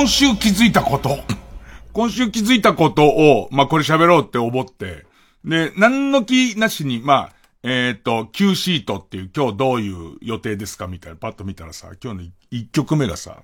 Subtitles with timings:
[0.00, 1.18] 今週気づいたこと。
[1.92, 5.04] 今週気づいたことを、まあ、これ喋ろうって思って、
[5.44, 7.32] で、何の気なしに、まあ、
[7.62, 13.42] えっ、ー、と、Q シートっていう今日どういう予定ですかみたいな、パッと見たらさ、今日の1曲目がさ、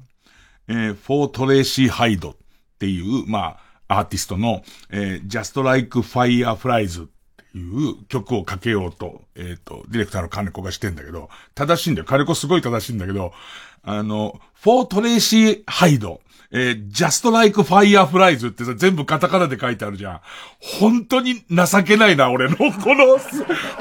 [0.66, 2.36] えー、フォートレーシーハイドっ
[2.78, 7.08] ていう、まあ、アーティストの、えー、Just Like Fireflies っ
[7.52, 12.06] ていう曲をかけようと、えっ、ー、と、ディレクターの金子がしてんだけど、正しいんだよ。
[12.06, 13.34] 金子すごい正しいんだけど、
[13.82, 20.20] あの、フォートレーシーハイドえー、just like fireflies ってさ、全部カタカナで書いてあるじゃん。
[20.60, 22.56] 本当に情けないな、俺の。
[22.56, 23.16] この、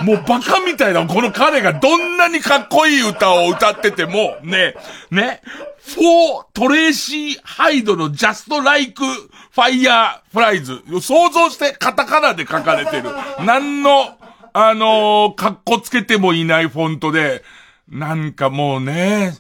[0.04, 4.76] もうバカみたいな、この彼がどんなにかっこいい歌を歌ってても、ね、
[5.12, 5.42] ね、
[5.86, 9.02] フォートレーシーハイドの just like
[9.56, 13.10] fireflies 想像してカタカナで書かれてる。
[13.46, 14.18] 何の、
[14.54, 17.44] あのー、かっこつけてもいないフォントで、
[17.90, 19.34] なんかもうね、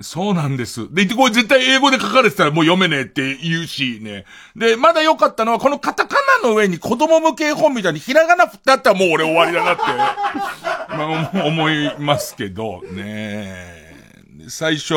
[0.00, 0.92] そうなんです。
[0.92, 4.26] で、これ絶対英語で書かれてたらもう読めねえって言うしね。
[4.54, 9.82] で、まだ良かったのは、このカタカナの上に子供向け本みたいにひらがな振ってあったらもう俺終わりだなって、
[10.94, 13.88] まあ、思いますけど、ね
[14.48, 14.94] 最初、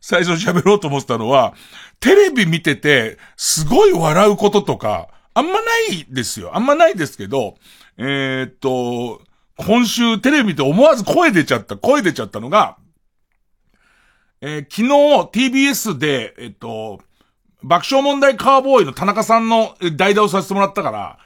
[0.00, 1.54] 最初喋ろうと思ってたのは、
[1.98, 6.52] テレビ見てて、すごい笑うこととか、あんまないですよ。
[6.54, 7.56] あんまないですけど、
[7.98, 9.20] えー、っと、
[9.56, 12.76] 今週テレビで思わず声出ちゃった、声出ちゃったのが、
[14.42, 17.00] えー、昨日 TBS で、えっと、
[17.62, 21.18] 爆笑問題カーボーイの田中さんの代打をさせてもらったから、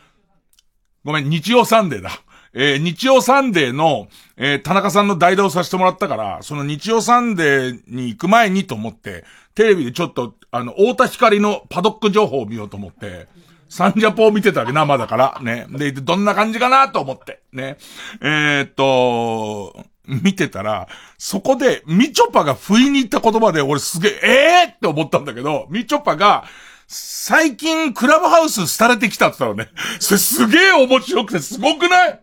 [1.04, 2.10] ごめん、日曜サンデーだ。
[2.56, 9.24] えー、日曜サンデーの、えー、田中さんの代打をさせてもらったから、その日曜サンデーに行く前にと思って、
[9.54, 13.28] テレビでちょっと、あの、太田光のパドック情報を見ようと思って、
[13.68, 15.66] サンジャポを見てたわけ生だから、ね。
[15.70, 17.76] で、どんな感じかなと思って、ね。
[18.20, 20.88] えー、っと、見てたら、
[21.18, 24.28] そこで、みちょぱが不意に言った言葉で、俺すげえ、え
[24.66, 26.44] えー、って思ったんだけど、みちょぱが、
[26.86, 29.70] 最近クラブハウス廃れてきたって言ったのね。
[30.00, 32.20] それすげえ面白くてすごくない？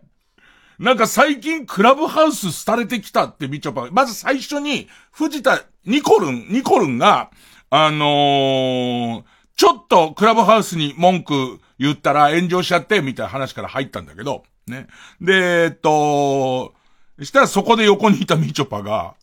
[0.78, 7.30] なんか最近クラブハウス廃れてきたってみちょぱ、まず最初に、藤田、ニコルン、ニコルンが、
[7.70, 9.22] あのー、
[9.56, 14.86] ちょっとクラブハウスに文句言ったら炎上しちゃって、みたいな話から入ったんだけど、ね。
[15.20, 16.74] で、えっと、
[17.24, 19.14] したらそこで横にいたみちょぱが、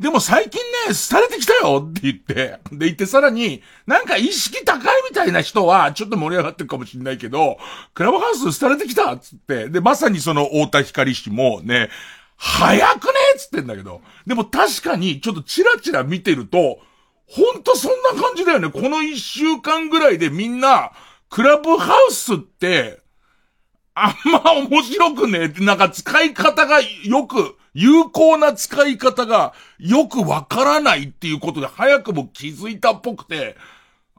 [0.00, 7.58] でも最近ね、廃れてきたよって言って、で言ってさらに、なんか意識高いみたいな人は、ちょっと盛り上がってるかもしんないけど、
[7.92, 11.90] クラブハウス廃れてきたっつって、で、まさにその太田光氏もね、
[12.36, 16.78] 早くねっつってんだけど、でも確かにちょっとチラチラ見てると、
[17.26, 18.70] ほんとそんな感じだよね。
[18.70, 20.92] この一週間ぐらいでみんな、
[21.28, 22.99] クラブハウスって、
[24.02, 33.56] あんま面白くねえってなんか使い方がよく、有効な使い方がよくわからないっていうことで早くも気づいたっぽくて、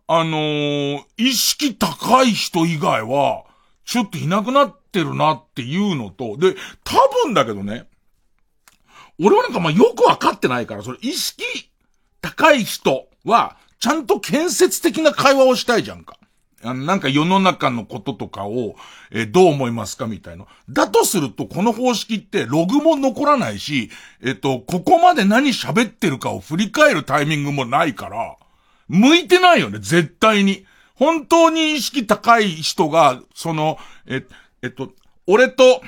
[0.07, 3.45] あのー、意識高い人以外は、
[3.85, 7.87] ちょっといなくなってるなっていうのと、で、多分だけどね、
[9.19, 11.43] 俺はなんかまあよくわかってないから、それ意識
[12.21, 16.17] 高い人は、ちゃんと建設的な会話をしたいじゃんか。
[16.63, 18.75] あの、なんか世の中のこととかを、
[19.11, 20.45] えー、どう思いますかみたいな。
[20.69, 23.89] だとすると、この方式ってログも残らないし、
[24.23, 28.37] えっ、と、ここまで何喋ってるかを振り返るタイミングもないから、
[28.87, 30.65] 向いてないよね、絶対に。
[30.95, 34.25] 本当に意識高い人が、その、え、
[34.61, 34.93] えっと、
[35.25, 35.81] 俺と、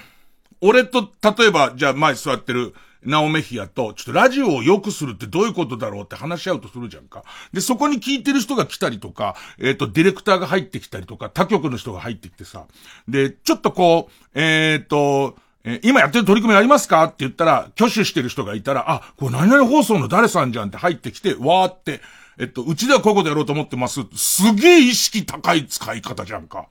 [0.61, 2.73] 俺と、例えば、じゃあ前座ってる、
[3.05, 7.23] ナオメヒアと、ちょっとラジオを良くするってどういうことだろうって話し合うとするじゃんか。
[7.51, 12.65] で、そこに聞いてる人が来たりとか、えっ、ー、と、ディレクターが入ってきたりとか、他局の人が入ってきてさ。
[13.07, 22.01] で、ちょっとこう、えっ、ー、と、えー、今やってる取り組みありますかって言ったら、挙手してる人がいたら、あ、これ何々放送の誰さんじゃんって入ってきて、わーって、
[22.37, 24.01] えっと、うちではこういうことやろうと思ってます。
[24.15, 26.67] すげえ意識高い使い方じゃんか。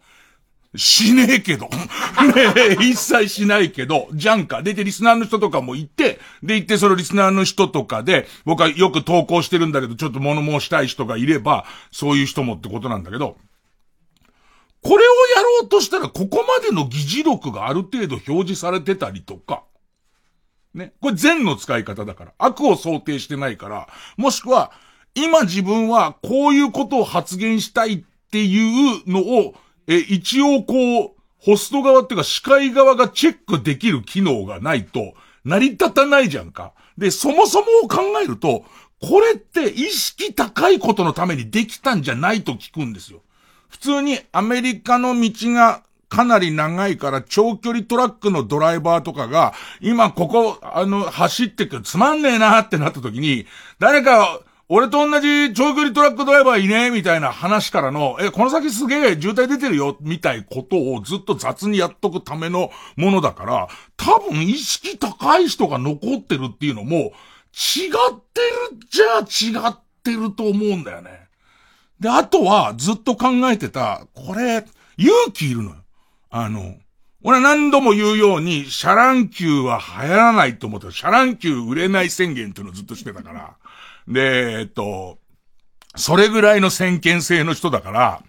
[0.74, 1.68] しねえけど。
[2.34, 4.62] ねえ、一切しないけど、じゃんか。
[4.62, 13.36] で、で、リスナーの人とかもいて、で、行ってそのリスナーの人とかで、僕はよく投稿してるんだけど、ちょっと物申したい人がいれば、そういう人もってことなんだけど、
[14.82, 14.98] これを
[15.36, 19.64] やろうとしたら、ここまでの議事録がある程度表示されてたりとか、
[20.74, 20.94] ね。
[21.00, 22.34] これ善の使い方だから。
[22.38, 24.72] 悪を想定してないから、もしくは、
[25.14, 29.54] 今自分はこういうことを発言したいっていうのを
[29.92, 36.72] え、一応こう、ホスト側っていうか司会側がチェックできる機能がないと、成り立たないじゃんか。
[36.96, 38.64] で、そもそもを考えると、
[39.00, 43.20] これって意識高いことのためにできたんじゃないと聞くんですよ。
[43.68, 53.46] 普通にアメリカの道がかなり長いから長距離トラックのドライバーとかが、今ここ、あの、走ってくるつまんねえなってなった時に、
[53.78, 54.40] 誰か
[54.74, 67.12] 俺と同じ長距離トラックドライバーいねえみたいな話からの、え、この先すげえ渋滞出てるよみたいことをずっと雑にやっとくためのものだから、多分意識高い人が残ってるっていうのも、違っ
[68.32, 71.28] てるじゃあ違ってると思うんだよね。
[72.00, 74.64] で、あとはずっと考えてた、これ、
[74.96, 75.76] 勇気いるのよ。
[76.30, 76.76] あの、
[77.22, 83.56] 俺は何度も言うように、シャラン級は流行らないと思ってシャラン級売れない宣言っていうのをずっとしてたから。
[84.08, 85.18] で、えっと、
[85.96, 88.22] それぐらいの先見性の人だから、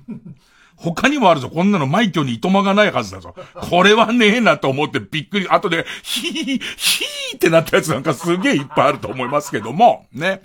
[0.76, 1.50] 他にもあるぞ。
[1.50, 3.36] こんなの枚挙にいとまがないはずだぞ。
[3.70, 5.48] これはねえなと思ってびっくり。
[5.48, 10.42] 後で、ヒー、ヒーってなったやつなんかすげえいっぱいあると思いますけども、ね。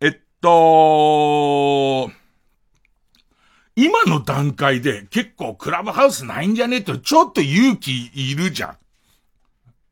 [0.00, 2.10] えっと、
[3.74, 8.76] 今の段階で結構クラブハウスないんじゃねってちょっと勇気いるじゃん。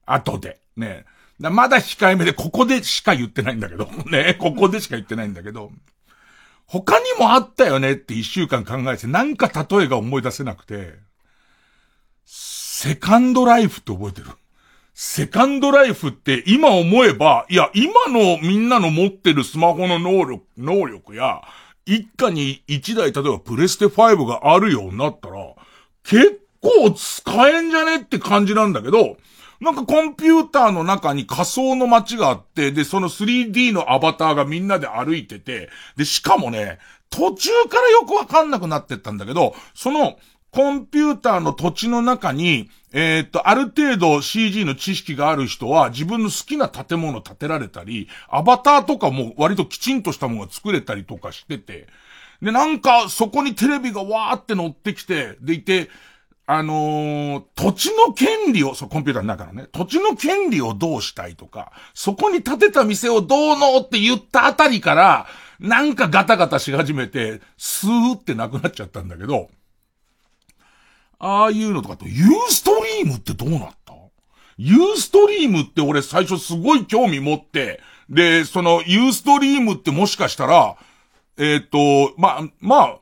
[0.07, 0.61] 後で。
[0.77, 1.07] ね。
[1.39, 3.89] まだ控えめでここでしか言ってないんだけど。
[4.11, 4.37] ね。
[4.39, 5.71] ここでしか言ってないんだけど。
[6.67, 10.95] 他にもあったよねって一週間考えて、なんか例えが思い出せなくて、
[12.27, 14.29] セカンドライフって覚えてる？
[14.93, 21.41] セカンドライフって今思えば、いや、今のみんなの持ってるスマホの能力、能力や、
[21.87, 25.55] 一家に一台、例えばプレステ5があるようになったら、
[26.03, 29.17] 結構使えんじゃねって感じなんだけど、
[29.61, 36.79] なんかコンピューターの中に仮想の街があって、で、その 3D のアバターがみんなで歩いてて、で、しかもね、
[37.11, 40.19] 途中からよくわかんなくなってったんだけど、その、
[40.51, 51.87] コンピューターの土地の中に、えー、っと、ある程度 CG の知識がある人は自分の好きな建物建てられたり、アバターとかも割ときちんとしたものが作れたりとかしてて、
[52.41, 55.91] で、なんかそこにテレビがわーって乗ってきて、でいて、
[56.51, 65.27] あのー、土地の権利を、そう、コンピューターの中のね、土地の権利をどうしたいとか、そこに建てた店をどうのって言ったあたりから、
[65.61, 69.51] なんかガタガタし始めて、スーってなくなっちゃったんだけど、
[71.19, 73.93] ああいうのとかと、ユーストリームってどうなった？
[74.57, 80.77] ユーストリームって俺最初すごい興味持って、で、そのユーストリームってもしかしたら、
[81.37, 82.99] えっ、ー、と、ま、まあ、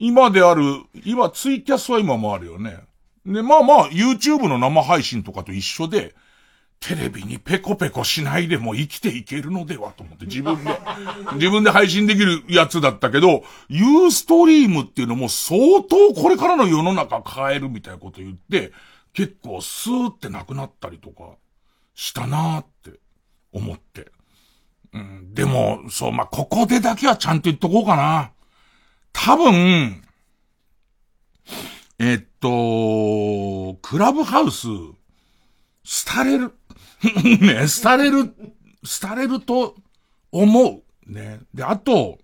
[0.00, 0.62] 今である、
[1.04, 2.78] 今ツイキャスは今もあるよね。
[3.26, 6.14] で、まあまあ、YouTube の生配信とかと一緒で、
[6.80, 10.80] テレビにペコペコしないでも生きていけるのではと思って自分で、
[11.34, 18.72] 自分で配信できるやつだったけど、ユーストリームっていうのも相当これからの世の中変えるみたいなこと言って、
[19.12, 21.24] 結構スーってなくなったりとか
[21.94, 22.98] したなーって
[23.52, 24.10] 思って。
[24.94, 28.32] うん、でも、そう、まあ、ここでだけはちゃんと言っとこうかな。
[29.12, 30.02] 多分、
[31.98, 34.66] えっと、クラブハウス、
[36.12, 36.52] 廃れる。
[37.40, 38.34] ね、廃れる、
[39.00, 39.76] 廃れると
[40.32, 41.12] 思う。
[41.12, 41.40] ね。
[41.52, 42.18] で、あと、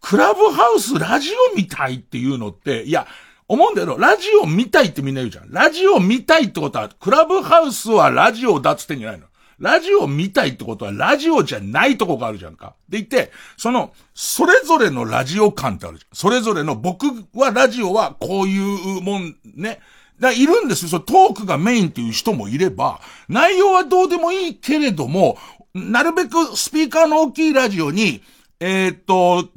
[0.00, 3.06] クラブハウスラジオ見たいっていうのって、いや、
[3.48, 5.50] 思うんだけど、ラジオ見たいってみんな言うじゃん。
[5.50, 9.26] ラジオ見たいってことは、クラブハウスはラジオだっつってんじゃないの。
[9.58, 12.74] ラジオ見たいってことは、ラジオじゃないとこがあるじゃんか。
[12.88, 16.16] でいて、その、それぞれのラジオ感ってあるじゃん。
[16.16, 19.80] それぞれの、僕はラジオはこういうもん、ね。
[20.20, 20.88] だいるんですよ。
[20.88, 25.38] そトークがメインっていう人もいれば、内容はどうでもいいけれども、
[25.74, 28.22] なるべくスピーカーの大きいラジオに、
[28.60, 29.48] えー、っと、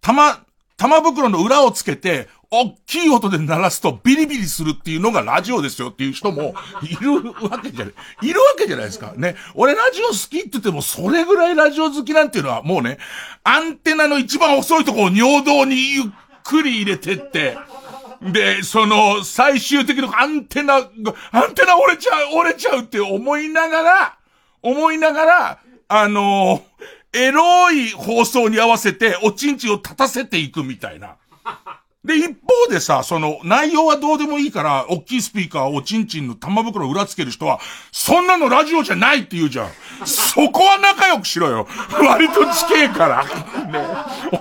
[0.00, 0.44] 玉、
[0.76, 7.12] 玉袋の裏をつけて、大きい音で鳴らすとビリビリするっていうのがラジオですよっていう人もいる
[7.48, 7.94] わけじゃない。
[8.22, 9.12] いるわけじゃないですか。
[9.16, 9.36] ね。
[9.54, 12.98] 俺ラジオ好きって言ってもそれぐらいラジオ好きなんていうのはもうね、
[13.44, 16.04] アンテナの一番遅いところを尿道にゆっ
[16.42, 17.56] くり入れてって、
[18.20, 24.18] で、その、最終的なアンテナ、アンテナ折れちゃう、折れちゃうって思いながら、
[24.60, 26.62] 思いながら、あの
[27.12, 31.16] エロい放送に合わせて、おちんちを立たせていくみたいな。
[32.02, 37.60] で、一方でさ、その、内容はどうでもいいから、大きいスピーカーをチンチンの玉袋を裏つける人は、
[37.92, 39.70] そんなのラジオじゃないって言うじゃん。
[40.06, 41.68] そこは仲良くしろよ。
[42.00, 43.24] 割と近えから。
[43.66, 43.86] ね、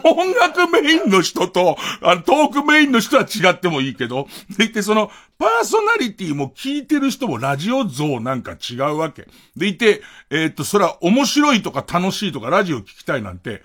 [0.05, 9.27] 音楽メインの人と、あの、トークメインの人は違ってもいいけど、でいて、その、パーソナリティも聞いてる人もラジオ像なんか違うわけ。
[9.57, 13.63] でいて、えー、っと、それは面白いとか楽しいとかラジオ聞きたいなんて、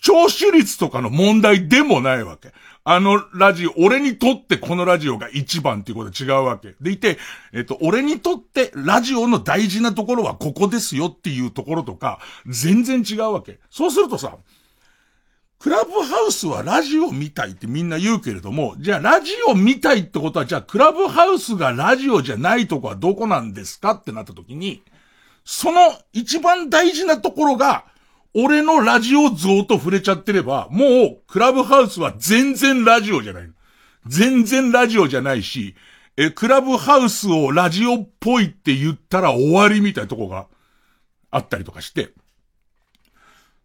[0.00, 2.52] 聴取率とかの問題でもないわけ。
[2.88, 6.76] あのラジオ、俺にとってこのラジオが一番っていうことは違うわけ。
[6.80, 7.18] でいて、
[7.52, 13.58] えっと、俺にとってラジオの大事なところはここですよっていうところとか、全然違うわけ。
[13.70, 14.36] そうするとさ、
[15.58, 24.84] クラブハウスはラジオ見たいってみんな言うけれども、じゃあラジオ見たいってことは、じゃあクラブハウスがラジオじゃないとこはどこなんですかってなった時に、
[25.44, 27.84] その一番大事なところが、
[28.38, 33.50] 俺のラジオ像と触れちゃってれば、もう、クラブハウスは全然ラジオじゃない。
[34.06, 35.74] 全然ラジオじゃないし、
[36.18, 40.48] え、クラブハウスをラジオっぽいって言ったら終わりみたいなとこが
[41.30, 42.10] あったりとかして。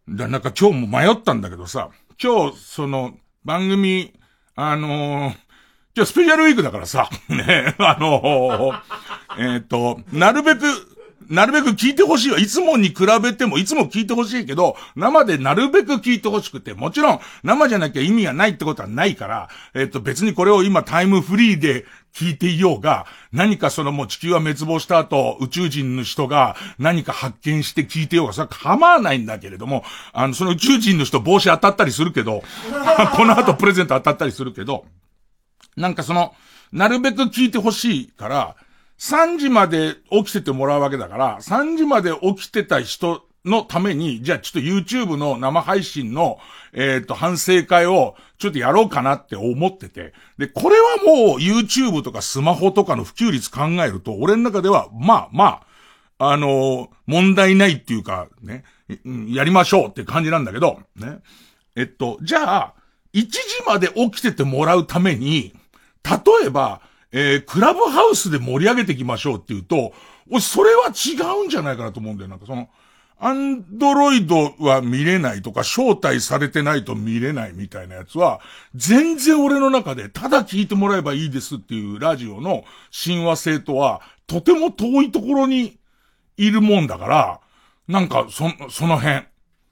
[0.08, 1.90] だ、なんか今日も迷ったんだけどさ、
[2.22, 3.14] 今日、その、
[3.44, 4.14] 番組、
[4.54, 5.36] あのー、
[5.94, 10.91] 今日スペシャルウィークだからさ、 ね、あのー、えっ、と、なるべく、
[11.32, 12.38] なるべく聞いてほしいわ。
[12.38, 32.42] いつもに比べても、いつも聞いてほしいけど、生でなるべく聞いてほしくて、もちろん、生じゃなきゃ意味がないってことはないから、えっ、と、別にこれを今タイムフリーで聞いていようが、何かそのもう地球は滅亡した後、宇宙人の人が何か発見して聞いてようが、それは構わないんだけれども、あの、その宇宙人の人帽子当たったりするけど、
[33.16, 34.84] この後プレゼント当たったりするけど、
[35.78, 36.34] なんかその、
[36.72, 38.56] なるべく聞いてほしいから、
[39.02, 46.38] 3時まで起きててもらうわけだから、3時まで起きてた人のために、じゃあちょっと YouTube の生配信の、
[46.72, 50.12] えっ、ー、と、反省会をちょっとやろうかなって思ってて。
[50.38, 55.62] で、これはもう YouTube とかスマホとかの普及率考えると、俺の中では、まあま
[56.18, 58.62] あ、あのー、問題ないっていうか、ね、
[59.28, 61.18] やりましょうって感じなんだけど、ね。
[61.74, 62.74] えっと、じゃあ、
[63.14, 65.52] 1時まで起きててもらうために、
[66.04, 69.92] 例えば、えー、クラブハウスで盛り上げていきましょうっていうと、
[70.30, 72.30] 俺、それは違うんじゃないかなと思うんだよ。
[72.30, 72.68] なんかその、
[73.24, 78.40] アンドロイドは見れないとか、招待されてないと見れないみたいなやつは、
[78.74, 85.78] 全然俺の中で、ただ聞いてもらえばいいですっていうラジオの親和性とは、とても遠いところに
[86.36, 87.40] いるもんだから、
[87.86, 89.22] なんか、そ、その辺、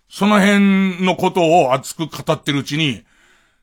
[0.09, 3.03] その辺のことを熱く語ってるうちに、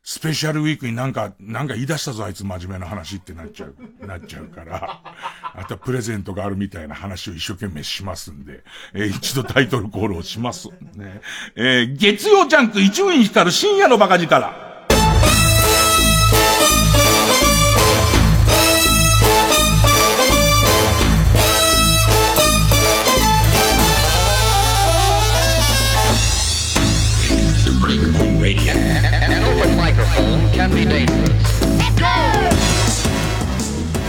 [0.10, 3.76] スペシャルウィークになんか、なんか言い出したぞあいつ真面目な話ってなっちゃう、
[4.08, 5.02] なっちゃうから、
[5.54, 10.70] あとはプレゼントがあるみたいな話を一生懸命しますんで、えー、一度タイトルコールをします。
[10.96, 11.20] ね。
[11.58, 14.67] えー、月曜ジャンク一分光る深夜のバカ力。
[30.58, 30.74] でも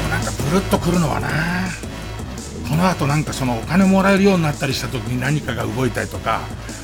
[0.09, 1.29] なんかブルッとくるのはな。
[2.67, 6.41] この後なんかそのお金もらえるようになったりした時に何かが動いたりとか。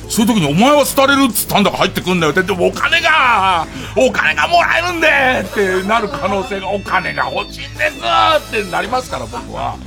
[0.07, 2.43] そういう時にお前は廃れるっつったんだから入ってくんだよって。
[2.43, 3.65] でもお金が
[3.97, 5.07] お金がもらえるんで
[5.49, 9.77] ってなる可能性がお金が欲しいんですってなりますから僕は。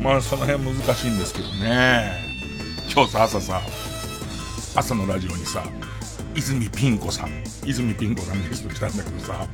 [0.00, 2.24] まあその辺難しいんですけどね。
[2.90, 3.60] 今日さ朝さ
[4.74, 5.62] 朝のラジオにさ
[6.38, 7.30] 泉ピン子さん
[7.66, 9.46] 泉ピン子さんゲスト来たんだけどさ、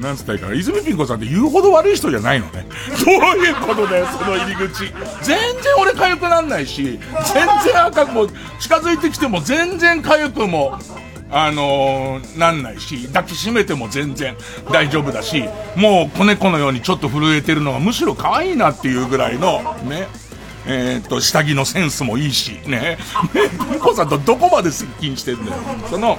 [0.00, 2.66] なんつったらいいかな、泉ピン子さんって言うほど悪い人じゃないのね。
[3.04, 4.84] どういうことだよ、その入り口。
[5.22, 8.26] 全然俺痒くなんないし、全然赤くも、
[8.58, 10.78] 近づいてきても全然痒くも、
[11.30, 14.36] あのー、なんないし、抱きしめても全然
[14.72, 15.44] 大丈夫だし、
[15.76, 20.08] もう子猫のようにちょっと震えてるのがむしろ可愛いなっていうぐらいの、ね、
[20.66, 22.98] えー、っと、下着のセンスもいいし、ね。
[23.70, 25.58] ピン子さんとどこまで接近してんだよ。
[25.90, 26.18] その、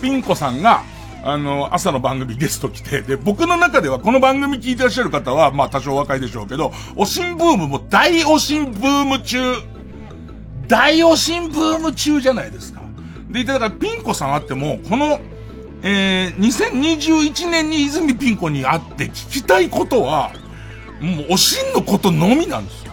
[0.00, 0.82] ピン子さんが、
[1.22, 9.38] あの、朝の番組ゲスト来て、で、僕の中ではこの番組聞いてらっしゃる方は、まあ多少若いでしょうけど、おしんブームも大おしんブーム中、
[10.66, 12.80] 大おしんブーム中じゃないですか。
[13.28, 15.20] で、だからピン子さんあっても、この、
[15.82, 20.32] えー、2021年に泉ピン子に会って聞きたいことは、
[21.00, 22.89] もうおしんのことのみなんですよ。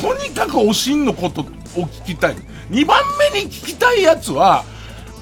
[0.00, 2.36] とにかくおしんのことを聞きたい。
[2.70, 3.02] 2番
[3.32, 4.64] 目に聞きたいやつは、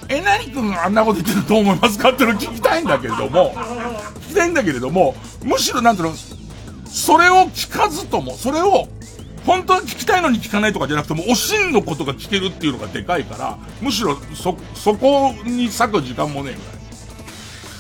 [0.09, 3.55] えなりくんあんなこと言ってると思いますかっていうのを聞きたいんだけれども、
[4.21, 6.15] 聞きたいんだけれども、むしろなんていうの、
[6.87, 8.89] それを聞かずとも、それを、
[9.45, 16.76] 本当は聞きたいのに聞かないとかじゃなくても、おしんのことが聞けるっていうのがでかいから、むしろそ、そこに割く時間もねえぐらい。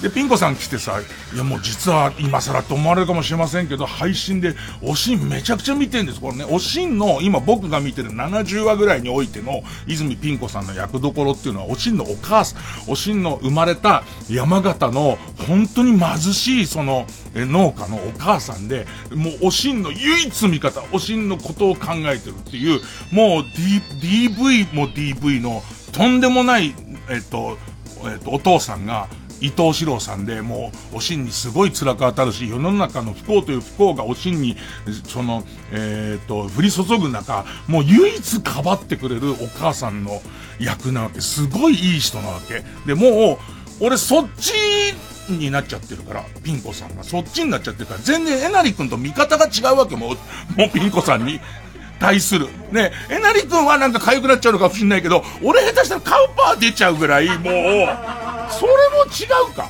[0.03, 1.01] で、ピン子さん来てさ、
[1.35, 6.21] いやもう実は今更と思われるかもしれませんけど、配信で、おしんめちゃくちゃ見てるんです。
[6.21, 22.81] これね、おしんの、今僕が見てる70話ぐらいにおいての、泉ピン子さんの役どころっていうのは、おしんのお母さん、おしんの生まれた山形の、本当に貧しい、その、農家のお母さんで、もうおしんの唯一味方、おしんのことを考えてるっていう、
[23.13, 23.45] もう
[24.01, 25.63] D、DV も DV の、
[25.93, 26.75] とんでもない、
[27.09, 27.59] えっと、
[28.05, 29.09] えっと、お父さんが、
[29.41, 34.57] 伊藤四郎さんで、もう、おしんにすごい辛く当たるし、世の中の不幸という不幸がおしんに、
[35.05, 40.21] その、えっ、ー、と、降り注ぐ中、もう唯一かばってくれるお母さんの
[40.59, 41.21] 役なわけ。
[41.21, 42.65] すごいいい人なわけ。
[42.87, 43.39] で、もう、
[43.81, 44.53] 俺そっち
[45.29, 51.41] になっちゃってるから、ピン子さんがそっちになっちゃってるから、全然えなり君と見方が違うわけもう、もうピン子さんに。
[51.99, 52.49] 対する。
[52.73, 59.69] ね、えなりくんはなんか痒くなっちゃうのかもしんないけど、俺下手したらカウパー出ちゃうぐらい、もう、それも違うか。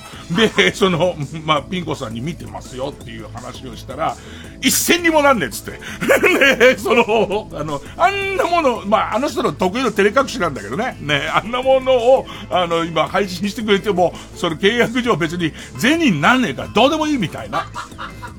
[0.56, 1.14] で、その、
[1.44, 4.16] まあ、ピン子さんに見てますよっていう話をしたら、
[4.60, 5.72] 一銭にもなんねえっつって。
[5.72, 10.96] ね、その、あの、あんなもの、まあ、あの人の得意の照れ隠しなんだけどね。
[11.00, 17.66] ね、あんなものを、あの、今配信してくれても、その契約上別に銭になんねえからどうでもいいみたいな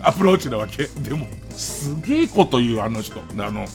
[0.02, 0.86] アプローチなわけ。
[0.86, 3.20] でも、すげえこと言う、あの人。
[3.20, 3.66] あの、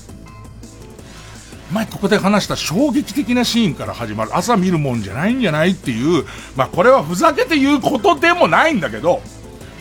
[1.73, 6.25] 前ここで話した衝撃的なシーンから始まる朝見るもんじゃないんじゃないっていう、
[6.55, 9.23] まあこれはふざけて言うことでもないんだけど、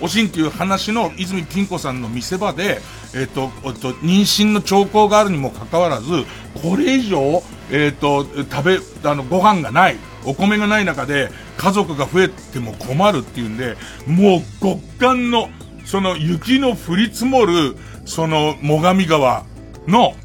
[0.01, 2.79] おしんっていう話の泉ピン子さんの見せ場で、
[3.13, 6.25] えっ、と、えっと、妊娠の兆候があるにもかかわらず、
[6.62, 13.75] これ以上、えっ、と、食べ、あの、ご飯がない、お米がない中で、家族が増えても困るっていうんで、
[14.07, 15.50] もう極寒の、
[15.86, 19.45] その雪の降り積もる、その、最上川
[19.88, 20.15] の、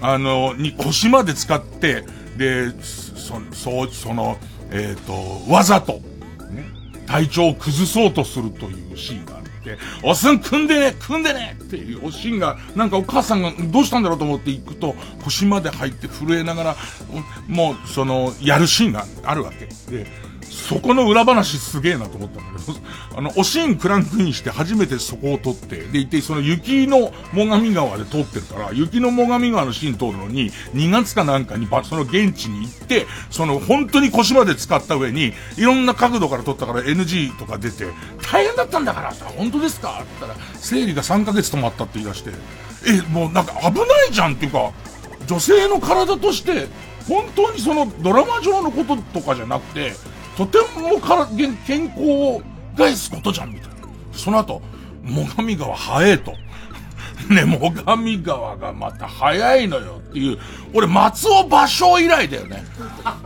[0.00, 2.04] あの、に腰まで使って、
[2.36, 4.38] で、そ、そう、その、
[4.70, 6.00] えっ、ー、と、わざと、ね、
[7.06, 16.76] 体調を崩そうとするというシーンがあって、おすん組んでね組んでねっていうシーンが、なんかお母さんがどうしたんだろうと思って行くと、腰まで入って震えながら、
[17.46, 19.66] もう、その、やるシーンがあるわけ。
[19.90, 20.06] で、
[20.50, 22.78] そこの裏話すげえなと思ったんだけど、
[23.16, 37.86] あの、おしんクランクインして初めてそこを撮って、で、いて、その雪の最上川で撮ってるから、雪の最上川のシーン撮るのに、2月かなんかにその現地に行って、その本当に腰まで使った上に、いろんな角度から撮ったから NG とか出て、
[38.30, 40.00] 大変だったんだからさ、本当ですか？
[40.02, 42.30] って言ったら、生理が3ヶ月止まったって言い出して、
[42.88, 44.72] え、もうなんか危ないじゃんっていうか、
[45.26, 46.66] 女性の体として、
[47.08, 49.94] 本当にそのドラマ上のこととかじゃなくて、
[50.40, 51.26] とてもから
[51.66, 52.42] 健康を
[52.74, 53.74] 害すことじゃん、みたいな。
[54.12, 54.62] その後、
[55.36, 56.32] 最上川早えと。
[57.28, 60.38] ね、最上川がまた早いのよっていう、
[60.72, 62.64] 俺松尾芭蕉以来だよね。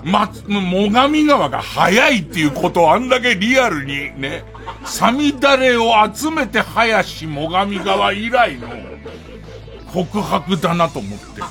[0.02, 4.42] ま、最上川が早いっていうことをあんだけリアルにね、
[4.84, 8.68] サミダレを集めて林最上川以来の
[9.92, 11.42] 告白だなと思って。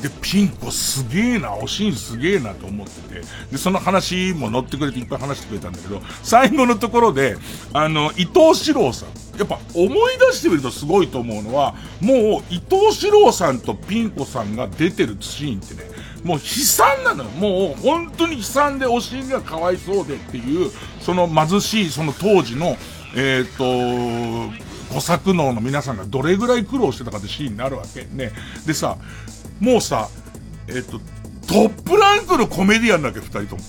[0.00, 7.36] で、ピン子すげえな、おしんすげえなと思ってて、で、その話も乗ってくれていっぱい話してくれたんだけど、最後のところで、
[7.72, 9.08] あの、伊藤四郎さん。
[9.38, 15.82] やっぱ思い出してみるとすごいと思うのは、もう伊藤四郎さんとピン子さんが出てるシーンってね、
[16.24, 17.30] もう悲惨なのよ。
[17.30, 22.76] もう本当に悲惨でおしんがかわいそうでっていう、その貧しいその当時の、
[23.14, 28.06] えっ、ー、と、小作能の皆さんがどれぐらい苦労してたかってシーンになるわけ。
[28.10, 28.32] ね。
[28.66, 28.96] でさ、
[29.60, 30.08] もうさ、
[30.68, 31.00] えっ、ー、と、
[31.46, 33.62] トップランクのコメディアンだけ、二人とも。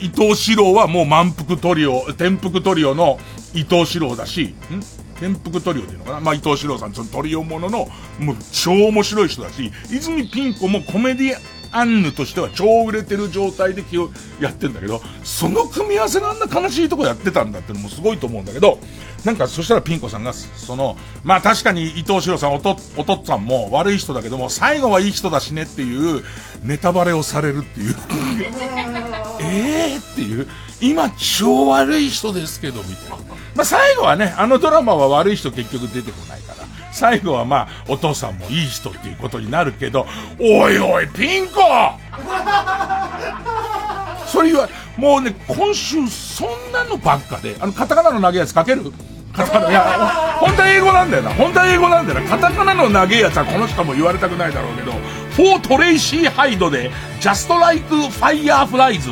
[0.00, 3.18] 伊藤四郎はもう満腹トリオ、転覆トリオの
[3.54, 4.80] 伊藤四郎だし、ん？
[5.18, 6.20] 転覆トリオっていうのかな？
[6.20, 7.88] まあ、伊藤四郎さん、そのトリオものの、
[8.18, 18.78] もう超面白い人だし、泉ピン子もコメディアンヌとしては超売れてる状態で気をやってんだけど、その組み合わせがあんな悲しいとこやってたんだってのもすごいと思うんだけど、
[19.26, 26.22] なんかそしたらピン子さんが、その、まあ確かに伊藤四郎さんおと、おとっつぁんも悪い人だけども、最後はいい人だしねっていう
[26.62, 27.96] ネタバレをされるっていう。
[29.42, 30.46] ええっていう、
[30.80, 33.16] 今超悪い人ですけど、みたいな。
[33.56, 40.06] まあ最後はね、あのドラマは悪い人結局出てこないから、最後はまあお父さんもいい人っていうことになるけど、
[40.38, 41.52] おいおい、ピン子！
[44.28, 48.92] それは、もうね、今週そんなのばっかで、あの、カタカナの長いやつかける？
[49.36, 51.30] いや、本当は英語なんだよな。
[51.30, 52.28] 本当は英語なんだよな。
[52.28, 59.10] カタカナの長いやつはこの人も言われたくないだろうけど、 For Tracy Hyde で、 Just Like Fireflies。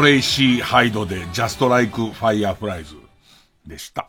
[0.00, 2.96] Tracy Hyde で Just Like Fireflies
[3.66, 4.08] でした。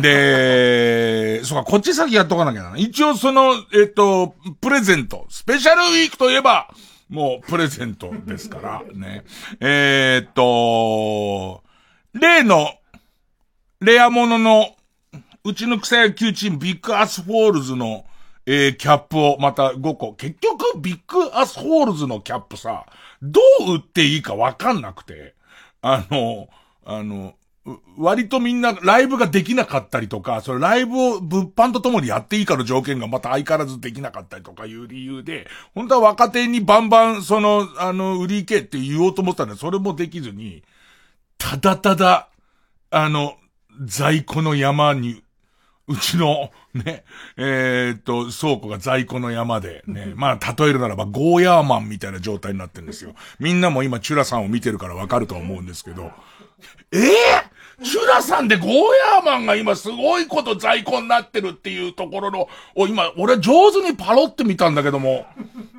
[0.00, 2.78] で、 そうか、こっち先やっとかなきゃな。
[2.78, 6.72] 一応その、えっ、と、プレゼント、スペシャルウィークといえば、
[7.08, 9.24] もうプレゼントですから ね。
[9.58, 11.64] えっと、
[12.12, 12.72] 例の、
[13.80, 14.76] レアものの、
[15.42, 18.04] うちの草野球チームビッグアスホールズの、
[18.46, 20.14] えー、キャップをまた5個。
[20.14, 22.86] 結局、ビッグアスホールズのキャップさ、
[23.24, 25.34] どう売っていいかわかんなくて。
[25.80, 26.48] あの、
[26.84, 27.34] あの、
[27.96, 40.62] 割とみんなライブができなかったりとか、そのライブを物販とともにやっていいかの条件がまた相変わらずできなかったりとかいう理由で、本当は若手にバンバンその、あの、売り行けって言おうと思ったんだそれもできずに、
[41.38, 42.28] ただただ、
[42.90, 43.36] あの、
[43.82, 45.23] 在庫の山に、
[45.86, 47.04] うちの、ね、
[47.36, 53.14] えー、っと、倉庫が在庫の山でね、まあ、例えるならばゴーヤーマンみたいな状態になってるんですよ。
[53.38, 56.10] みんなも今、チュラさんを見てるからわかると思うんですけど、
[56.92, 58.70] ええーシュラさんでゴー
[59.14, 65.26] ヤーマンが今すごいこと在庫になってるっていうところの、お、今、俺上手にパロってみたんだけども、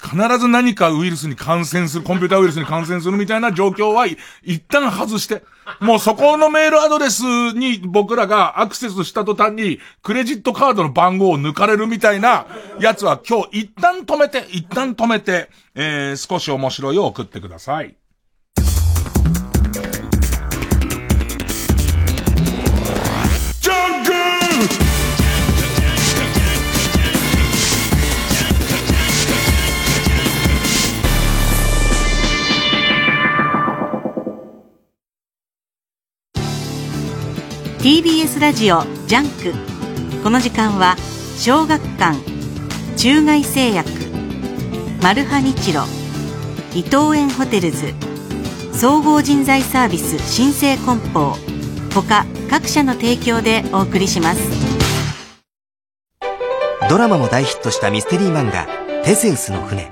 [0.02, 5.44] 必ず何かウイルスに感染する、コンピューターウイルスに感染するみたいな状況は、一旦外して、
[5.80, 7.24] もうそこのメールアドレス
[7.54, 12.48] に僕らがアクセスした途端に、クレジットカードの番号を抜かれるみたいな
[12.80, 17.96] やつは今日一旦止めて、一旦止めて、えー、少し面白いを送ってください。
[37.88, 40.22] TBS ラジオジャンク。
[40.22, 40.98] この時間は
[41.38, 42.18] 小学館
[42.98, 43.90] 中外製薬
[45.02, 45.84] マルハニチロ
[46.76, 47.94] 伊藤園ホテルズ
[48.74, 51.38] 総合人材サービス新生梱包
[51.94, 54.42] 他各社の提供でお送りします。
[56.90, 58.68] ドラマも大ヒットしたミステリー漫画
[59.06, 59.90] 「テセウスの船」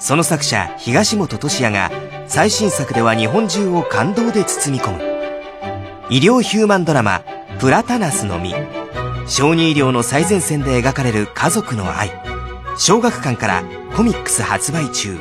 [0.00, 1.90] その作者東元俊哉が
[2.26, 5.05] 最新作では日本中を感動で包み込む。
[6.08, 7.24] 医療ヒューマンドラマ
[7.58, 8.54] 「プラタナスの実」
[9.26, 12.12] 小児医療の最前線で描かれる家族の愛。
[12.78, 13.64] 小学館から
[13.96, 15.18] コミックス発売中。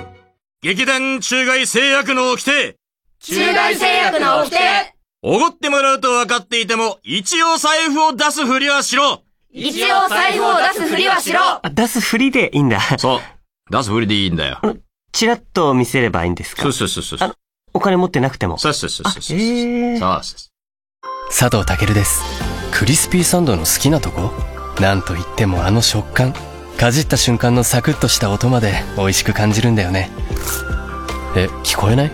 [0.62, 2.76] 劇団中外製薬の掟。
[3.20, 4.94] 中外製薬の掟。
[5.24, 9.24] おごってもらうと分かっていても一応財布を出すふりはしろ。
[9.52, 11.40] 一応財布を出すふりはしろ。
[11.74, 12.80] 出すふりでいいんだ。
[13.00, 13.20] そう。
[13.72, 14.60] 出すふりでいいんだよ。
[15.12, 16.62] チラッと見せればいいんですか？
[16.62, 17.36] そうそうそうそう
[17.74, 18.60] お金持ってなくても。
[18.60, 20.40] そうそうそうそうえー、そうそう
[21.30, 22.22] 佐藤健です。
[22.72, 24.32] クリスピーサンドの好きなとこ？
[24.82, 26.34] なんといってもあの食感。
[26.78, 30.10] かじった瞬間のサクッとした音まで美味しく感じるんだよね。
[31.36, 32.12] え聞こえない？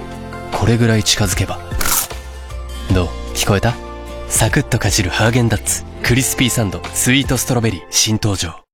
[0.52, 1.60] これぐらい近づけば。
[2.94, 3.08] どう？
[3.36, 3.74] 聞こえた？
[4.28, 5.84] サクッとかじるハーゲンダッツ。
[6.04, 6.82] クリスピーサンド。
[6.94, 7.82] スイートストロベリー。
[7.90, 8.71] 新登場。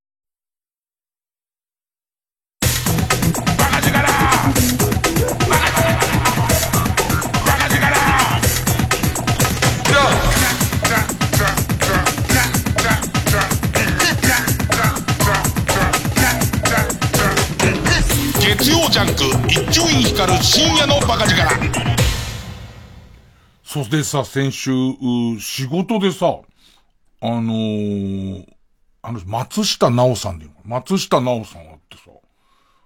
[19.70, 21.44] ジャン光る深夜のバカ力
[23.64, 24.72] そうでさ、先週、
[25.40, 26.40] 仕事でさ、
[27.20, 28.46] あのー、
[29.02, 32.12] あの、松下直さんで松下直さんあってさ。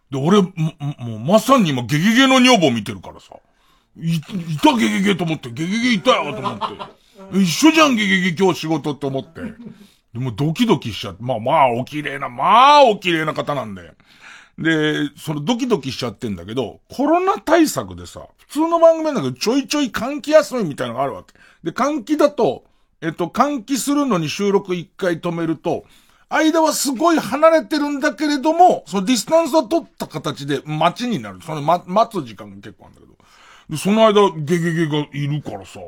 [0.09, 0.51] で、俺、も、
[0.97, 3.35] もうまさに今、ゲゲゲの女房見てるからさ。
[3.95, 4.21] い、い
[4.57, 7.37] たゲゲゲと思って、ゲゲゲいたよと思って。
[7.39, 9.41] 一緒じゃんゲゲゲ今日仕事って思って。
[10.13, 13.93] でもドキドキしちゃって、まあまあお綺麗な、まあお綺麗な方なんで。
[14.57, 21.33] で、そのドキドキしちゃってんだけど、コロナ対策でさ、普通の番組なんだけどちょいちょい換気休みみたいなのがあるわけ。
[21.63, 22.65] で、換気だと、
[23.01, 25.85] えっと、換気するのに収録一回止めると、
[26.29, 31.41] 間はすごい離れてるんだけれども、そのディスタンスを取った形で待ちになる。
[31.41, 33.13] その、ま、待つ時間が結構あるんだけど。
[33.69, 35.79] で、その間、ゲゲゲがいるからさ。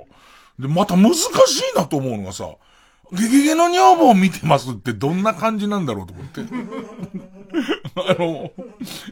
[0.60, 2.50] で、また難しいなと思うのがさ、
[3.14, 6.42] ゲゲゲの女房を見てますってどんな感じなんだろうと思って。
[7.96, 8.52] あの、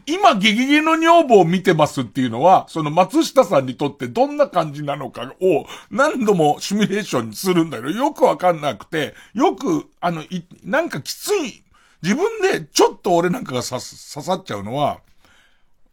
[0.08, 11.64] 今ゲゲゲの女房を見てますっていうのは、その松下さんにとってどんな感じなのかを何度もシミュレーションするんだけど、よくわかんなくて、よく、あの、い、なんかきつい、
[12.02, 15.02] 自分でちょっと俺なんかが刺刺さっちゃうのは、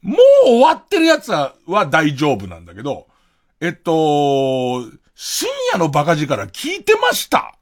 [0.00, 0.16] も
[0.46, 3.06] う終わってるやつはは大丈夫なんだけど、
[3.60, 4.82] えっと、
[5.14, 7.57] 深夜のバカ力聞いてました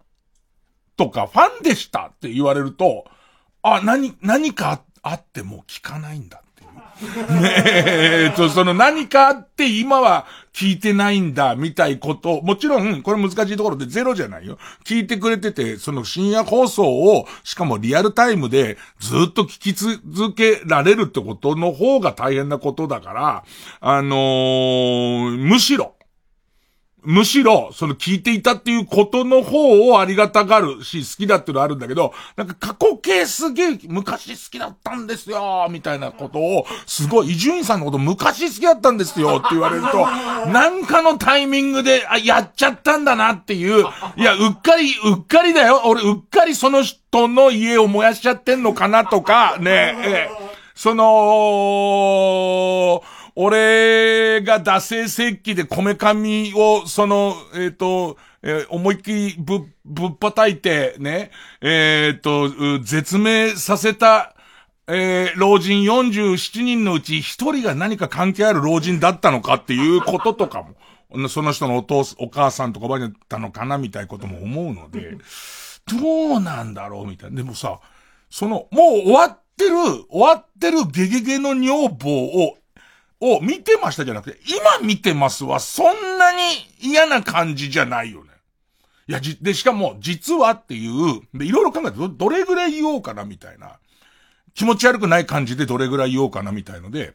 [0.97, 3.05] とか、ファンでしたって言われると、
[3.63, 6.63] あ、何、何かあっても聞かないんだって
[7.05, 7.41] いう。
[7.43, 7.55] ね
[8.29, 14.57] え、と、その何かあって今は聞いてないんだ、みたいこと、もちろん、これ難しいところでゼロじゃないよ。
[14.85, 23.45] 聞いてくれてて、その深夜放送を、しかもリアルタイムでずっと聞き続けられるってことの方が大変なことだから、
[23.81, 25.96] あのー、むしろ、
[27.07, 40.05] むしろ、その聞いていたっていうことの方をありがたがるし、好きだっていうのはあるんだけど、なんか過去形すげえ昔好きだったんですよ、みたいなことを、すごい、伊集院さんのこと昔好きだったんですよって言われると、
[40.51, 45.83] なんかのタイミングで、あ、やっちゃったんだなっていう、いや、うっかり、うっかりだよ。
[45.85, 50.29] 俺、うっかりその人の家を燃やしちゃってんのかなとか、ねえ、
[50.75, 51.05] その、
[53.39, 64.35] 俺が惰性石器でこめかみを、その、えっ、ー、と、えー、思いっきりぶ、ぶっ叩いて、ね、えっ、ー、と、絶命させた、
[64.89, 70.65] えー、老人47人のうち1人が何か関係ある老人だったのかっていうこととか
[71.11, 75.19] も、 その人のお父、お母さんとかばだったのかなみたいなことも思うので、
[76.01, 77.37] どうなんだろうみたいな。
[77.37, 77.81] でもさ、
[78.31, 79.77] その、もう終わってる、
[80.09, 82.57] 終わってるゲゲゲの女房を
[83.21, 86.43] を見てましたじゃなくて、今見てますはそんなに
[86.81, 88.31] 嫌な感じじゃないよね。
[89.09, 93.79] いや、じ、で、しかも、実はっていう、で、いろいろ考えてど、どれぐらい言おうかなみたいな。
[94.55, 97.15] 気持ち悪くない感じでどれぐらい言おうかなみたいので、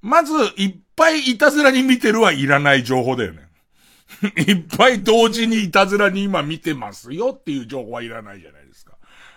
[0.00, 3.48] まず、いっぱいいたずらに見てるはいらない情報だよね。
[4.48, 8.96] いっぱい同時にいたずらに今見てますよっていう情報はいらないじゃないですか。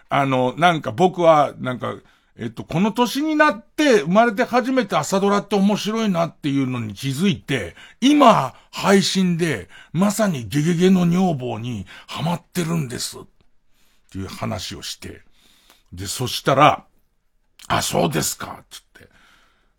[0.10, 1.96] あの、なんか僕は、なんか、
[2.36, 13.20] えっと、この年になって生まれて初めて朝ドラって面白いなっていうのに気づいて、今、配信で、まさにゲゲゲの女房にハマってるんです。
[13.20, 13.22] っ
[14.12, 15.22] ていう話をして。
[15.92, 16.86] で、そしたら、
[17.68, 19.10] あ、そうですか、つって。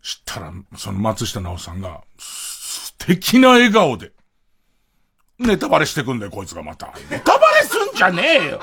[0.01, 4.13] したら、その松下直さんが、素敵な笑顔で、
[5.39, 6.93] ネタバレしてくんだよ、こいつがまた。
[7.09, 8.59] ネタバレすんじゃねえよ。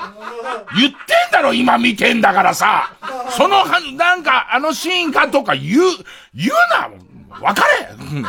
[0.77, 2.93] 言ってんだろ、今見てんだからさ。
[3.29, 3.65] その、
[3.97, 5.81] なんか、あのシーンかとか言う、
[6.33, 6.89] 言うな
[7.41, 8.23] わかれ、うん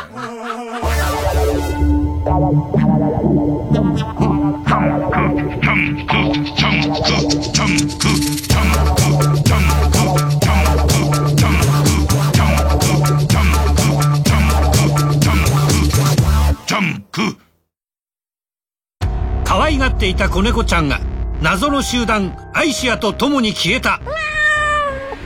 [20.05, 20.99] ていた子猫ちゃんが
[21.41, 23.99] 謎の集団アイシアと共に消えた。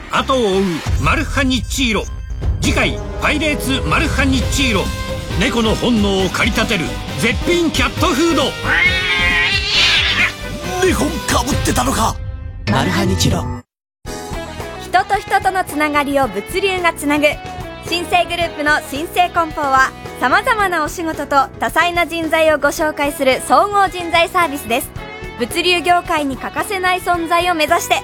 [0.10, 0.64] 後を追う
[1.04, 2.06] マルハニッチーロ。
[2.62, 4.84] 次回パイレーツマルハニッチーロ。
[5.38, 6.86] 猫の本能を駆り立てる
[7.20, 8.44] 絶品キャットフード。
[10.86, 12.16] 猫かぶってたのか。
[12.72, 13.44] マルハニチロ。
[14.82, 17.26] 人と人とのつながりを物流がつなぐ
[17.86, 24.92] 新生グループの新生梱包はさまざまなお仕事と多彩な人材をご紹介する総合人材サービスです。
[25.40, 27.96] 物流業界に欠かせない存在を目指して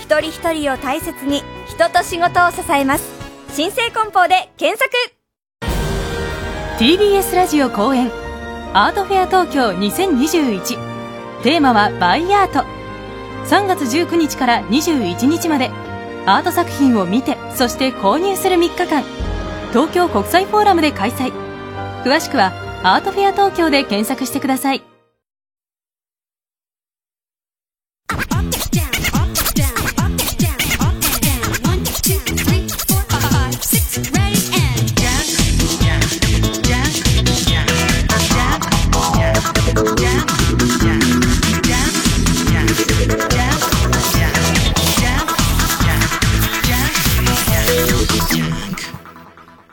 [0.00, 3.04] 一人一人を大切に人と仕事を支えます。
[3.52, 4.90] 新生梱包で検索。
[6.80, 8.10] TBS ラジオ公演
[8.74, 12.64] アートフェア東京2021テーマはバイアート。
[13.46, 15.70] 3月19日から21日まで。
[16.26, 19.04] アート作品を見てそして購入する3日間。
[19.70, 21.51] 東京国際フォーラムで開催。
[22.04, 24.82] 詳しくはアートフェア東京で検索してください。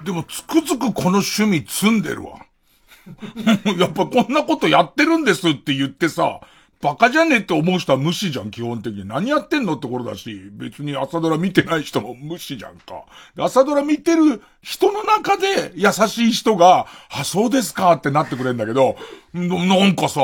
[0.10, 2.40] でもつくづくこの趣味積んでるわ。
[3.78, 6.40] やっぱこんなことやってるんですって言ってさ、
[6.82, 9.08] バカじゃねえって思う人は無視じゃん、基本的に。
[9.08, 13.04] 何やってんのってことだし、別に朝ドラ見てない人も無視じゃんか。
[13.38, 18.96] 朝ドラ見てる人の中で優しい人が、あ、そうですかってなってくれんだけど、
[19.36, 20.24] なんかさ、あ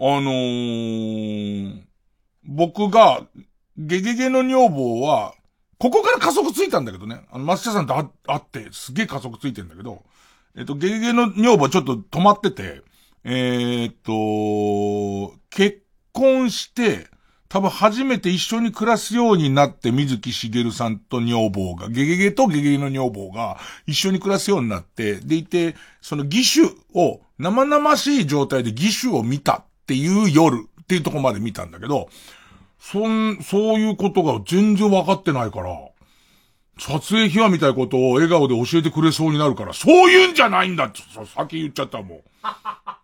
[0.00, 1.82] のー、
[2.44, 3.26] 僕が、
[3.76, 5.34] ゲゲゲの女房は、
[5.78, 7.20] ここから加速ついたんだけどね。
[7.30, 10.02] あの、松下さんと会って、すげえ加速ついてんだけど、
[10.56, 12.82] えっと、ゲゲゲの女房ちょっと止まってて、
[13.24, 13.94] えー、っ
[15.30, 17.06] と、結婚して、
[17.48, 32.10] 多分初めて一緒に暮らすようになって水木しげるさんと女房が、ゲゲゲとゲゲゲの女房が一緒に暮らすようになって、でいて、その義手を、生々しい状態で義手を見たっていう夜っていうとこまで見たんだけど、
[32.78, 35.76] そん、そういうことが全然わかってないから、
[36.78, 41.02] 撮影秘話みたいなことを笑顔で教えてくれそうになるから、そういうんじゃないんだって
[41.34, 42.22] 先言っちゃったもう。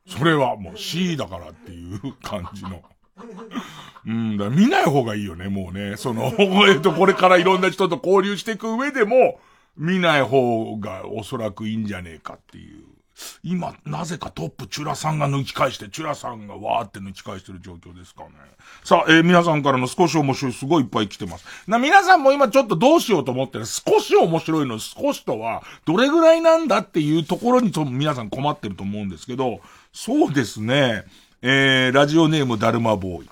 [0.06, 2.82] それはもう C だからっていう感じの。
[4.06, 5.96] うん、だ見ない方がいいよね、もうね。
[5.96, 6.32] その、
[6.68, 9.40] えっと、これからいろんな人と交流していく上でも、
[9.76, 12.93] 見ない方がおそらくいいんじゃねえかっていう。
[13.42, 18.30] 今、なぜかトップチュラさんが抜き返して、チュラさんがわーって抜き返してる状況ですかね。
[18.82, 21.44] さあ、えー、皆さんからの少し面白い、すごいいっぱい来てます。
[21.68, 23.66] な、皆さんも今ちょっとどうしようと思ってる。
[23.66, 29.60] 少し面白いの、少しとは、どれぐらいなんだっていうところにと皆さん困ってると思うんですけど、
[29.92, 31.04] そうですね、
[31.40, 33.30] えー、ラジオネームダルマボーイ、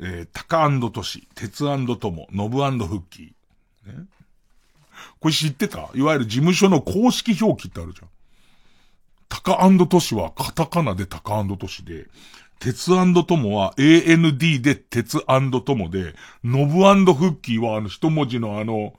[0.00, 1.58] えー、タカトシ、鉄
[1.98, 3.92] トモ、ノブフッキー。
[3.92, 4.06] ね
[5.18, 5.90] これ知ってた？
[5.94, 8.08] いわゆる事務所の公式表記ってあるじゃん。
[9.30, 12.08] タカトシはカタカナでタカトシで、
[12.58, 12.90] 鉄
[13.24, 16.14] トモは AND で鉄トモで、
[16.44, 18.92] ノブフッキーはあの一文字のあの、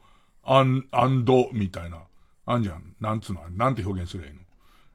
[0.44, 2.00] アン、アンドみたいな。
[2.48, 2.96] あんじゃん。
[3.00, 4.40] なんつうのなんて表現すればいいの？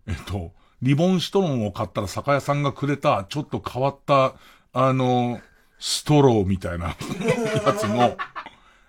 [0.09, 4.35] えっと、リボンシトロンを買ったら酒屋さんがくれた、ちょっと変わった、
[4.73, 5.41] あの、
[5.79, 6.97] ストローみたいな
[7.65, 8.17] やつの、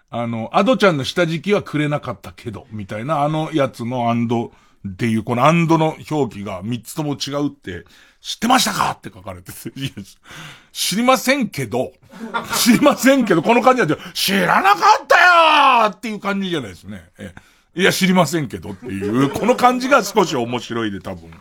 [0.10, 4.53] あの、アドちゃんの下敷きはくれなかったけど、みたいな、あのやつのアンド、
[4.86, 7.86] っていう、このアンドの表記が3つとも違うって、
[8.22, 9.72] 知ってましたかって書かれてて、
[10.74, 11.94] 知りませんけど、
[12.58, 17.10] 知りませんけど、この感じだと、知らなかったよっていう感じじゃないですね。
[17.18, 17.34] え
[17.76, 21.32] いや、知りませんけどっていう、この感じが少し面白いで多分、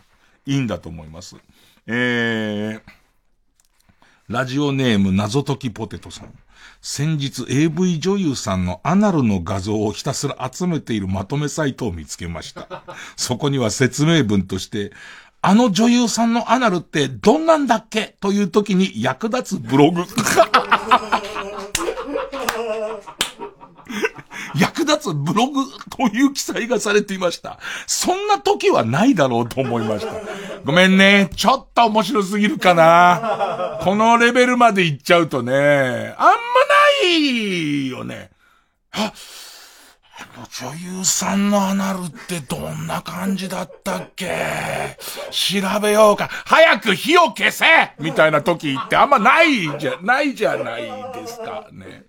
[0.45, 1.35] いいんだと思います。
[1.87, 2.81] えー、
[4.27, 6.33] ラジオネーム謎解きポテトさん。
[6.81, 12.83] 先日 AV 女優さんのアナルの画像をひたすら集めているまとめサイトを見つけました。
[13.17, 14.91] そこには説明文として、
[15.41, 18.15] あの女優さんのアナルってどんなんだっけ？
[18.19, 20.03] という時に役立つブログ。
[24.59, 27.59] 役立つブログという記載がされていました。
[27.85, 30.13] そんな時はないだろうと思いました。
[30.65, 31.29] ごめんね。
[31.35, 33.79] ちょっと面白すぎるかな。
[33.81, 35.53] このレベルまで行っちゃうとね、
[36.17, 36.33] あんま
[37.03, 38.31] ないよね。
[38.91, 39.13] あ、
[40.19, 44.97] あの女優さんのアナルってどんな感じだったっけ？
[45.29, 46.27] 調べようか。
[46.45, 47.65] 早く火を消せ
[47.99, 50.83] みたいな時ってあんまないじゃ、ないじゃない
[51.13, 52.05] ですかね。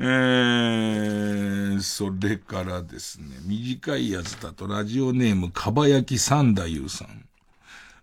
[0.00, 7.24] えー、それからですね、短いやつだとラジオネームかばやき三太夫さん。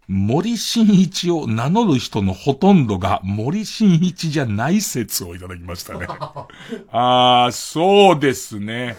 [0.07, 6.05] 森進一を名乗る人のほとんどが森進一じゃない説をいただきましたね。
[6.91, 8.97] ああ、そうですね。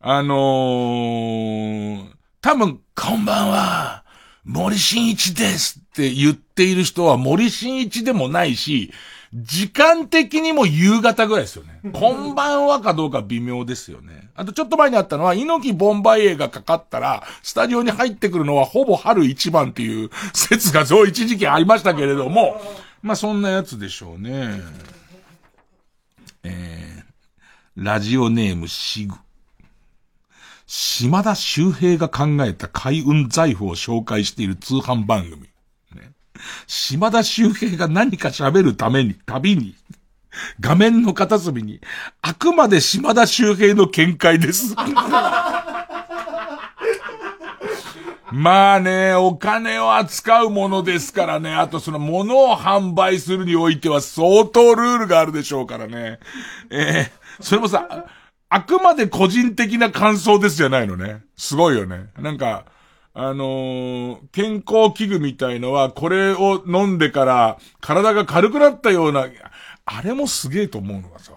[0.00, 2.06] あのー、
[2.40, 4.04] 多分、こんばんは、
[4.44, 8.92] 森進一ですって言っている人は森進一でもないし、
[9.42, 11.80] 時間的にも夕方ぐらいですよね。
[11.92, 14.30] こんばんはかどうか微妙ですよね。
[14.34, 22.58] あとちょっと前にあったのは、猪木ボンバイエがかかったら、スタジオに入ってくるのはほぼ春一番っていう説がそう一時期ありましたけれども、
[23.02, 24.60] まあそんなやつでしょうね。
[26.42, 29.16] えー、ラジオネームシグ。
[30.66, 35.48] 島田周平が考えた開運財布を紹介している通販番組。
[36.66, 39.74] 島田周平が何か喋るために、旅に、
[40.60, 41.80] 画面の片隅に、
[42.22, 44.74] あくまで島田周平の見解です。
[48.32, 51.54] まあね、お金を扱うものですからね。
[51.54, 56.18] あとその物を販売するにおいては相当ルールがあるでしょうからね。
[56.68, 58.06] えー、それもさ、
[58.48, 61.22] あくまで個人的な感想ですじゃないのね。
[61.36, 62.08] すごいよね。
[62.18, 62.64] なんか、
[63.18, 69.26] あのー、健康器具みたいのは、これを飲んでから体が軽くなったような、
[69.86, 71.32] あれもすげえと思うのがさ、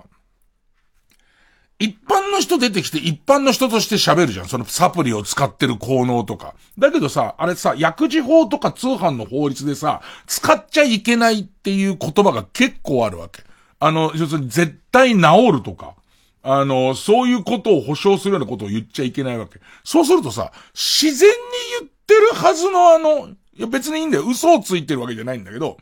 [1.79, 4.49] 一般の人出てきて一般の人として喋るじゃん。
[4.49, 6.53] そのサプリを使ってる効能とか。
[6.77, 13.43] だけどさ、あれさ、薬事法とか通販の法律でさ、使っちゃいけないっていう言葉が結構あるわけ。
[13.79, 15.21] あの、要するに絶対治
[15.53, 15.95] るとか。
[16.41, 19.59] あの、そういうことを保証するようなことを言っちゃいけないわけ。
[19.83, 21.35] そうするとさ、自然に
[21.79, 24.25] 言ってるはずのあの、いや別にいいんだよ。
[24.27, 25.77] 嘘をついてるわけじゃないんだけど、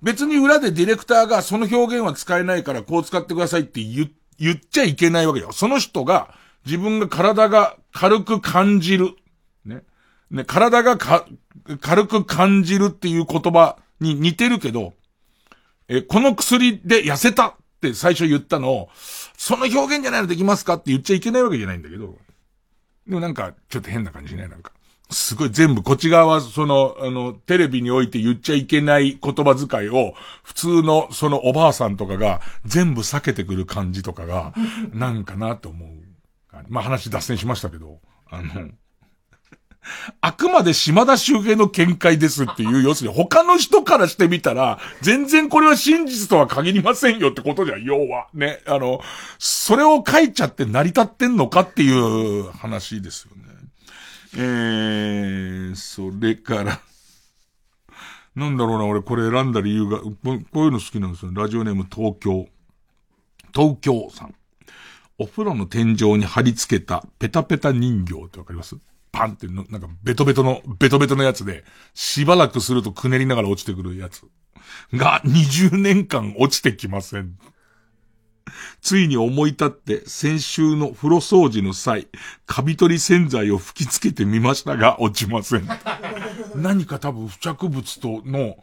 [0.00, 5.52] 別に裏でディレクターがその表現は使えないからこう使ってくださいって言っ言っちゃいけないわけよ。
[5.52, 6.34] その人が、
[6.64, 9.14] 自分が体が軽く感じる。
[9.64, 9.82] ね。
[10.30, 11.26] ね、体がか、
[11.80, 14.94] 軽く感じるっていう言葉に似てるけど、
[15.88, 18.88] え、この薬で痩せたって最初言ったのを、
[19.38, 22.18] その表現じゃないのできますかって言っちゃいけないわけじゃないんだけど、
[23.06, 24.72] でもなんか、ちょっと変な感じね、なんか。
[25.10, 30.12] すごい全部こっち側はその、あの、テレビにおいて言っちゃいけない言葉遣いを、
[30.42, 34.52] 普通のそのおばあさんとかが全部避けてくる感じとかが、
[34.92, 35.88] なんかなと思う。
[36.68, 38.68] まあ話脱線しましたけど、あの、
[40.20, 48.28] あくまで島田周平の見解ですっていう、要するに他の人からしてみたら、全然これは真実とは限りませんよってことじゃ、要は。
[48.34, 48.60] ね。
[48.66, 49.00] あの、
[49.38, 53.44] それを書いちゃって成り立ってんのかっていう話ですよね。
[54.36, 56.80] えー、それから
[58.36, 60.34] なんだろうな、俺これ選んだ理由が、こうい
[60.68, 61.32] うの好きなんですよ。
[61.34, 62.46] ラジオネーム東京。
[63.54, 64.34] 東京さん。
[65.18, 68.76] お風呂の天井に貼り付けたペタペタ人形ってわかります？
[69.18, 74.22] パンっての、なんかベトベトの、ベトベトのやつで、しばらくするとくねりながら落ちてくるやつ。
[74.94, 77.36] が20年間落ちてきません。
[78.80, 82.06] ついに思い立って先週の風呂掃除の際、
[82.46, 85.68] カビ取り洗剤を吹き付けてみましたが落ちません。
[86.54, 88.56] 何か多分付着物との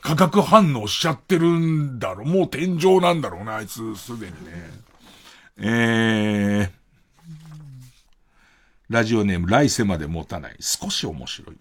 [0.00, 2.26] 化学反応しちゃってるんだろう。
[2.26, 4.84] もう天井なんだろうな、あいつすでにね。
[5.56, 6.83] えー、
[8.88, 10.56] ラジオネーム来世まで持たない。
[10.60, 11.56] 少し面白い。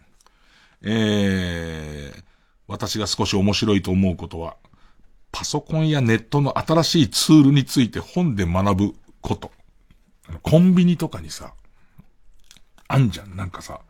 [0.84, 2.24] えー、
[2.68, 4.58] 私が少し面白いと思うことは、
[5.32, 9.52] パソコンやネットの新しいツールについて本で学ぶこと。
[10.42, 11.54] コンビニとかにさ、
[12.88, 13.82] あんじゃん、なんかさ、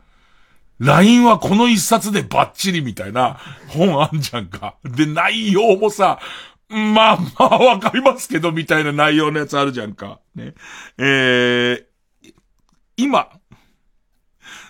[0.80, 4.76] LINE はこの一冊でバッチリみたいな本あんじゃんか。
[4.84, 6.20] で、内容もさ、
[6.70, 10.20] まあまあわかりますけど、みたいな内容のやつあるじゃんか。
[10.36, 10.54] ね。
[10.98, 11.86] えー、
[12.96, 13.28] 今、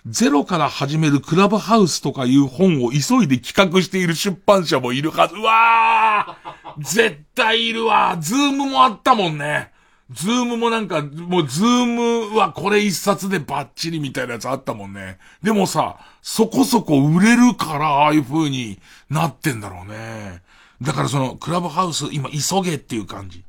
[0.05, 5.35] ゼロから始めるクラブハウスとかいう本を急いで企画している出版社もいるはず。
[5.35, 9.71] うわー絶対いるわ Zoom もあったもんね。
[10.11, 15.17] Zoom もなんか、もう Zoom はこれ一冊でバッチリみたいなやつあったもんね。
[15.41, 20.41] でもさ、そこそこ売れるからああいう風になってんだろうね。
[20.81, 23.43] だからその、クラブハウス今急げっていう感じ。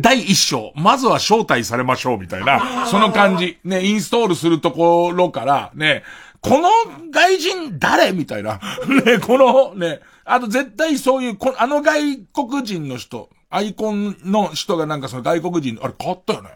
[0.00, 3.58] 第一章、まずは招待されましょうみたいな、その感じ。
[3.64, 6.02] ね、インストールするところから、ね、
[6.40, 6.68] この
[7.10, 8.60] 外人誰みたいな。
[9.04, 16.50] ね、この、ね、あと絶対そういう、こあの外国人の人、アイコンの人がなんかその外国人、あれ変わったよね。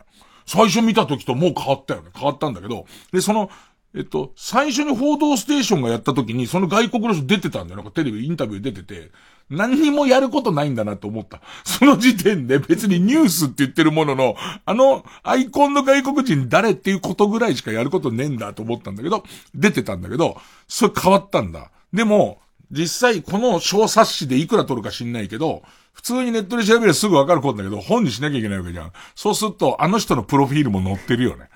[0.46, 2.10] 最初見た時ともう変わったよね。
[2.14, 2.86] 変わったんだけど。
[3.12, 3.50] で、その、
[3.94, 7.76] えっと、最初に報道ステーションがやった時に、その外国の人出てたんだよ。
[7.76, 9.10] なんかテレビ、インタビュー出てて、
[9.50, 11.40] 何にもやることないんだなと思った。
[11.64, 19.24] その時点で別にニュースって言ってるものの、あの、アイコンの外国人誰っていうことぐらいしかやることねえんだと思ったんだけど、
[19.54, 20.36] 出てたんだけど、
[20.66, 21.70] それ変わったんだ。
[21.92, 22.38] でも、
[22.70, 25.62] 実際この小冊子でいくら取るか知んないけど、
[25.94, 28.92] 普通にネットで調べればすぐわかることだけど、本にしなきゃいけないわけじゃん。
[29.16, 31.48] そうすると、あの人のプロフィールも載ってるよね。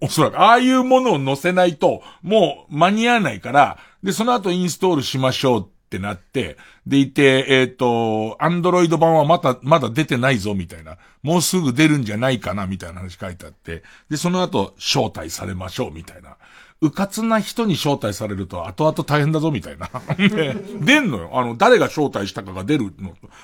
[0.00, 10.96] おそらく、ああいうものを載せないと、もう間に合わないから、で、その後インストールしましょうっってなって、でいて、えっ、ー、と、アンドロイド版はまだ、まだ出てないぞ、みたいな。
[11.22, 16.36] もうすぐ出るんじゃないかな、みたいな話書いてあって、で、その後、招待されましょう、みたいな。
[16.80, 19.88] うかつな人に招待されると後々大変だぞみたいな。
[20.16, 21.30] で、 出んのよ。
[21.34, 22.92] あの、誰が招待したかが出る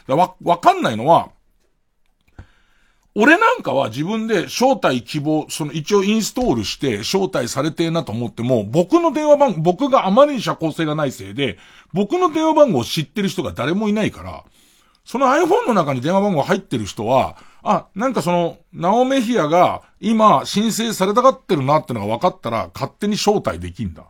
[0.08, 0.16] の。
[0.16, 1.28] わ、わかんないのは、
[3.20, 11.58] 俺なんかは自分で招待希望、その一応インストールして招待されてえなと思っても、僕の電話番、僕があまりに社交性がないせいで、
[11.92, 14.44] 僕の電話番号を知ってる人が誰もいないから、
[15.04, 24.02] その iPhone の中に電話番号入ってる人は、あ、なんかその、ナオメヒアが今申請されたがってるなってのが分かったら勝手に招待できんだ。
[24.02, 24.08] だ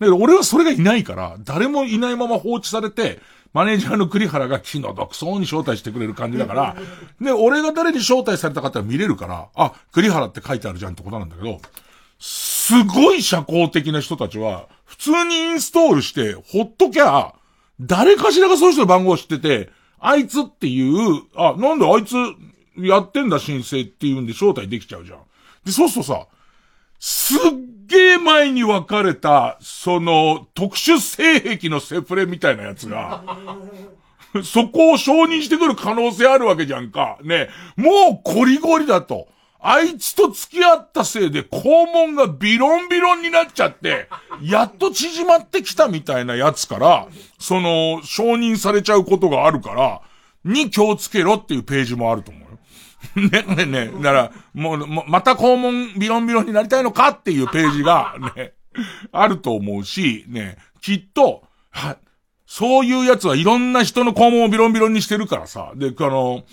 [0.00, 3.20] けど俺はそれがいないから、誰もいないまま放置されて、
[3.52, 6.76] マネージャーの栗原が気の毒そうに招待してくれる感じだから、
[7.20, 11.60] で、俺が誰に招待されたかって見れるから、あ、栗原って書いてあるじゃんってことなんだけど、
[12.18, 17.32] すごい社交的な人たちは、普通にインストールして、ほっときゃ、
[17.80, 19.70] 誰かしらがその人の番号を知ってて、
[20.00, 22.16] あいつっていう、あ、なんであいつ
[22.76, 25.20] やってんだ申請っていうんで招待できちゃうじゃん。
[25.64, 26.26] で、そうするとさ、
[26.98, 27.38] すっ
[27.86, 33.22] げえ前に分かれた、その、特殊性癖のセフレみたいなやつが、
[34.42, 37.16] そこを承認してくる可能性あるわけじゃんか。
[37.22, 37.48] ね。
[37.76, 39.28] もうゴリゴリだと。
[39.62, 44.08] あいつと付き合ったせいで肛門がビロンビロンになっちゃって、
[44.42, 47.08] やっと縮まってきたみたいなやつから、
[47.38, 50.00] その、承認されちゃうことがあるから、
[50.44, 52.48] に気をつけろっていうページもあると思うよ。
[53.28, 58.54] ね、ね、ね、だから、もう、また肛門ビロンビロンになりたいのかっていうページが、ね、
[59.12, 61.98] あると思うし、ね、きっと、は、
[62.46, 66.44] そういうやつはいろんな人の肛門をビロンビロンにしてるからさ、で、あの、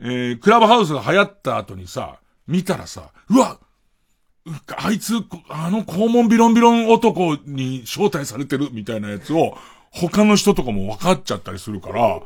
[0.00, 2.18] えー、クラブハウスが流行った後にさ、
[2.48, 3.58] 見たらさ、うわ
[4.76, 5.14] あいつ、
[5.48, 9.56] あの肛門ビロンビロン男に招待されてるみたいなやつを、
[9.90, 12.20] 他の人とかも分かっちゃったりするから、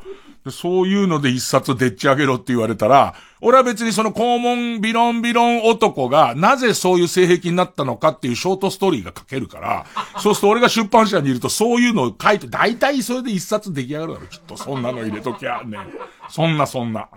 [0.51, 9.85] そういうので一冊でっち上げろって言われたら、俺は別にその肛門ビロンビロン男がなぜそういう性癖になったのかっていうショートストーリーが書けるから、
[10.19, 14.57] そうすると俺が出版社にいるとそういうのを書いて、大体それで一冊出来上がるだろ、きっと。
[14.57, 15.77] そんなの入れときゃね。
[16.29, 17.07] そんなそんな。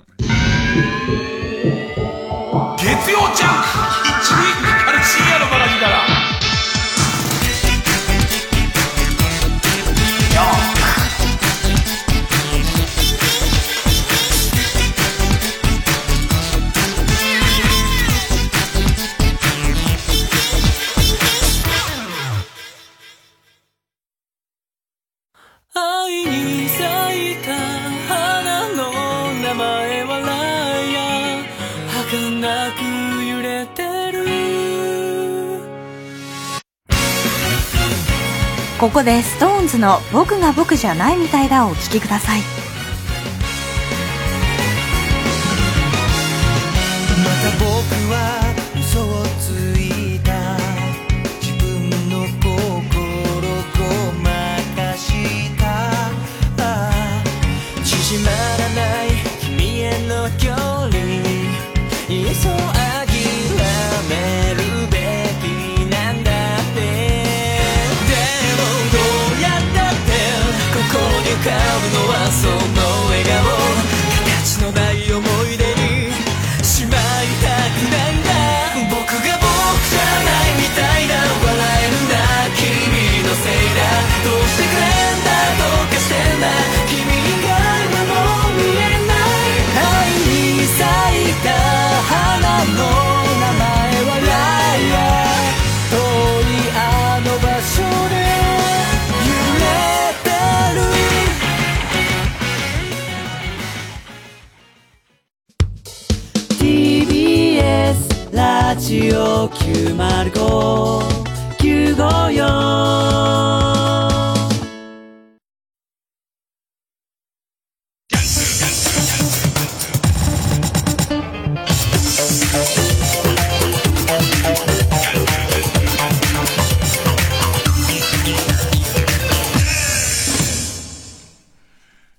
[2.86, 3.66] 月曜ジャンク
[4.06, 5.82] 一にかかる深夜のバカ力
[25.74, 27.50] 愛に咲いた
[28.06, 29.95] 花の名前
[32.46, 33.82] なく揺れて
[34.12, 34.24] る。
[38.78, 42.65] ここで SixTONES の「僕が僕じゃないみたいだ」をお聴きください。
[108.86, 112.46] ジオ905-954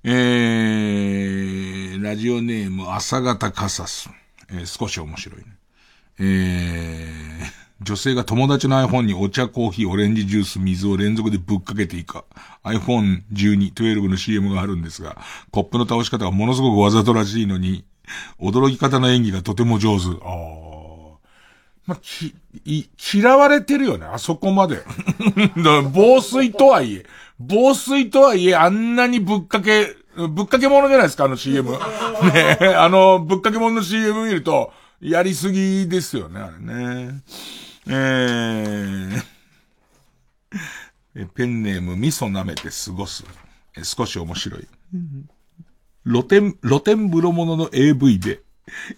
[0.03, 4.09] えー、ラジオネーム朝方カサス。
[4.49, 5.45] えー、少し面白いね。
[6.20, 12.26] えー、女性が友達の iPhone にお茶、コーヒー、オレンジジュース、水を連続でぶっかけていいか。
[12.63, 15.18] iPhone12、12の CM があるんですが、
[15.51, 17.86] コップの倒し方がものすごくわざとらしいのに、
[18.39, 20.05] 驚き方の演技がとても上手。
[20.24, 20.68] ああ。
[21.88, 24.84] まあ、き、い、嫌われてるよね、あそこまで。
[25.93, 27.05] 防水とはいえ、
[27.39, 31.72] 防水とはいえ、あんなにぶっかけ、ぶっかけ物じゃないですか、あの CM。
[32.34, 37.21] ねあの、ぶっかけ物の CM 見ると、やりすぎですよね、あれね。
[37.87, 39.23] えー、
[41.21, 43.23] えペンネーム味噌舐めて過ごす。
[43.77, 44.67] え少し面白い。
[46.05, 48.41] 露天、露天風呂物の AV で、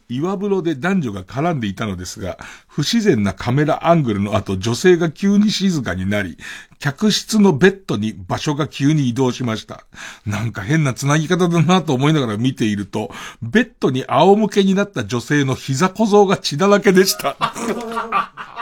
[0.08, 6.38] 岩風呂で男女が絡んでいたのですが、不自然なカメラアングルの後、女性が急に静かになり、
[6.80, 9.86] 客室のベッドに場所が急に移動しました。
[10.26, 13.12] なんか変な繋ぎ方だなと思いながら見ていると、
[13.42, 17.38] ベッドに仰向けになった女性の膝小僧が血だらけでした。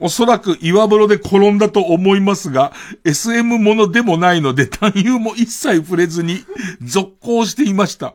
[0.00, 2.72] おそらく岩風呂で転んだと思いますが、
[3.04, 6.44] SM ものでもないので、単優も一切触れずに、
[6.82, 8.14] 続行していました。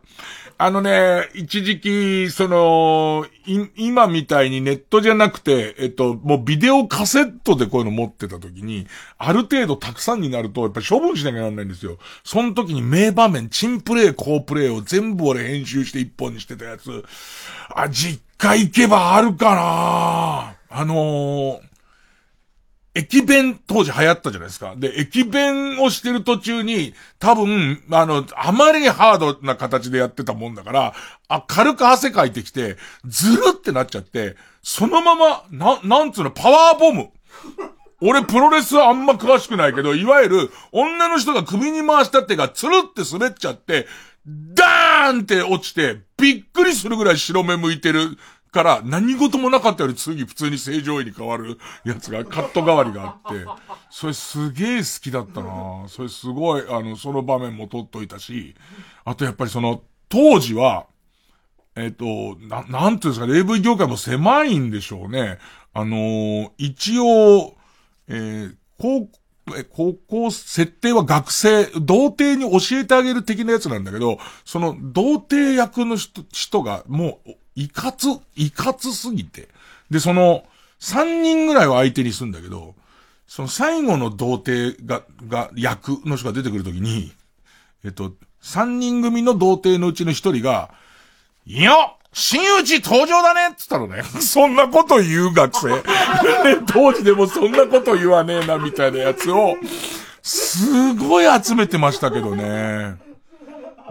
[0.62, 3.26] あのね、一時期、その、
[3.78, 8.86] 今みたいにネットじゃなくて、えっと、もうビデオカセットでこういうの持ってた時に、
[9.18, 11.98] ある程度たくさんになると、やっぱ処分しなきゃならないんですよ。
[12.26, 17.06] その時に名場面、チンプレイ、好プレイを全部俺編集して一本にしてたやつ。
[17.74, 21.69] あ、実家行けばあるかなあのー
[23.00, 24.76] 駅弁当時流行ったじゃないですか。
[24.76, 30.94] で、駅弁をしてる途中に、多分、あの、あまりにハードな形でやってたもんだから、
[31.30, 32.76] あ、軽く汗かいてきて、
[33.06, 37.10] ずるってなっちゃって、そのまま、な、なんつうの、パワーボム。
[38.02, 43.88] 俺プロレスはあんま詳しくないけど、いわゆる、女の人が首に回した手がつるって滑っちゃって、
[44.26, 48.18] ダーンって落ちて、びっくりするぐらい白目向いてる
[48.52, 53.46] から何事もなかったより次普通に正常位に変わるやつが、カット代わりがあって、
[53.90, 55.86] それすげえ好きだったな。
[55.88, 58.56] それすごい、あの、その場面も撮っといたし、
[59.06, 60.88] あとやっぱりその、当時は、
[61.76, 65.38] えっ、と、な、なんていうんですか、AV 業界も狭いんでしょうね。
[65.74, 67.56] あのー、一応、
[68.08, 69.08] えー、高
[69.72, 79.48] 高校、設定は学生、童貞に教えてあげる的なやつなんだけど、その童貞役の人人がもう、いかつ、いかつすぎて。
[79.90, 80.44] で、その、
[80.80, 82.76] 3人ぐらいは相手にすんだけど、
[83.28, 87.12] その最後の童貞が、が、役の人が出てくるときに、
[87.84, 90.72] えっと、3人組の童貞のうちの1人が、
[91.46, 91.74] いや
[92.12, 94.04] 新内登場だねって言ったのね。
[94.22, 95.84] そんなこと言う学生。
[96.68, 99.58] 当時でもそんなこと言わねえなみたいなやつを、
[100.24, 102.98] すごい集めてましたけどね。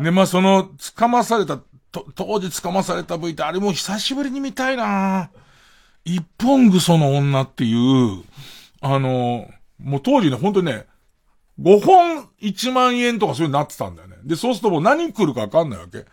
[0.00, 1.58] で、まあ、その、捕まされた、
[1.90, 5.30] と、当時捕まされた V ってあれも久しぶりに見たいな
[6.04, 8.22] 一本ぐその女っていう、
[8.80, 10.86] あの、もう当時ね、ほんとね、
[11.60, 14.16] 5本1万円とかそういうになってたんだよね。
[14.24, 16.06] で、そうするともう何来るかわかんないわけ。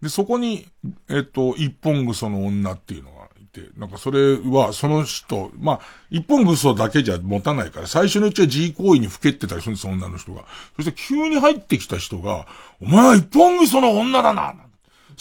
[0.00, 0.66] で、そこに、
[1.08, 5.80] えっと、一本ぐその女っていうのがいて、なんかそれは、その人、まあ、
[6.10, 10.44] 一本ぐそだけじゃ持たないから、最初のうちは G 行為にふけてたりするんです、女の人が。
[10.76, 12.46] そして急に入ってきた人が、
[12.80, 14.54] お前は一本ぐその女だな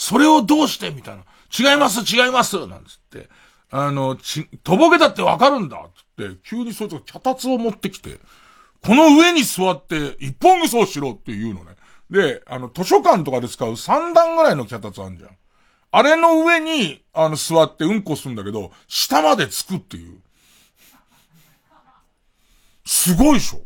[0.02, 0.90] それをどうして？
[0.90, 1.24] みたいな。
[1.72, 3.30] 違います違いますなんつって。
[3.70, 5.78] あの、ち、とぼけだってわかるんだ
[6.18, 8.20] つって、急にそいつが脚立を持ってきて、
[8.84, 11.76] この上に座って一本ぐそをしろって言うのね。
[12.10, 15.30] で、あの、図書館とかで使う3段ぐらいの脚立あるじゃん。
[15.92, 20.18] あれの上に、あの、座ってうんこするんだけど、下までつくっていう。
[22.88, 23.62] すごいでしょ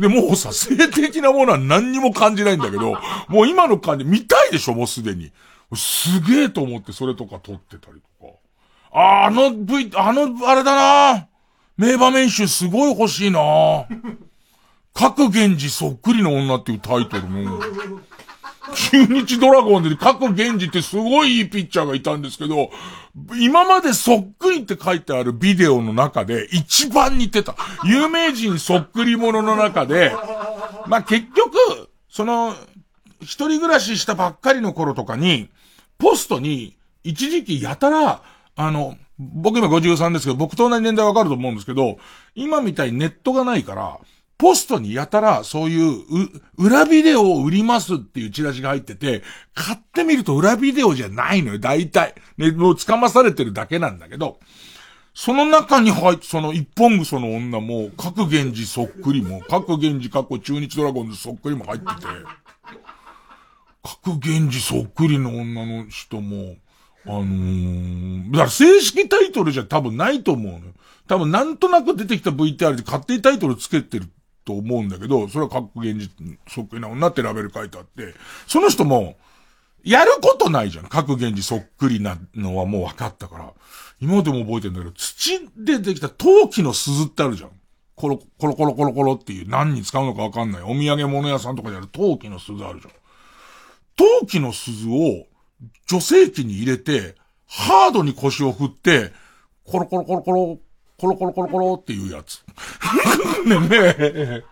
[0.00, 2.96] で、もうさ、性的なものは何にも感じないんだけど、
[3.28, 5.30] もう今の感じ見たいでしょもうすでに。
[5.74, 8.32] すげえと思ってそれとか撮ってたりとか。
[8.92, 10.74] あ、あの V、あの、あれだ
[11.14, 11.28] な
[11.76, 13.40] 名場面集すごい欲しいな
[14.92, 17.60] 各源氏そっくりの女っていうタイトルの、
[18.74, 22.70] 中日ドラゴンで各源氏ってすごいいいピッチャーがいたんですけど、
[23.40, 27.56] 今までそっくりって書いてあるビデオの中で一番似てた。
[27.84, 30.12] 有名人そっくりものの中で、
[30.86, 31.56] まあ、結局、
[32.08, 32.54] その、
[33.20, 35.48] 一人暮らししたばっかりの頃とかに、
[36.00, 38.22] ポストに一時期やたら、
[38.56, 41.98] あの、僕今53ですけど、僕と同じ年代わかると思うんですけど、
[42.34, 43.98] 今みたいにネットがないから、
[44.38, 49.22] ポストにやたらそういう、う、裏ビデオを売りますっていうチラシが入ってて、
[49.54, 52.14] 買ってみると裏ビデオじゃないのよ、大体。
[52.38, 54.40] ね、もう捕まされてるだけなんだけど、
[55.12, 61.92] その中に入って、その一本ぐその女も、各源氏そっくりも、各源氏過去中日ドラゴンズそっくりも入ってて、
[63.82, 66.56] 各源氏そっくりの女の人も、
[67.06, 70.72] あのー、だから正式タイトルじゃ多分ないと思うのよ。
[71.06, 74.06] 多分なんとなく出てきた VTR で勝手にタイトルつけてる
[74.44, 76.10] と思うんだけど、それは各源氏
[76.48, 78.14] そっくりな女ってラベル書いてあって、
[78.46, 79.16] その人も、
[79.82, 80.86] やることないじゃん。
[80.86, 83.52] 各源氏そっくりなのはもう分かったから。
[84.00, 87.50] 今でも覚えてるんだけど、土でできた陶器の鈴ってあるじゃん。
[87.96, 90.62] コロ、コロコロコロコロっていう何に使うのか分かんない。
[90.62, 92.92] お土産物屋さんとかである陶器の鈴あるじゃん。
[94.00, 95.26] 陶器の鈴を
[95.86, 99.12] 女性器に入れて、ハードに腰を振って、
[99.66, 100.58] コロコロコロコロ、
[100.96, 102.42] コロコロコロコロっていうやつ。
[103.44, 104.42] ねね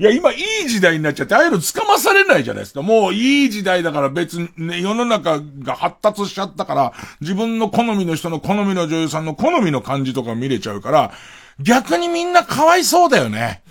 [0.00, 2.80] いや、今いい時代になっちゃって、ああいうの捕まされないじゃないですか。
[2.80, 11.12] もういい時代だから別にね、世の中が発達しちゃったから、自分の好みの人の好みの女優さんの好みの感じとか見れちゃうから、
[11.60, 13.62] 逆にみんなかわいそうだよね。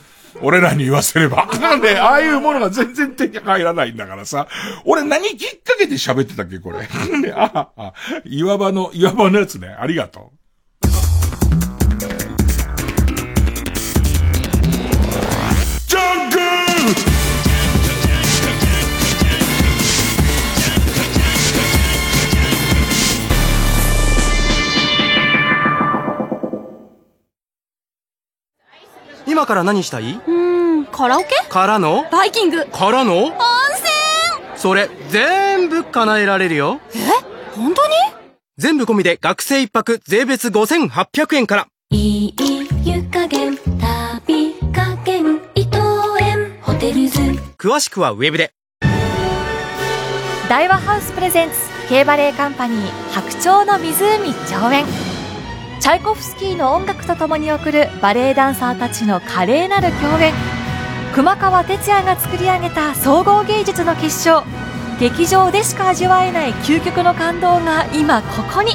[0.42, 1.48] 俺らに言わせれば。
[1.60, 4.48] なんで、ああいうものが全然手に入らないんだからさ。
[4.86, 6.88] 俺何きっかけで喋ってたっけこれ。
[7.34, 7.94] あ、あ、
[8.26, 9.68] 岩場の、岩場のやつね。
[9.68, 10.45] ありがとう。
[29.28, 30.14] 今から何したい？
[30.14, 30.32] うー
[30.82, 31.30] ん、カラオケ？
[31.50, 32.06] からの？
[32.12, 32.66] バイキング。
[32.68, 33.26] からの？
[33.26, 33.36] 温泉。
[34.56, 36.80] それ、全部叶えられるよ。
[36.94, 37.00] え？
[37.56, 37.94] 本当に？
[38.58, 41.68] 全部込みで学生一泊税別5800円から。
[41.92, 42.34] いい
[42.84, 45.78] 湯加減旅加減伊藤
[46.22, 46.58] 園。
[46.62, 47.20] ホテルズ。
[47.58, 48.54] 詳しくはウェブで。
[50.48, 51.56] 大和ハウスプレゼンツ
[51.90, 54.86] K バレエカンパニー白鳥の湖上演
[55.80, 60.34] チャイコフスキーの音楽とともに送るバレエダンサーたちの華麗なる共演。
[61.14, 64.44] 熊川哲也が作り上げた総合芸術の結晶。
[65.00, 68.72] 劇場でしか味わえない究極の感動が今ここに。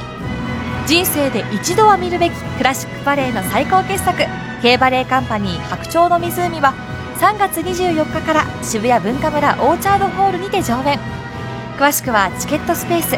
[0.86, 4.22] 人生で一度は見るべきクラシックバレエの最高傑作
[4.62, 6.74] K バレエカンパニー白鳥の湖は
[7.18, 10.98] 3月24日から渋谷文化村オーチャードホールにて上演。
[11.78, 13.16] 詳しくはチケットスペース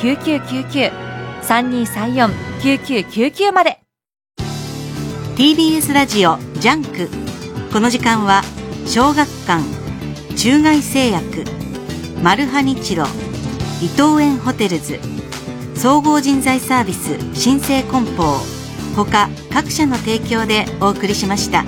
[0.00, 1.05] 03-3234-9999
[1.46, 3.80] 3234-9999まで
[5.36, 7.08] TBS ラジオジャンク
[7.72, 8.42] この時間は
[8.86, 9.62] 小学館
[10.36, 11.44] 中外製薬
[12.22, 13.04] マルハニチロ
[13.82, 14.98] 伊藤園ホテルズ
[15.74, 18.38] 総合人材サービス新生梱包
[18.96, 21.64] 他各社の提供でお送りしました。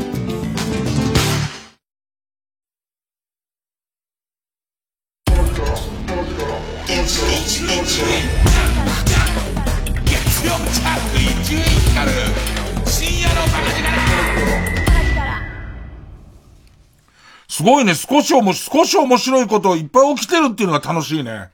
[17.59, 21.51] すごいね、少しおも、少し面白いこといっぱい起きてるっていうのが楽しいね。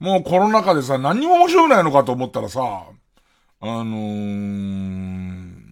[0.00, 2.62] もうコロナ禍でさ、何にも面白くないのかと思ったらさ、
[3.60, 3.88] あのー、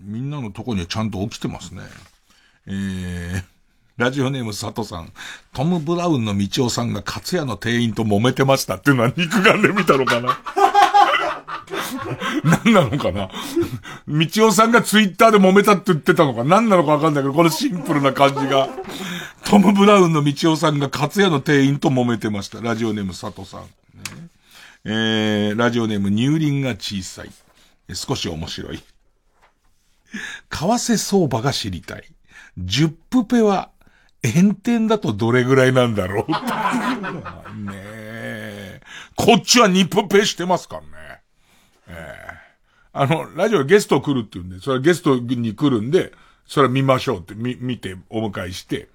[0.05, 1.81] みんなのとこにはちゃんと起きてますね。
[2.67, 3.43] えー、
[3.97, 5.15] ラジオネーム佐藤さん。
[5.55, 10.39] トム・ブラウンの道夫さんがカツヤの店員と揉めてましたっていうのは肉眼で見たのかな
[12.45, 13.29] 何なのかな？
[14.09, 16.45] 道夫さんがツイッターで揉めたって言ってたのか？
[16.45, 18.69] 何なのかわかんないけど、このシンプルな感じが。
[19.45, 22.61] トム・ブラウンの道夫さんがカツヤの店員と揉めてました。
[22.61, 23.63] ラジオネーム佐藤さん。
[23.63, 23.69] ね、
[24.85, 27.31] えー、ラジオネーム乳輪が小さい。
[27.95, 28.79] 少し面白い。
[28.79, 28.85] 為
[30.51, 32.05] 替相場が知りたい。
[32.61, 33.71] 10プペは
[34.23, 36.31] 円転だとどれぐらいなんだろう？
[37.65, 38.81] ねえ。
[39.17, 40.89] こっちは2プペしてますからね？
[41.91, 42.51] ええ
[42.93, 46.13] あの、ラジオゲスト来るって言うんで、それはゲストに来るんで、
[46.47, 48.89] それは見ましょうって、み、見てお迎えして。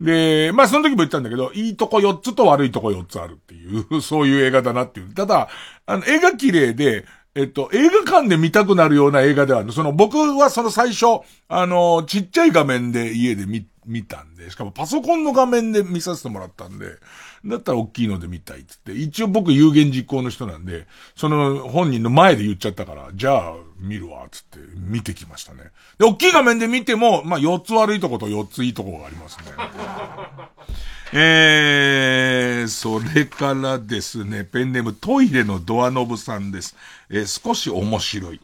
[0.00, 5.14] で、まあその時も言ったんだけど、いいとこ4つと悪いとこ4つあるっていう、 そういう映画だなっていう。
[5.14, 5.48] ただ、
[5.86, 9.72] あの、絵が綺麗で、えっと、映画館で見たくなるような映画ではある。
[9.72, 16.96] その、僕はその最初、あの、ちっちゃい画面で家で見、見たんで、しかもパソコンの画面で見させてもらったんで、
[17.44, 25.70] だったら大きいので見たいっつって、一応僕有言実行の人なんで、その本人の前で言っちゃったから、じゃあ見るわ、つって見てきましたね。
[25.98, 29.44] で、大きい画面で見ても、まあ4つ悪いとこと4ついいとこがありますね。
[31.12, 36.76] えー、それからですね、ペンネームトイレのドアノブさんです。
[37.08, 38.40] えー、少し面白い。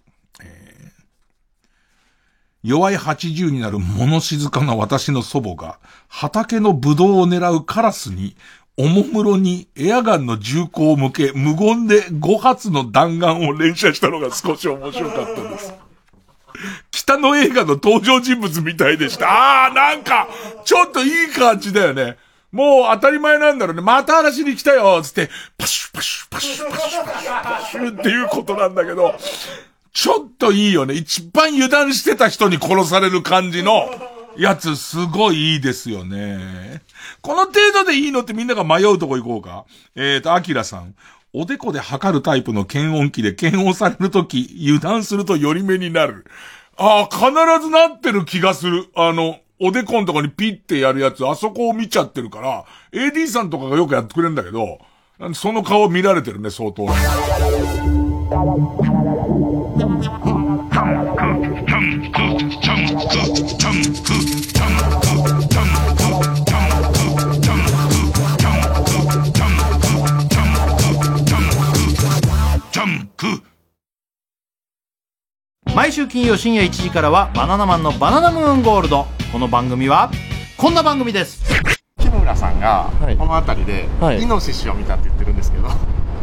[2.62, 8.36] 弱い80になる物静かな私の祖母が、畑のブドウを狙うカラスに、
[8.76, 15.74] おもむろにエアガンの銃口を向け、無言で5発の弾丸を連射したのが少し面白かったです。
[16.90, 19.66] 北の映画の登場人物みたいでした。
[19.66, 20.28] あー、なんか、
[20.64, 22.16] ちょっといい感じだよね。
[22.52, 23.82] もう当たり前なんだろうね。
[23.82, 29.14] また嵐に来たよつって、パシュパシュパシュパシュパシュパシュっていうことなんだけど、
[29.92, 30.94] ちょっといいよね。
[30.94, 33.90] 一番油断してた人に殺される感じの
[34.36, 36.82] やつ、すごいいいですよね。
[37.20, 39.64] この程度でいいのってみんなが迷うとこ行こうか。
[39.94, 40.94] えーと、アキラさん。
[41.34, 46.26] おでこで測るタイプの検温器で検温されるとき、油断するとより目になる。
[46.76, 47.30] ああ、必
[47.62, 48.86] ずなってる気がする。
[48.94, 54.78] あの、おでこんとこにピッてやるやつ、あそこを見ちゃってるから、AD さんとかがよくやってくれるんだけど、
[55.34, 56.86] その顔見られてるね、相当。
[75.74, 79.06] 毎週金曜深夜1時からはバナナマンのバナナムーンゴールド。
[79.32, 80.10] この番組は
[80.58, 81.42] こんな番組です。
[81.98, 83.88] 木村さんがこの辺りで
[84.20, 85.68] イノシシを見たって言ってるんですけど、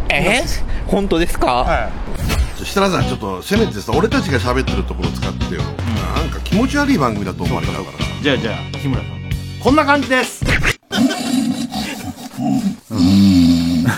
[0.10, 0.44] え？
[0.86, 1.64] 本当ですか？
[1.64, 2.64] はい。
[2.64, 7.86] 設楽さんちょっとせめてさ俺たちが喋ってるところ使ってよ、なんか気持ち悪い番組だと思われたから。
[8.22, 9.20] じゃあじゃあ日村さん
[9.64, 10.46] こんな感じです。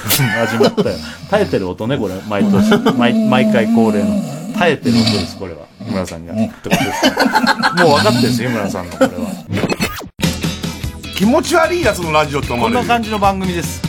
[0.08, 0.96] 始まったよ。
[1.30, 2.14] 耐えてる音ねこれ。
[2.30, 2.72] 毎年。
[2.98, 4.16] 毎毎回恒例の
[4.62, 6.36] 耐えてる音ですこれは日村さんには。
[6.36, 7.16] ってことですね。
[7.84, 9.16] もう分かってるんですよ、日村さんのこれは。
[11.18, 13.82] 気持ち悪いやつのラジオと思こんな感じの番組です。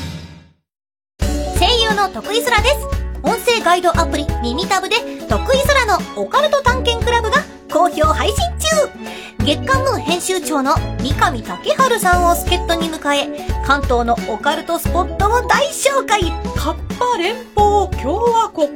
[1.59, 2.77] 声優の徳井空です。
[3.23, 4.97] 音声ガイドアプリ耳タブで
[5.29, 9.45] 徳井空のオカルト探検クラブが好評配信中。
[9.45, 16.23] 月刊ムー編集長の三上竹春さんを助っ人に迎え、関東のオカルトスポットを大紹介。
[16.57, 18.69] カッパ連邦共和国。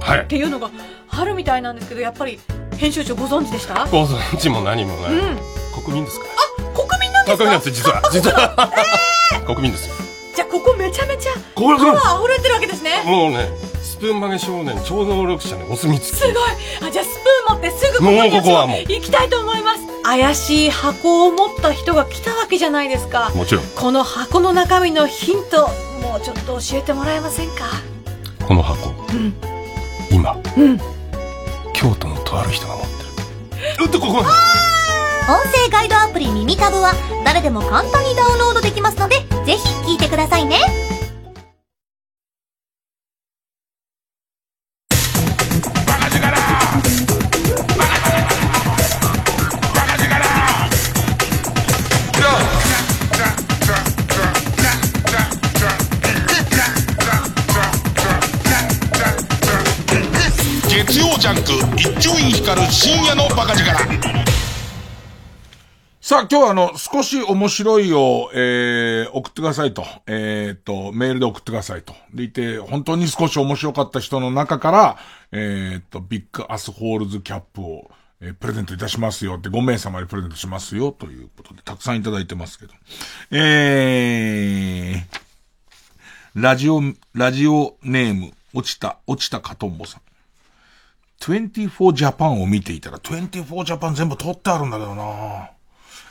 [0.00, 0.20] はい。
[0.22, 0.70] っていうのが
[1.10, 2.38] あるみたいなんですけど、やっぱり
[2.78, 3.86] 編集長ご存知でした？
[3.86, 5.12] ご存知も何もない。
[5.12, 5.38] うん。
[5.84, 6.26] 国民ですか？
[6.74, 7.44] 国民なんですか？
[7.44, 8.02] 国民なんです、実は。
[8.10, 8.72] 実は。
[9.46, 9.94] 国民ですよ。
[10.34, 13.02] じゃあここめちゃめちゃここパワー溢れてるわけですね。
[13.04, 13.48] もうね、
[13.82, 16.14] スプーン曲げ少年超能力者のお墨付き。
[16.14, 16.34] すごい
[16.82, 19.80] あ、じゃあスプーン持ってすぐここにもうここはもう行きたいと思います。
[20.02, 23.32] 怪しい箱を持った人が来たわけじゃないですか。
[23.34, 23.64] もちろん。
[23.64, 25.68] この箱の中身のヒント、
[26.02, 27.64] もうちょっと教えてもらえませんか？
[28.46, 29.34] この箱、うん。
[30.10, 30.78] 今、うん。
[31.72, 33.04] 京都のとある人が持って
[33.78, 33.84] る。
[33.86, 34.24] うっとここ音
[35.50, 36.92] 声ガイドアプリ耳タブは
[37.24, 40.58] 誰でも簡単にダウンロードできますので、ぜひ聞いてくださいね。
[62.84, 63.64] 深夜のバカ力
[66.02, 69.86] さあ、今日はあの、少し面白いを、えー、送ってくださいと。
[70.06, 71.94] えー、と、メールで送ってくださいと。
[72.12, 74.98] でいて、本当に少し面白かった人の中から、
[75.32, 82.74] えー、と、ビッグアスホールズキャップを、えープレゼントいたしますよって5名様にプレゼントしますよということで、たくさんいただいてますけど。
[83.30, 86.82] えー、ラジオ、
[87.14, 90.03] ラジオネーム、落ちた、落ちたかとんぼさん。
[91.20, 95.50] 24ジャパンを見ていたら、24ジャパン全部撮ってあるんだけどな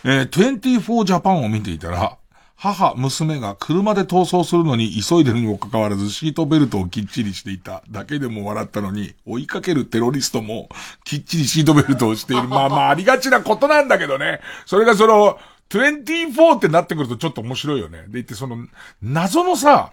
[0.06, 2.18] えー、24ジャパンを見ていたら、
[2.56, 10.70] 母、娘が車で逃走するのに急いでるにもかかわらずシートベルトをきっちりしていただけでも笑ったのに、追いかけるテロリストも
[11.04, 12.48] きっちりシートベルトをしている。
[12.48, 14.40] まあまあありがちなことなんだけどね。
[14.66, 15.38] それがその、
[15.70, 18.04] 24ってなってくるとちょっと面白いよね。
[18.04, 18.58] で言ってその、
[19.02, 19.92] 謎のさ、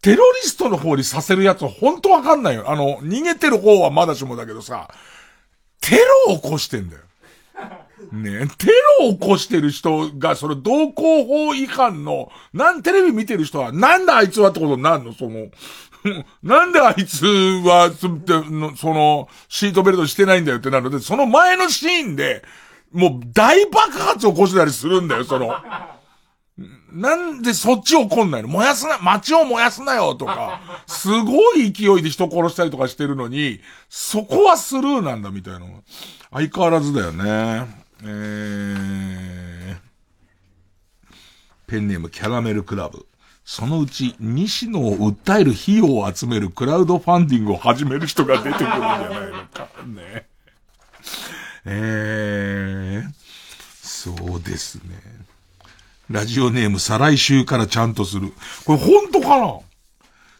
[0.00, 2.70] テロリストの方にさせるやつ本当わかんないよ。
[2.70, 4.88] あの、逃げてる方はまだしもだけどさ、
[5.80, 7.02] テロを起こしてんだよ。
[8.12, 8.68] ねテ
[9.00, 15.12] ロを起こしてる人が、その道交法違反の、なん、テレビ見てる人は、なんだあいつはってことになるの？
[15.12, 15.48] その、
[16.42, 22.44] なんであいつは、つってのその、シートベルトしてないんだよってなるので、その前のシーンで、
[22.92, 25.54] もう大爆発を起こしたりするんだよ、その。
[26.92, 28.48] なんでそっち怒んないの？
[28.48, 35.66] 燃やすな、街を燃やすなよとか、すごい勢いで人殺したりとかしてるのに、そこはスルーなんだみたいな。
[36.32, 37.86] 相変わらずだよね。
[38.02, 39.76] えー、
[41.68, 43.06] ペンネームキャラメルクラブ。
[43.44, 49.68] そのうち、西野を訴える費用を集めるクラウドファンディングを始める人が出てくるんじゃないのか。
[49.86, 50.26] ね。
[51.64, 53.10] えー、
[53.80, 54.82] そうですね。
[56.10, 58.32] ラジオネーム再来週からちゃんとする。
[58.64, 59.58] これ本当かな？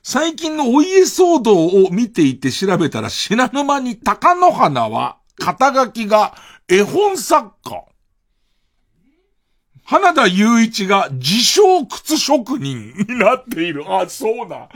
[0.03, 6.35] 最近のお家騒動を見ていて調べたら信濃間に高野花は肩書きが
[6.69, 7.85] 絵本作家。
[9.85, 13.85] 花田雄一が自称靴職人になっている。
[13.87, 14.69] あ、そうな。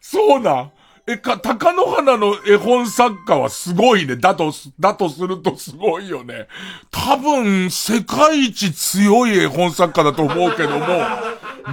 [0.00, 0.70] そうな。
[1.06, 4.16] え、か、高野花の絵本作家はすごいね。
[4.16, 6.48] だと、だとするとすごいよね。
[6.90, 10.86] 多分、世界一強い絵本作家だと思うけども、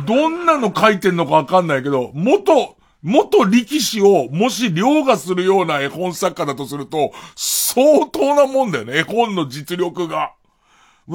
[0.06, 8.98] どんなの書いてんのかわかんないけど、元、元力士をもし凌駕するような絵本作家だとすると、相当なもんだよね。
[8.98, 10.34] 絵本の実力が。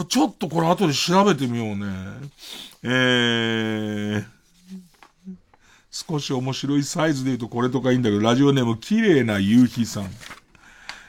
[0.09, 1.87] ちょっとこれ後で調べてみようね。
[2.83, 4.25] えー、
[5.97, 10.11] 少し面白いサイズで言うとこれとかいいんだけど、ラジオネーム綺麗な夕日さん。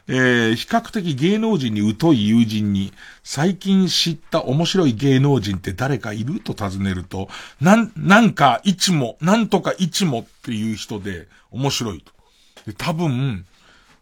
[0.08, 7.28] えー、比較的芸能人に疎い友人に、最近知った面白い芸能人って誰かいると尋ねると、
[7.60, 12.14] なん、なんか一も、なんとか一もっていう人で面白いと。
[12.78, 13.46] 多分、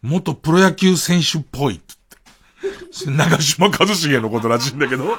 [0.02, 1.80] 元プロ野球選手っぽい。
[3.06, 5.16] 長島一茂のことらしいんだけど、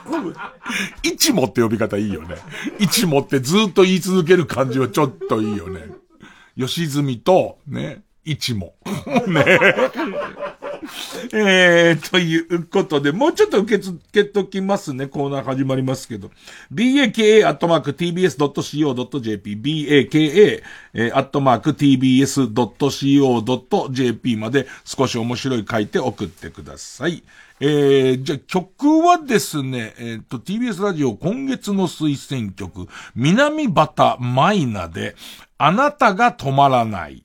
[1.04, 2.36] 一もって呼び方いいよね。
[2.80, 5.88] 一もってずっと言い続ける感じはちょっといいよね。
[6.58, 8.76] 吉住と、ね、一も。
[9.28, 9.60] ね。
[11.34, 15.08] えー、ということで、もうちょっと受け付けときますね。
[15.08, 16.32] コーナー始まりますけど。
[16.74, 17.16] baka.tbs.co.jp、
[19.56, 20.36] baka.tbs.co.jp
[24.38, 27.24] まで少し面白い書いて送ってください。
[27.60, 35.16] えー、じゃ曲はですね、えっ、と、TBS ラジオ今月の推薦曲、南畑マイナで、
[35.58, 37.24] あなたが止まらない。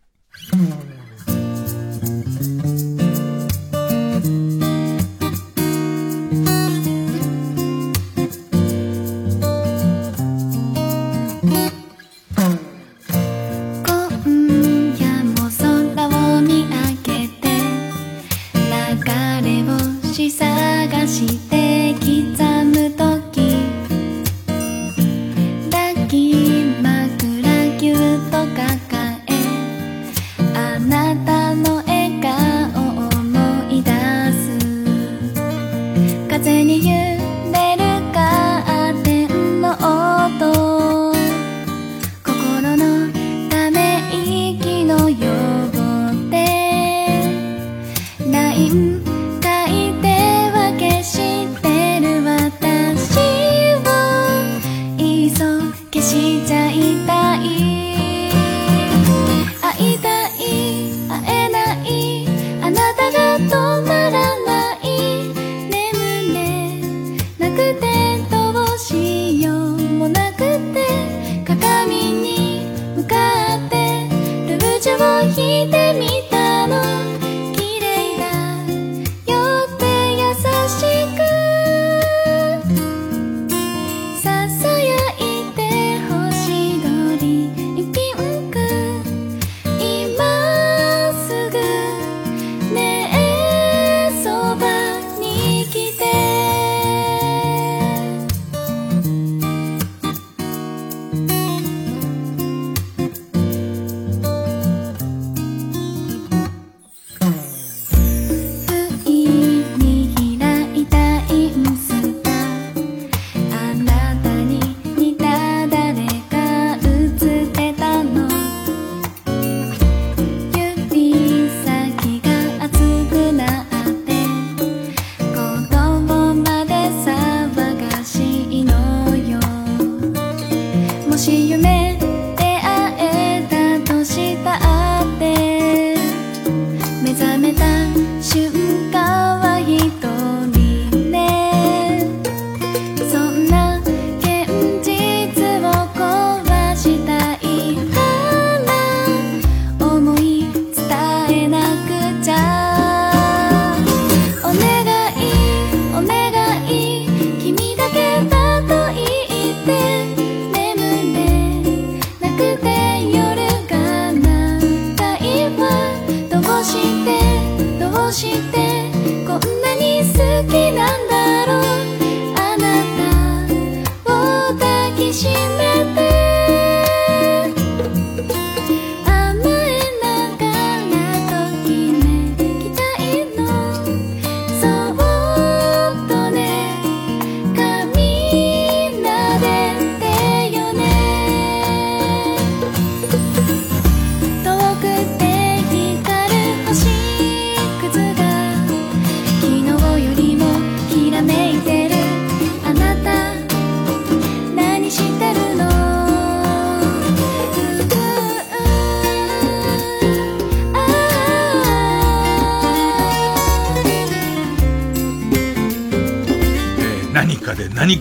[137.20, 138.51] 何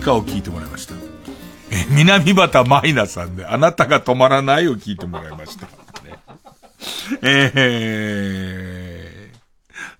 [0.02, 0.94] かを聞いてもらいました。
[1.70, 5.66] え、南畑マイナさんで、あなたが止まらないを聞いてもらいました。
[5.66, 9.32] ね、え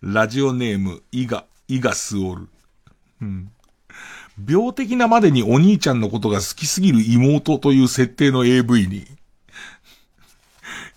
[0.03, 2.49] ー、ラジオネーム、イガ、イガスオル。
[3.23, 3.51] うん。
[4.49, 9.07] 病的なまでにお兄ちゃんのことが好きすぎる妹という設定の AV に、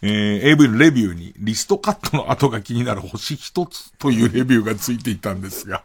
[0.02, 5.84] えー、AV のレビューに、リストカットの後が気になる星一つというレビューがついていたんですが、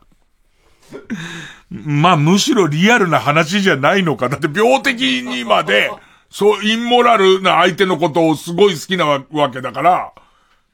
[1.70, 4.28] まあ、むしろリアルな話じゃないのか。
[4.28, 5.90] だって病的にまで、
[6.30, 10.12] そう、インモラルな相手のことをすごい好きなわけだから、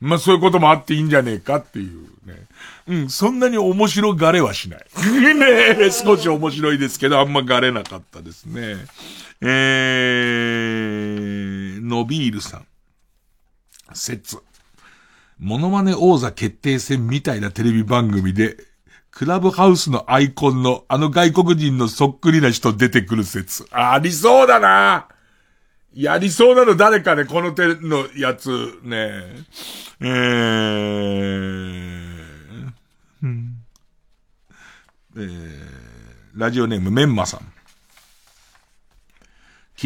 [0.01, 2.47] まあそういうこともあっていいんじゃねえかっていうね。
[2.89, 4.81] うん、そんなに面白がれはしない。
[5.35, 5.47] ね
[5.81, 8.77] え少し面白いですけど、あんまがれなかったですね。
[9.41, 12.67] えー、ノビールさん。
[13.95, 14.39] 説。
[15.39, 18.57] モノマネ王座決定戦みたいなテレビ番組で、
[19.17, 23.67] クラブハウスのアイコンのあの外国人のそっくりな人出てくる説。
[23.71, 25.09] ありそうだな
[25.95, 29.23] やりそうなの誰かね、この手のやつ、ね。
[30.03, 30.09] えー、
[33.23, 33.57] うん、
[35.17, 35.62] えー、
[36.35, 37.56] ラジオネームメンマさん。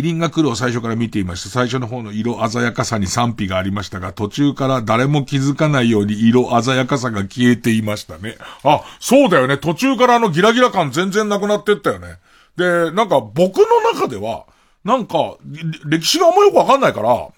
[0.01, 1.51] キリンが来るを最初から見ていました。
[1.51, 8.37] 最初の方の色鮮やかさに賛否がありましたが、途中から誰も気づかないように色鮮やかさが消えていましたね。
[8.65, 9.59] あ、そうだよね。
[9.59, 12.17] 途中からあのギラギラ感全然なくなってったよね。
[12.57, 14.47] で、なんか僕の中では、
[14.85, 15.37] なんか、
[15.85, 17.29] 歴史があんまよくわかんないから、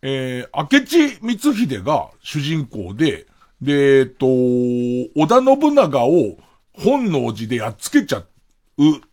[0.00, 3.26] えー、明智光秀が主人公で、
[3.60, 6.38] で、えっと、織田信長を
[6.72, 8.26] 本能寺でやっつけちゃう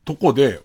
[0.06, 0.62] とこで、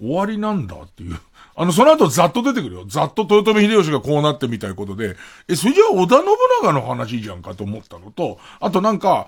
[0.00, 1.18] 終わりなんだっていう。
[1.60, 2.84] あの、その後ざっと出てくるよ。
[2.86, 5.16] ざっと豊臣秀吉がこうなってみたいことで、
[5.48, 6.26] え、それじゃあ織田信
[6.62, 9.26] 長の話じゃんかと思ったのと、あとなんか、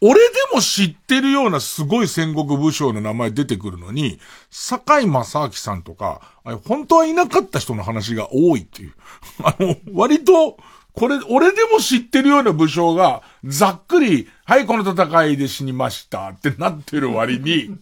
[0.00, 6.20] 俺でも知ってるようなすごい戦国武将の名前出てくるのに、堺正明さんとか、
[6.64, 8.94] 本当はいなかった人の話が多いっていう。
[9.42, 10.58] あの、割と、
[10.92, 17.76] これ、俺でも知ってるような武将が、ざっくり、はい、この戦いで死にましたってなってる割に、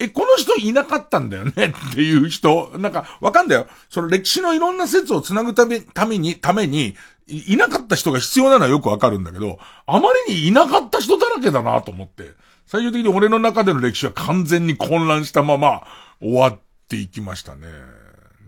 [0.00, 3.66] え、この人いなかったんだよねっていう人、なんか、わかんだよ。
[3.90, 6.96] その歴史のいろんな説を繋ぐため、ために、ために、
[7.28, 12.32] いなかった人が必要なのはよくわかるんだけど、あまりにいなかった人だらけだなと思って、
[12.66, 15.82] 最終的に俺の中での歴史は完全に混乱したまま
[16.20, 17.68] 終わっていきましたね。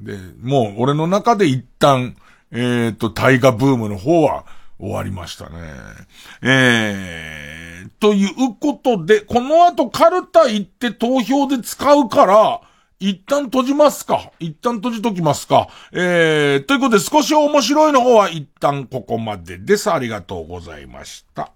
[0.00, 2.16] で、もう俺の中で一旦、
[2.50, 4.46] えっ、ー、と、大河ブームの方は
[4.82, 5.60] 終わりましたね。
[6.42, 12.60] えー、ということで、この後カルタ行って投票で使うから、
[12.98, 14.32] 一旦閉じますか。
[14.40, 15.68] 一旦閉じときますか。
[15.92, 19.88] えー、ということで少し面白いの方は一旦ここまでです。
[19.90, 21.52] ありがとうございました。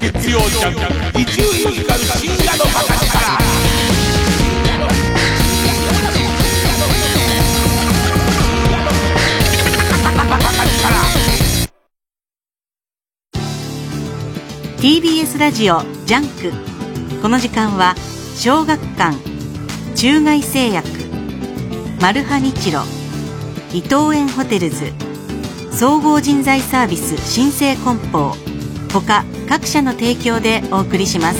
[0.00, 2.41] 月曜 JUNK、一流ミュ
[14.82, 17.22] TBS ラジオ JUNK。
[17.22, 17.94] この時間は
[18.34, 19.16] 小学館
[19.94, 20.88] 中外製薬
[22.00, 22.80] マルハニチロ
[23.72, 24.92] 伊藤園ホテルズ
[25.70, 28.34] 総合人材サービス新生梱包
[28.92, 31.38] 他各社の提供でお送りします。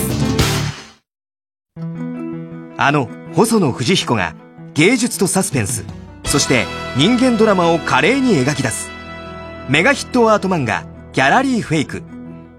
[2.77, 4.36] あの細野藤彦が
[4.74, 5.85] 芸術とサスペンス
[6.23, 6.64] そして
[6.97, 8.89] 人間ドラマを華麗に描き出す。
[9.69, 12.12] メガヒットアート漫画ギャラリーフェイク。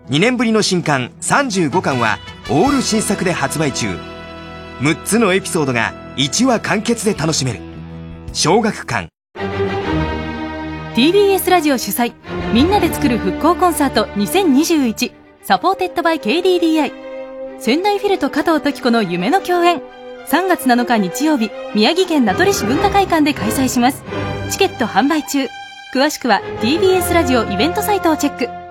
[0.09, 2.17] 2年ぶりの新刊35巻は
[2.49, 3.87] オール新作で発売中。
[4.79, 7.61] 6つのエピソードが1話完結で楽しめる。
[8.33, 9.07] 小学館。
[10.95, 12.13] TBS ラジオ主催
[12.53, 16.91] みんなで作る復興コンサート2021 supported by KDDI
[17.59, 19.81] 仙台フィルと加藤登紀子の夢の共演。
[20.27, 24.03] 3月7日日曜日宮城県名取市文化会館で開催します。
[24.51, 25.47] チケット販売中。
[25.95, 28.62] 詳しくは TBS ラジオイベントサイトをチェック。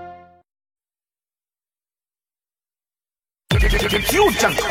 [3.92, 4.62] 月曜ジャンク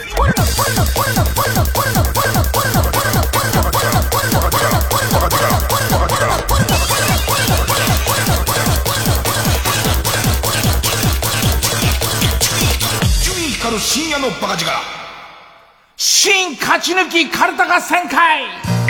[13.59, 14.71] 光る深夜のバカ力。
[15.97, 18.80] 新勝ち抜きカルタ合戦会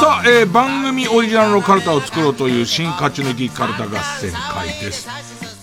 [0.00, 5.06] さあ、えー、番組オリジナルのカルタを作ろうという新勝ち抜きカルタ合戦会です。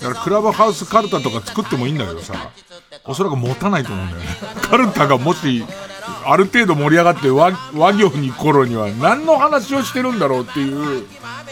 [0.02, 2.52] だからクラブハウスカルタとか作ってもいいんだけどさ
[3.04, 4.28] おそらく持たないと思うんだよね。
[4.64, 5.66] カルタがもし
[6.26, 11.06] ある程度盛り上がって和和行に頃には何の話をしてるんだろうっていう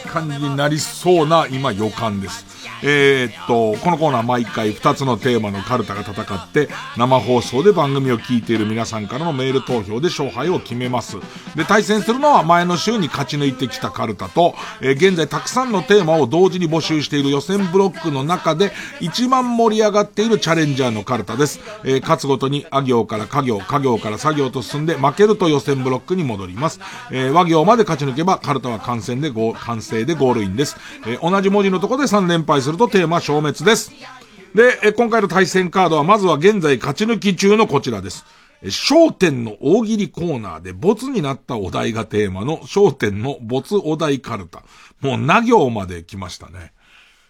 [0.07, 2.56] 感じになりそうな今予感です。
[2.83, 11.17] えー、っと、このコーナー毎回2つのテーマのカルタが戦って、生放送で番組を聞いている皆さんからのメール投票で勝敗を決めます。
[11.55, 21.59] で、対戦するのは前の週に勝ち抜いてきたカルタと、えー、現在たくさんのテーマを同時に募集している予選ブロックの中で、一番盛り上がっているチャレンジャーのカルタです。
[21.83, 26.79] えー、勝つごとに、あ行から家行、家行から作業と進んで、負けると予選ブロックに戻ります。
[27.11, 30.77] えー、和行まで勝ち抜けば、カルタは完成でゴー、完成でゴールインです。
[31.05, 33.91] えー、同じ文字のとこで3連敗するとテーマ消滅です。
[34.53, 38.25] で、今回の対戦カードはまずは現在勝ち抜き中のこちらです。
[38.63, 44.63] 焦点の大喜利コーナーでボツになったお題がテーマの焦点のボツお題カルタ。
[44.99, 46.73] もうな行まで来ましたね。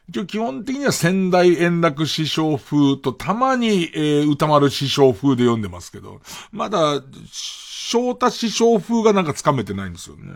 [0.09, 6.21] 一応基本的には仙台円楽師匠風とたまに、えー、歌丸師匠風で読んでますけど、
[6.51, 10.31] まだ、翔太師匠風がなんかつかめてないんですよね。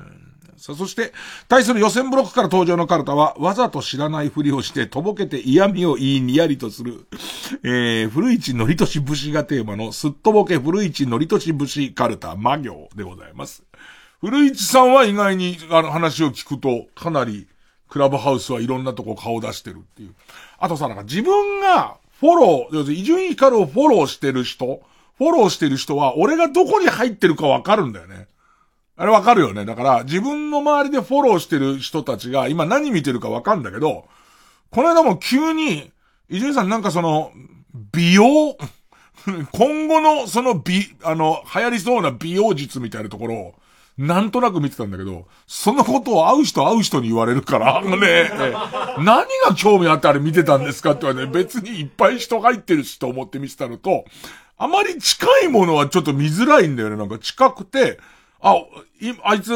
[0.61, 1.11] さあ、そして、
[1.47, 7.07] 対する予選ブロックから登場のカルタは、わざと知らないふりをして、とぼけて嫌味を言いにやりとする、
[7.63, 13.63] えー、古市のりとし節がテーマの、すっとぼけ古市のりとし節カルタ、魔行でございます。
[14.19, 17.47] 古市さんは意外に、あの話を聞くと、かなり、
[17.89, 20.13] クラブハウスはいろんなとこ顔出してるっていう。
[20.59, 24.83] あとさ、なんか自分がフォロー、要するに伊集院光をフォローしてる人、
[25.17, 28.27] フォローしてる人は俺がどこに入ってるかわかるんだよね。
[29.01, 29.65] あれわかるよね。
[29.65, 34.05] だから自分の周りでフォローしてる人たちが今何見てるかわかるんだけど、
[34.69, 35.91] この間も急に、
[36.29, 37.31] 伊集院さんなんかその、
[37.91, 38.55] 美容？
[39.53, 43.55] 今後のその美、あの、流行りそうな美容術みたいなところを、
[43.97, 48.31] なんとなく見てたんだけど、そのことを会う人会う人に言われるから、 ね、
[48.99, 54.05] 何が興味あってあれ見てたんですかって言われて、別にいっぱい人入ってるしと思って見てたのと、
[54.59, 56.97] あまり近いものはちょっと見づらいんだよね。
[56.97, 57.97] なんか近くて、
[58.41, 58.55] あ、
[58.99, 59.51] いあいつ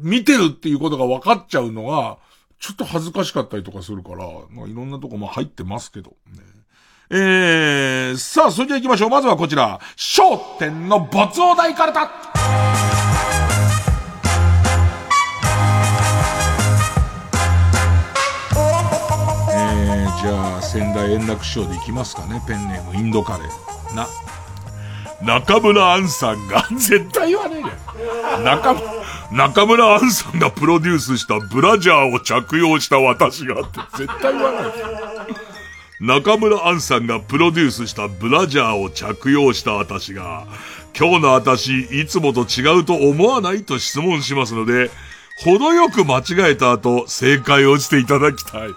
[0.00, 2.18] 見てるっていうことが分かっちゃうのが、
[2.60, 6.42] ちょっと恥ずかしかったりとかするから、まあ、いろんなとこも入ってますけど、ね。
[7.10, 9.10] えー、さあ、それでは行きましょう。
[9.10, 12.10] まずはこちら、商店の没王大カルタ
[20.20, 22.42] じゃあ、仙台円楽師匠でいきますかね。
[22.46, 23.94] ペンネームインドカレー。
[23.94, 24.06] な、
[25.22, 28.44] 中村アンさんが、絶対言わねえじゃん。
[28.44, 28.76] 中、
[29.32, 35.48] 中村アンさんがプロデュースしたブラジャーを着用した私がって絶対言わないで。
[36.00, 40.46] 中村アンさんがプロデュースしたブラジャーを着用した私が、
[40.96, 44.90] 今日の私、いつもと違うと思わないと質問しますので、
[45.44, 48.68] 程よく間違えた後、正解をしていただきたい。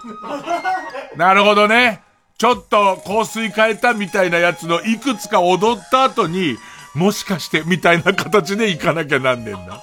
[1.16, 2.02] なるほどね。
[2.42, 6.58] ちょっと香水変えたみたいなやつのいくつか踊った後に、
[6.92, 9.80] もしかしてみたいな形で行かなきゃなんねんな。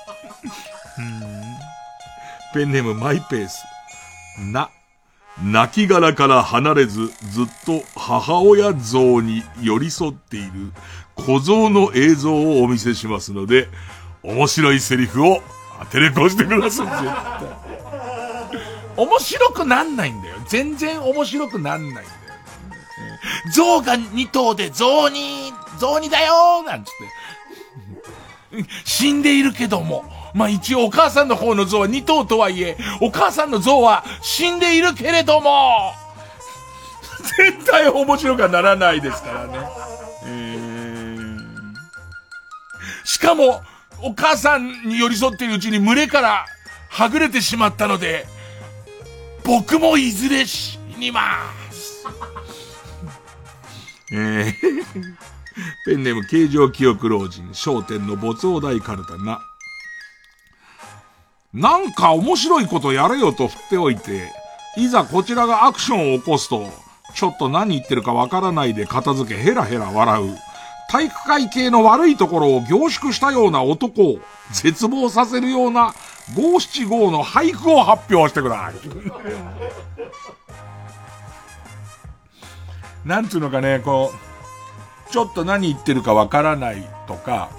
[2.53, 3.64] ペンネームマイペース。
[4.52, 4.69] な。
[5.41, 10.73] 亡骸から離れず、ずっと母親像に寄り添っている
[11.15, 13.69] 小像の映像をお見せしますので、
[14.22, 15.41] 面白いセリフを
[15.80, 17.69] 当てれこしてください、絶対。
[18.98, 20.36] 面白くなんないんだよ。
[20.49, 22.18] 全然面白くなんないんだよ。
[23.55, 26.91] 象が2頭で象に、象にだよなんつっ
[28.63, 28.65] て。
[28.84, 30.03] 死んでいるけども。
[30.34, 35.93] まあ一応お母さんの方の象は2頭とはいえ、お母さんの象は死んでいるけれども、
[37.38, 39.59] 絶対面白くはならないですからね。
[40.26, 41.76] えー、
[43.05, 43.61] しかも、
[44.01, 46.45] お母さんに寄り添っているうちに群れから
[46.89, 48.26] はぐれてしまったので、
[49.43, 51.21] 僕もいずれ死にま
[51.71, 52.05] す。
[54.11, 54.53] えー、
[55.86, 59.41] ペンネーム形状記憶老人、商店の没王大カルタな。
[61.53, 64.31] なんか面白いことやれよと振っておいて、
[64.77, 66.72] いざこちらがアクションを起こすと、
[67.15, 70.38] ちょっと何言ってるかわからないで片付けヘラヘラ笑う。
[70.90, 74.19] 体育会系の悪いところを凝縮したような男を
[74.52, 75.94] 絶望させるような
[76.36, 78.73] 五七五の俳句を発表してください。
[83.05, 87.49] なんつうのかね、こう、ちょっと何言ってるかわからないとか、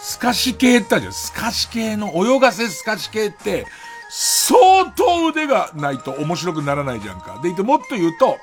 [0.00, 1.12] 透かし系ってあるじゃん。
[1.12, 3.66] 透かし系の、泳がせ透かし系って、
[4.10, 7.40] 相当腕がないと面白くならないじゃんか。
[7.42, 8.38] でいてもっと言うと、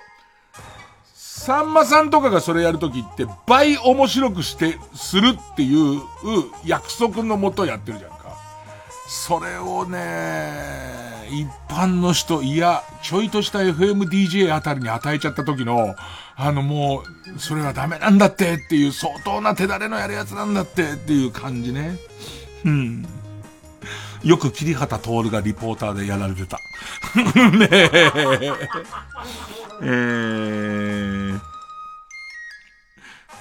[1.14, 6.02] さんまさんとかがそれやるときって倍面白くして、するっていう
[6.65, 8.15] 約束のもとやってるじゃんか。
[9.07, 15.95] それをね、一般の人、いや、ちょいとした FMDJ あたりに与えちゃった時の、
[16.38, 17.03] あのも
[17.36, 21.98] う、それはダメなんだってっていう相当な手だれのやるやつなんだってっていう感じね。
[22.66, 23.06] うん。
[24.24, 26.60] よく桐畑徹がリポーターでやられてた。
[27.52, 27.90] ねえ。
[29.82, 31.40] えー、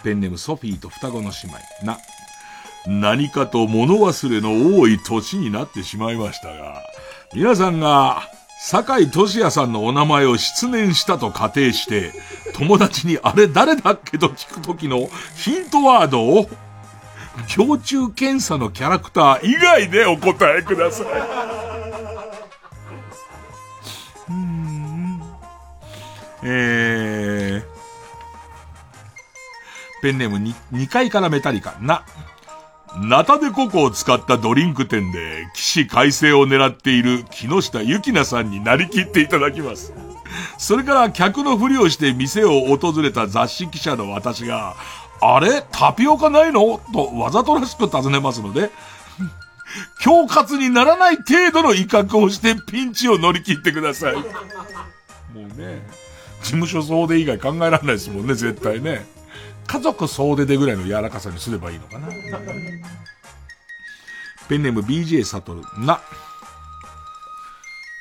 [0.03, 1.59] ペンネムソフィーと双子の姉妹。
[1.85, 1.99] な。
[2.87, 6.83] 何かと物忘れの多い年になってしまいましたが、
[7.35, 8.29] 皆さんが、
[8.67, 12.13] 坂井俊也さんのお名前を失念したと仮定して、
[12.55, 16.49] 友達にあれ誰だっけと聞くときのヒントワードを、
[17.59, 21.07] 胸中検査のキャラクター以外でお答えください。
[26.43, 27.65] えー、
[30.01, 32.03] ペンネーム 2, 2階からメタリカな。
[32.97, 39.93] ナタデココを使ったドリンク店で、起死改正を狙っている木下ゆきなさんになりきっていただきます。
[40.59, 44.75] それから客のふりをして店を訪れた雑誌記者の私が、
[45.21, 45.65] あれ？
[45.73, 46.81] タピオカないの？
[46.93, 48.71] とわざとらしく尋ねますので、
[49.97, 54.15] 恐喝にならない程度の威嚇をしてピンチを乗り切ってください。
[54.15, 54.21] も
[55.35, 55.85] うね、
[56.43, 59.05] 事務所総出以外考えられないですもんね、絶対ね。
[59.67, 62.09] 家族総出でぐらいの柔らかさにすればいいのかな。
[64.49, 65.63] ペンネーム BJ サトル。
[65.85, 66.01] な。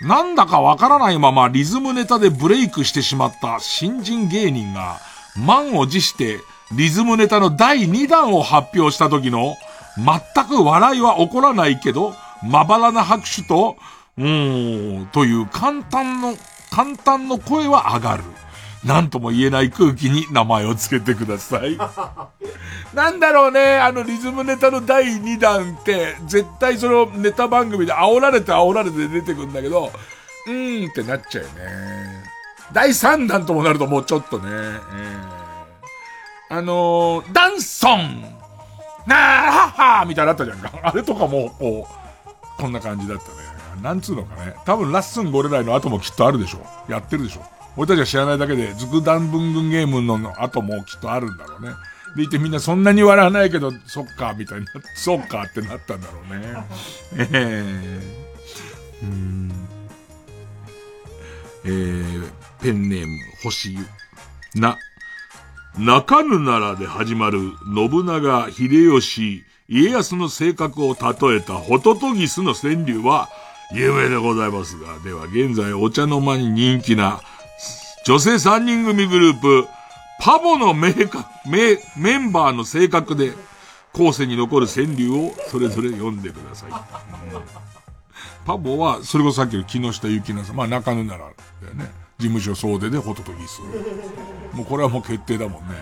[0.02, 4.98] なんだかわからないままリズムネタでブレイクしてしまった新人芸人が
[5.38, 6.40] 満を持して
[6.76, 9.56] リズムネタの第2弾を発表した時の
[9.98, 13.78] 全く笑いは起こらないけど、まばらな拍手と、
[14.18, 16.36] うーん、という簡単の、
[16.72, 18.24] 簡単の声は上がる。
[18.86, 21.78] なんとも言えない空気に名前を付けてください。
[22.94, 29.92] なんだろうね、あのリズムネタの第2弾って、絶対そのネタ番組で煽られて煽られて出てくんだけど、
[30.48, 32.24] うーんってなっちゃうよね。
[32.72, 38.34] 第3弾ともなるともうちょっとね、えー、あのー、ダンソン
[39.06, 40.72] なあはっはみたいなあったじゃんか。
[40.82, 43.82] あれとかも、こう、こんな感じだったね。
[43.82, 44.56] なんつうのかね。
[44.66, 46.60] 多分ラッスンゴレライの後もきっとあるでしょ。
[46.90, 47.44] やってるでしょ。
[47.76, 51.72] 俺たちは知らないだけで、ズクダンブングンゲームの後もきっとあるんだろうね。
[52.16, 56.54] でいてみんなそんなに笑わないけど、そっか、みたいな、 そっかってなったんだろうね。
[57.32, 59.52] えー、うん。
[61.66, 62.32] えー、
[62.62, 63.80] ペンネーム、星湯。
[64.56, 64.78] な、
[65.78, 67.40] 泣かぬならで始まる
[67.76, 73.30] 信長、秀吉、家康の性格を例えたホトトギスの川柳は
[73.74, 77.22] 有名でございますが、では現在お茶の間に人気な
[78.04, 79.68] 女性3人組グループ、
[80.20, 80.94] パボのメ
[81.46, 83.32] メメンバーの性格で
[83.94, 86.70] 後世に残る川柳をそれぞれ読んでください。
[86.70, 86.78] うん、
[88.46, 91.20] パボは、それこそさっきの木下ゆきなさん、まあ泣かぬなら
[91.62, 91.90] だよね。
[92.18, 93.62] 事務所総出でホトトギス。
[94.54, 95.76] もうこれはもう決定だもんね。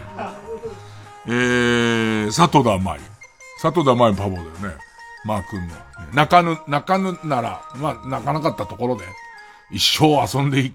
[1.27, 2.99] えー、佐藤田舞。
[3.61, 4.75] 佐藤田舞パボだよね。
[5.25, 5.75] マー君の。
[6.13, 9.05] 泣かぬ、泣かぬなら、まあ泣かなかったところで、
[9.71, 10.73] 一生遊んでい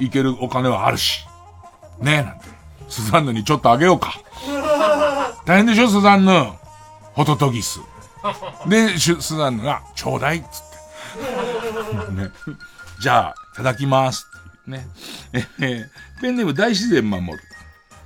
[0.00, 1.26] いけるお金はあるし。
[2.00, 2.46] ねえ、なんて。
[2.88, 4.14] スザンヌにちょっとあげようか。
[5.44, 6.32] 大変でしょ、スザンヌ。
[7.12, 7.80] ホトトギス。
[8.66, 12.12] で、スザンヌが、ちょうだいっつって。
[12.12, 12.30] ね。
[13.00, 14.26] じゃあ、いただきます。
[14.66, 14.86] ね。
[15.32, 15.88] えー、
[16.20, 17.38] ペンネーム大自然守る。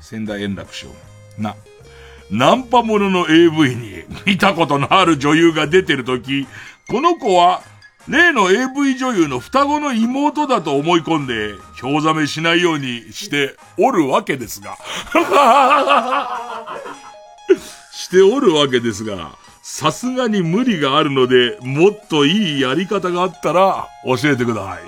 [0.01, 0.89] 仙台円楽賞。
[1.39, 1.55] な。
[2.31, 6.47] ナンパものの AV に見たことのある女優が出てるとき、
[6.89, 7.63] この子は、
[8.09, 14.77] 例の AV 女優の双子の妹だと思い込んで、興ざめしないようにしておるわけですが。
[17.93, 24.81] しておるわけですが、さすがに無理があるので、もっといいやり方があったら教えてください。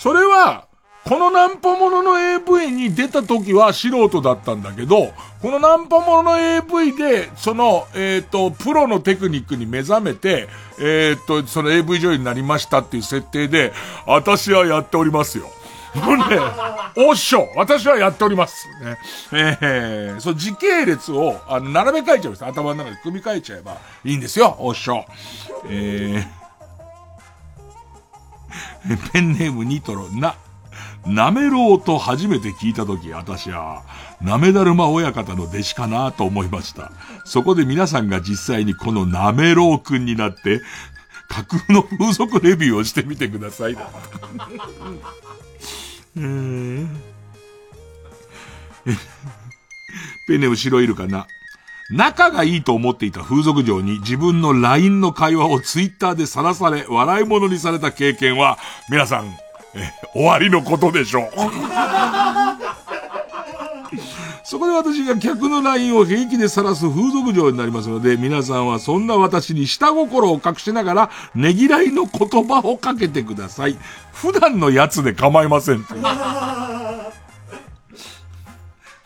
[0.00, 0.64] それは、
[1.04, 5.12] このナンパものの AV に出た時は素人だったんだけど、
[5.42, 10.48] このナンパものの AV で、その、えっ、ー、と、プロのテクニックに目覚めて、
[10.78, 13.72] えっ、ー、と、その AV 女優になりましたっていう設定で、
[14.06, 15.50] 私はやっておりますよ。
[15.94, 16.24] これね、
[16.96, 18.68] おっしょ私はやっております。
[18.80, 18.96] ね。
[19.32, 22.44] えー、そう、時系列を、あの、並べ替えちゃうんです。
[22.46, 25.04] 頭の中で組み替えちゃえばいいんですよ、おっしょ。
[25.68, 30.36] えー、ペンネームニトロ、な、
[31.06, 33.82] なめろうと初めて聞いたとき、私は、
[34.20, 36.92] なめだるま親方の弟子かなと思いました。
[37.24, 40.60] そこで皆さんが実際にこのなめろうくんになって、
[41.28, 43.76] 架空の風俗レビューをしてみてください。
[50.28, 51.26] ペネーム白いるかな？
[51.90, 58.58] 仲がいいと思っていた風俗嬢に自分の LINE の会話をツイッターでさらされ、笑い物にされた経験は、
[58.88, 59.36] 皆さん、
[60.12, 61.30] 終わりのことでしょう。
[64.44, 73.78] そこで私が客の LINE を平気で晒す風俗嬢になりますので、皆さんはそんな私に下心を隠しながら、ねぎらいの言葉をかけてください。
[74.12, 75.86] 普段のやつで構いません。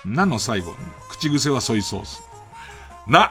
[0.05, 0.74] なの最後、
[1.10, 2.22] 口癖はソイソース。
[3.06, 3.30] な、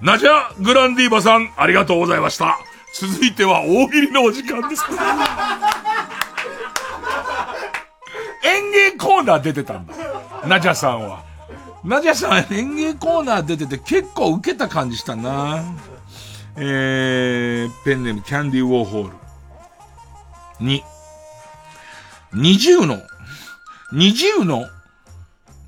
[0.00, 2.58] ナジャ・グランディーバさん、ありがとうございました。
[2.94, 4.84] 続いては大喜利のお時間です。
[8.42, 9.94] 演芸コーナー出てたんだ。
[10.46, 11.24] ナジャさんは。
[11.84, 15.62] ナジャさん演芸コーナー出てて結構受けた感じしたな。
[16.56, 20.64] えー、ペンネームキャンディーウォーホール。
[20.64, 20.82] に、
[22.32, 22.98] 二重の、
[23.92, 24.66] 二重の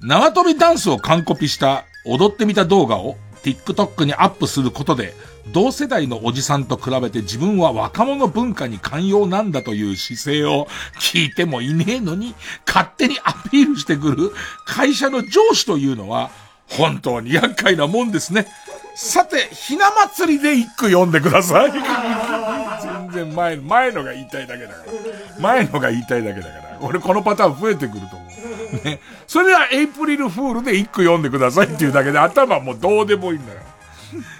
[0.02, 5.14] 縄跳びダンスを完コピした踊ってみた動画を TikTok にアップすることで、
[5.48, 10.68] 同世代のおじさんと比べて自分は若者文化に寛容なんだという姿勢を
[11.00, 12.34] 聞いてもいねえのに、
[12.66, 14.32] 勝手にアピールしてくる
[14.64, 16.30] 会社の上司というのは、
[16.68, 18.46] 本当に厄介なもんですね。
[18.94, 21.72] さて、ひな祭りで一句読んでください。
[21.72, 25.40] 全然前、前のが言いたいだけだから。
[25.40, 26.78] 前のが言いたいだけだから。
[26.80, 28.84] 俺このパターン増えてくると思う。
[28.84, 29.00] ね。
[29.26, 33.60] それではエイプリルフールで一句読んでくださいっていうだけで頭もうどうでもいいんだよ。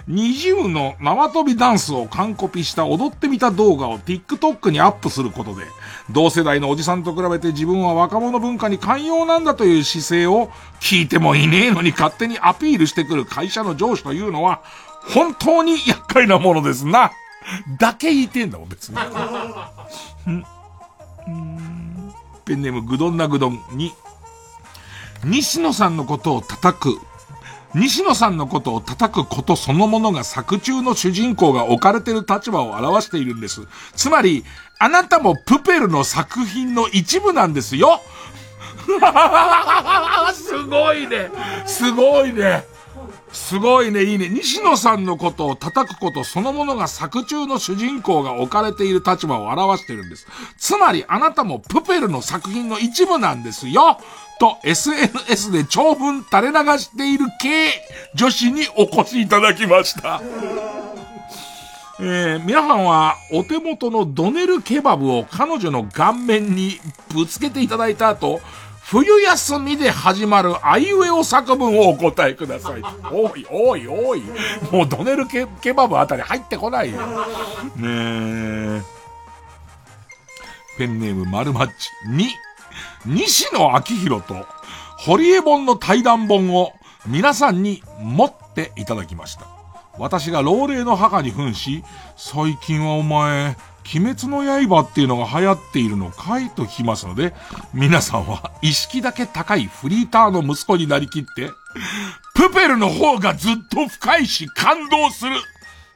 [0.07, 5.65] 二重の縄跳びダンスを完コピした踊ってみた動画を TikTok にアップすることで、
[6.09, 14.61] 同世代のおじさんと比べて自分は若者文化に寛容なんだという姿勢を聞いてもいねえのに勝手にアピールしてくる会社の上司というのは、
[15.13, 17.11] 本当に厄介なものですな。
[17.77, 18.97] だけ言いてんだもん、別に。
[22.45, 23.93] ペンネームぐどんなぐどんに、
[25.23, 26.99] 西野さんのことを叩く
[27.75, 33.67] 西野さんのことを叩くことそのものが作中の主人公が置かれている立場を表しているんです。
[33.95, 34.45] つまり、
[34.79, 38.01] あなたもプペルの作品の一部なんですよ
[40.33, 41.31] すごいね
[41.65, 42.65] すごいね
[43.33, 44.29] すごいね、いいね。
[44.29, 50.27] 西野さんのことを叩くことそのものが作中の主人公が置かれている立場を表しているんです。
[50.57, 53.97] つまりあなたもプペルの作品の一部なんですよ
[54.39, 57.69] と SNS で長文垂れ流している系
[58.15, 60.21] 女子にお越しいただきました。
[61.99, 66.79] えー、皆さんはお手元のドネルケバブを彼女の顔面に
[67.13, 68.41] ぶつけていただいた後、
[68.81, 72.81] 冬休みで始まるあいうえお作文をお答えください。
[73.11, 74.23] おい、おい、おい。
[74.71, 76.99] もうドネルケケバブあたり入ってこないよ。
[77.77, 78.81] ねえ。
[80.77, 82.52] ペンネーム丸マッチ2。
[83.05, 84.45] 西野昭弘と、
[84.97, 86.73] 堀江本の対談本を
[87.05, 89.47] 皆さんに持っていただきました。
[89.97, 91.83] 私が老齢の母に扮し、
[92.15, 93.57] 最近はお前、
[93.95, 96.49] 鬼滅の刃っていうのが流行っているのかい？
[96.49, 97.33] と聞きますので、
[97.73, 101.51] 皆さんは意識だけ高いフリーターの息子になりきって、
[102.33, 105.35] プペルの方がずっと深いし感動する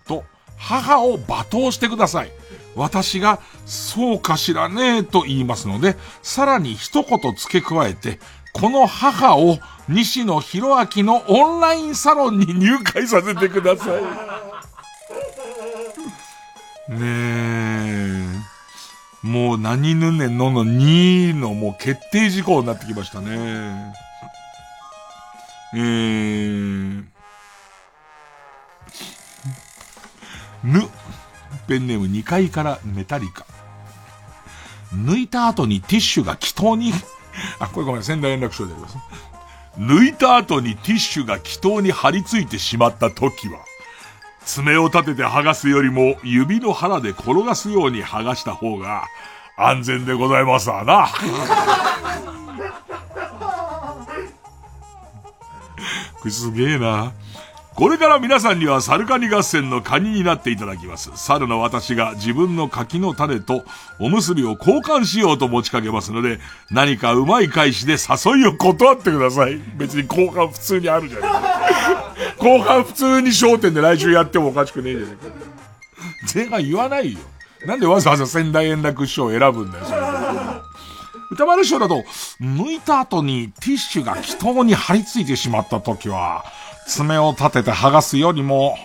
[0.05, 0.25] と、
[0.57, 2.31] 母を罵倒してください。
[2.77, 8.19] 私が、そうかしらねえと言いますので、さらに一言付け加えて、
[8.53, 9.57] この母を
[9.89, 14.03] 西野博明のオンラインサロンに入会させてください。
[16.93, 18.27] ねえ。
[19.23, 23.93] もう何ぬねのの2のもう決定事項になってきましたね。
[25.73, 27.03] えー。
[30.63, 30.89] ぬ。
[31.67, 33.45] ペンネーム2階からメタリカ。
[34.93, 36.93] 抜いた後にティッシュが祈祷に、
[37.59, 38.97] あ、これごめん、仙台連絡書であります。
[39.77, 43.59] 抜いた後にティッシュが祈祷に張り付いてしまった時は、
[44.45, 49.03] 爪を立てて剥がすよりも指の腹で転がすように剥がした方が
[49.57, 51.09] 安全でございますわな。
[56.17, 57.11] これすげえな。
[57.77, 61.11] これから皆さんにはサルカニ合戦のカニになっていただきます。
[61.13, 63.63] 猿の私が自分の柿の種と
[63.99, 66.39] おむすびを交換しようと持ちかけますので、
[66.71, 69.61] 何かうまい返しで誘いを断ってください。
[69.77, 71.31] 別に交換普通にあるじゃない
[72.43, 75.21] 交換普通に商店で来週やってもおかしくねえじゃないか。
[76.33, 77.19] 前半言わないよ。
[77.67, 80.01] なんでわざわざ仙台円楽師匠を選ぶんだよ、それ。
[81.29, 82.03] 歌丸師匠だと、
[82.41, 86.43] 剥いた後にティッシュが祈祷に張り付いてしまった時は、
[86.87, 88.77] 爪を立てて剥がすよりも、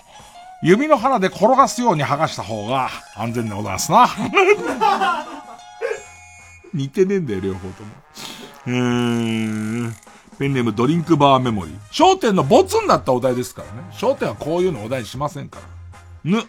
[0.61, 4.07] 指の腹で転がすように剥がした方が安全でございますな。
[6.73, 7.89] 似てねえんだよ、両方とも。
[8.65, 9.93] えー、
[10.39, 11.77] ペンネームドリンクバーメモリー。
[11.91, 13.87] 焦点のボツになったお題ですからね。
[13.91, 15.59] 焦点はこういうのお題にしませんか
[16.23, 16.31] ら。
[16.31, 16.43] ぬ。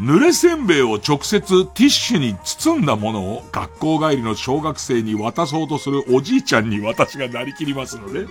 [0.00, 8.26] 濡れせんべいを直接ティッシュに包んだものを学校帰りの小学生に渡そうとするおじいちゃんに私がなりきりますので、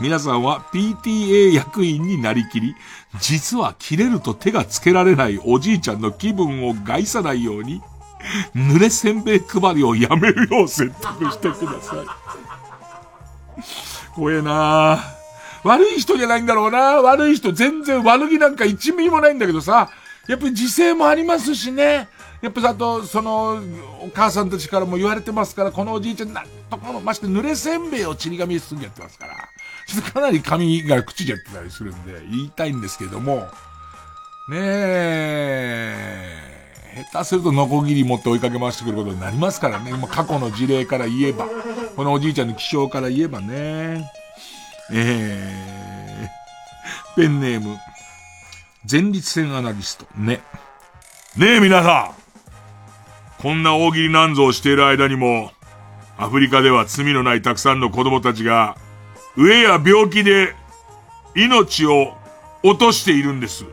[0.00, 2.76] 皆さんは PTA 役員になりきり、
[3.20, 7.82] 実は切れると手がつけられないおじいちゃんの気分を害さないように、
[8.54, 12.06] 濡れせんべい配りをやめるよう説得してください。
[14.14, 15.00] 怖えな。
[15.64, 17.02] 悪い人じゃないんだろうな。
[17.02, 19.90] 悪い人全然悪気なんか一ミリもないんだけどさ、
[20.28, 22.08] やっぱり時勢もありますしね。
[22.40, 23.62] やっぱあと、その、
[24.00, 29.34] お母さんたちからも言われてますから、このおじいちゃん、なんとかも、まして濡れせんべいをちり紙に包んでやってますから、
[29.86, 33.46] ちょっとかなり紙が口じゃってたりするんで、言いたいんですけども、
[34.48, 36.52] ねえ、
[37.12, 39.92] 下手するとノコギリ持って追いかけ回してくることになりますからね。
[40.10, 41.46] 過去の事例から言えば、
[41.96, 43.40] このおじいちゃんの気象から言えば。
[43.40, 44.10] ね、
[44.92, 46.28] え。
[47.14, 47.76] ー、ペンネーム、
[48.90, 50.42] 前立腺アナリスト、ね。
[51.36, 52.22] ねえ皆さん
[53.40, 55.52] こんな大喜利なんぞをしている間にも、
[56.18, 58.76] アフリカでは罪のないたくさんの子供たちが、
[59.36, 60.54] 飢えや病気で
[61.34, 62.16] 命を
[62.62, 63.64] 落としているんです。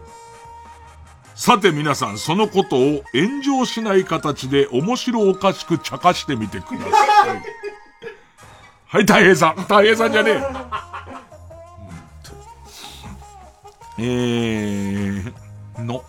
[1.35, 7.41] さて皆さん、そのことを炎上しない形で面白おかしく茶化してみてください。
[8.87, 9.65] はい、大平さん。
[9.67, 10.88] 大平さんじゃねえ。
[14.01, 16.03] えー、の。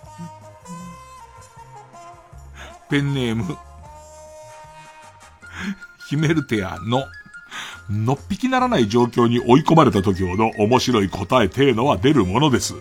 [2.88, 3.56] ペンネーム。
[6.08, 7.04] ヒメルテアの。
[7.90, 12.74] のっぴきならない状況に追い込まれた時ほど面白い答えていうのは出るものです。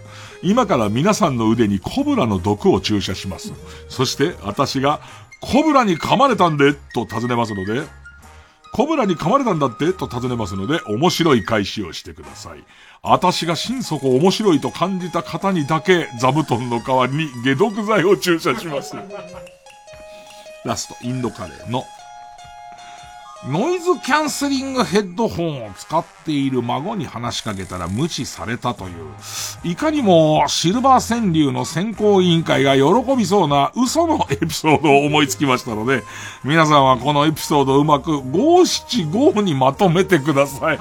[0.43, 3.53] 今から皆さんの腕にコブラの毒を注射します。
[3.87, 4.99] そして私が
[5.41, 7.81] コブラに噛まれたんでと尋ねますので、
[8.71, 12.63] コブラに噛まれたんだってと尋ねますので、面白い返しをしてください。
[13.01, 18.95] 私が心底面白いと感じた方にだけ座布団の代わりに解毒剤を注射します。
[20.65, 21.83] ラスト、インドカレーの
[23.47, 28.93] ノイズキャンセリングヘッドホンを使っている孫に話しかけたら無視されたという、
[29.63, 32.83] いかにもシルバー川柳の選考委員会が喜
[33.15, 36.03] びそうな嘘のエピソードを思いつきましたので、
[36.43, 40.79] 皆さんはこのエピソードをうまく五七五にまとめてください。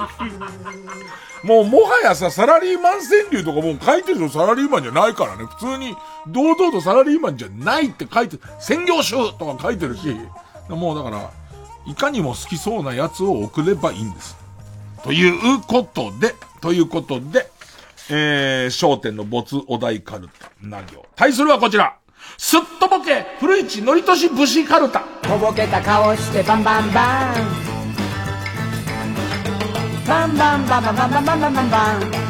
[1.45, 5.45] もうもはやさ、サラリーマン川柳とかもう書いてるのサラリーマンじゃないからね。
[5.45, 5.95] 普通に
[6.27, 10.17] 堂々とサラリーマンじゃないって書いて、専業集とか書いてるし、
[10.69, 11.31] もうだから、
[11.89, 14.37] いかにも好きそうなやつを送ればいいんです。
[15.03, 17.51] ということで、ということで、
[18.11, 21.07] えー、焦点の没お題カルタ、な行。
[21.17, 21.97] 対するはこちら。
[22.37, 25.01] すっとぼけ、古市のりとし武士カルタ。
[25.23, 27.69] とぼけた顔してバンバンバン。
[30.07, 32.29] バンバンバンバンバンバンバンバンバンバン。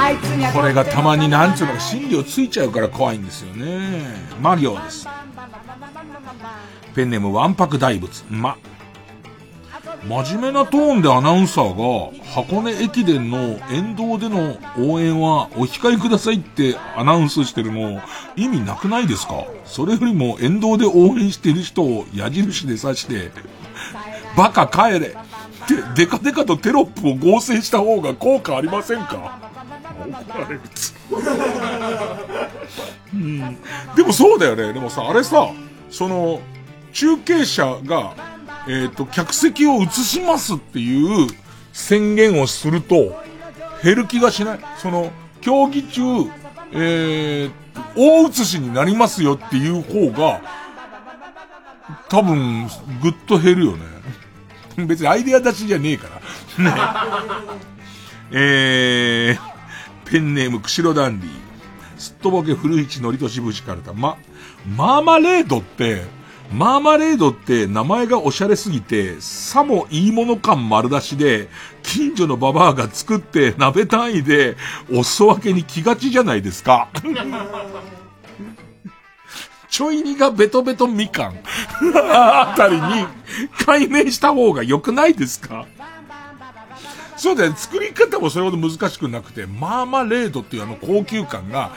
[0.00, 4.04] あいつにこれがたまになんつうのか心理をついちゃうから怖いんですよね。
[4.40, 5.08] マ行です。
[6.98, 8.24] ペンネームわんぱく大仏。
[8.28, 8.56] ま。
[10.08, 18.00] 真面目なトーンでアナウンサーが、箱根駅伝の沿道での応援はお控えくださいってアナウンスしてるの、
[18.34, 19.44] 意味なくないですか？
[19.64, 23.30] それよりも沿道で応援してる人を矢印で刺して、
[24.36, 25.16] バカ帰れって
[25.94, 29.38] デカデカとテロップを合成した方が効果ありませんか？
[30.00, 30.60] 怒られる
[33.14, 33.56] うん。
[33.94, 34.72] でもそうだよね。
[34.72, 35.48] でもさ、あれさ、
[35.90, 36.40] その、
[36.92, 38.14] 中継車が、
[38.66, 41.28] えっ、ー、と、客席を移しますっていう
[41.72, 43.22] 宣言をすると、
[43.82, 45.10] 減る気がしないその、
[45.40, 46.02] 競技中、
[46.72, 47.52] えー、
[47.96, 50.40] 大移しになりますよっていう方が、
[52.08, 52.68] 多分、
[53.02, 53.84] ぐっと減るよね。
[54.86, 56.08] 別にアイデア出しじゃねえか
[56.58, 56.64] ら。
[56.64, 56.74] ね。
[58.30, 61.30] えー、ペンネーム、釧路ダンディ。
[61.96, 63.92] すっとぼけ古市のりとしぶしからた。
[63.92, 64.16] ま、
[64.76, 66.04] マーマレードって、
[66.52, 71.48] マーマレードって名前がおしゃれすぎて、さもいいもの感丸出しで、
[71.82, 74.56] 近所のババアが作って鍋単位で
[74.90, 76.88] お裾分けに気がちじゃないですか。
[79.68, 81.34] ちょい煮がベトベトみかん。
[81.94, 83.06] あたりに
[83.64, 85.66] 解明した方が良くないですか？
[87.18, 91.72] そうだよ、作り方もそれほど難しくなくて、マーマレードっていうあの高級感が、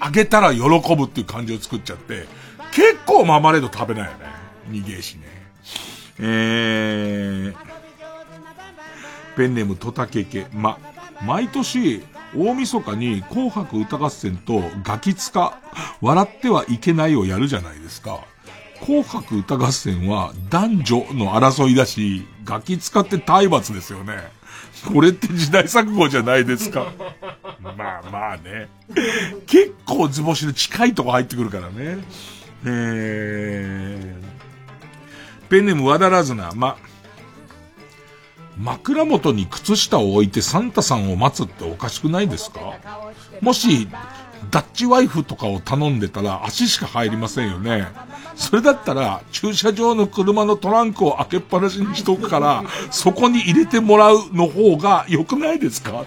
[0.00, 0.60] あげたら喜
[0.96, 2.26] ぶっていう感じを作っちゃって、
[2.72, 4.26] 結構マーマレード食べないよね。
[4.70, 5.22] 逃げしね。
[6.18, 7.54] えー、
[9.36, 10.46] ペンネームトタケケ。
[10.52, 10.78] ま、
[11.22, 12.02] 毎年、
[12.34, 15.58] 大晦日に紅白歌合戦とガキツカ、
[16.00, 18.20] 笑ってはいけないをやるじゃないですか。
[18.80, 24.14] 紅白歌合戦は男女の争いだし、ガキ使って体罰ですよね。
[24.92, 26.92] これって時代錯誤じゃないですか。
[27.60, 28.68] まあまあね。
[29.46, 31.98] 結構図星で近いとこ入ってくるからね。
[32.64, 36.76] えー、ペンネーム和田ラズナ、ま、
[38.56, 42.74] 枕元に靴下を置いてサンタさんを待つっておかしくないですか？
[43.40, 43.88] もし、
[44.50, 47.86] ダッチワイフとかを頼んでたら足しか入りませんよね。
[48.34, 56.04] それだったら、駐車場の車のトランクを開けっぱなしにしとくから、そこに入れてもらうの方が良くないですか？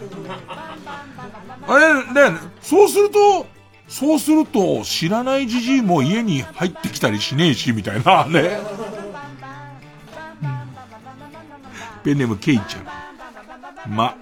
[1.67, 3.47] あれ、ね、そうすると、
[3.87, 8.57] そうすると、知らないじじいも家に入ってきたりしねえし、みたいな ね。
[12.03, 13.95] ペンネームケイちゃん。
[13.95, 14.15] ま、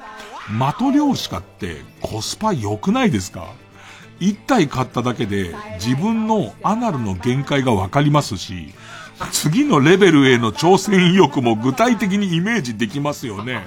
[0.50, 3.48] 的漁師かってコスパ良くないですか？
[4.20, 5.54] 一体買っただけで
[5.84, 8.74] 自分のアナルの限界がわかりますし、
[9.32, 13.66] 次のレベルへの挑戦意欲も具体的にイメージできますよね。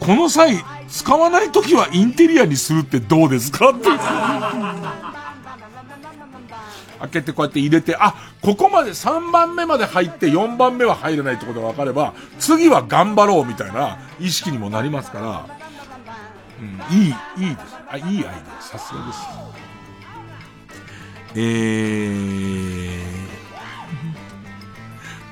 [0.00, 3.70] この際、使わない時はインテリアにするってどうですか？
[3.70, 3.86] って。
[7.00, 15.46] 開けてこうやって入れて、あ、ここまで3番目まで入って4番目は入れないってことが分かれば、次は頑張ろうみたいな意識にもなりますから、
[16.60, 17.14] うん、いい、
[17.48, 17.76] いいです。
[17.88, 18.26] あ、いいアイデ
[18.58, 19.18] ア、さすがです。
[21.36, 21.38] え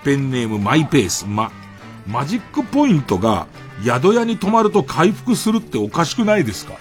[0.03, 1.51] ー、ペンネームマイペース、ま、
[2.07, 3.47] マジックポイントが
[3.85, 6.75] 宿屋に泊まると回復するっておかしくないですか？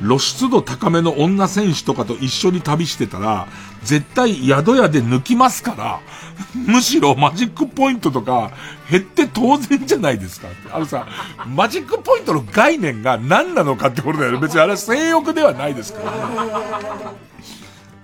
[0.00, 3.46] 露出度高めの女選手とかと一緒に旅してたら、
[3.84, 6.00] 絶対宿屋で抜きますから、
[6.54, 8.50] むしろマジックポイントとか
[8.90, 10.48] 減って当然じゃないですか。
[10.72, 11.06] あのさ、
[11.46, 14.38] マジックポイントの概念が何なのかってことだよね。
[14.40, 16.00] 別にあれは性欲ではないですか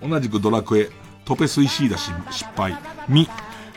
[0.02, 0.90] ら、同じくドラクエ、
[1.24, 2.78] トペスイシーだし失敗。
[3.08, 3.28] ミ、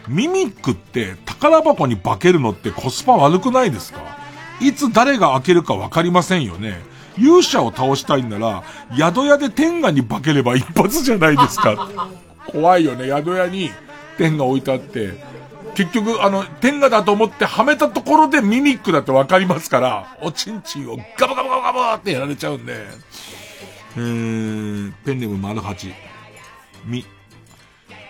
[0.07, 4.22] ミミックって宝箱に化けるのってコスパ悪くないですか？
[4.61, 6.81] いつ誰が開けるかわかりませんよね。
[7.17, 8.63] 勇者を倒したいんなら、
[8.97, 11.89] 宿屋で天下に化ければ一発じゃないですか。
[12.47, 13.07] 怖いよね。
[13.07, 13.71] 宿屋に
[14.17, 15.13] 天下置いてあって、
[15.75, 22.73] 結局、あの、天下だと思ってはめたところでミミックだってわかりますから、おちんちんをガバガバガバガバってやられちゃうんで。
[23.95, 25.93] えー、ペンネーム丸八。
[26.85, 27.05] み、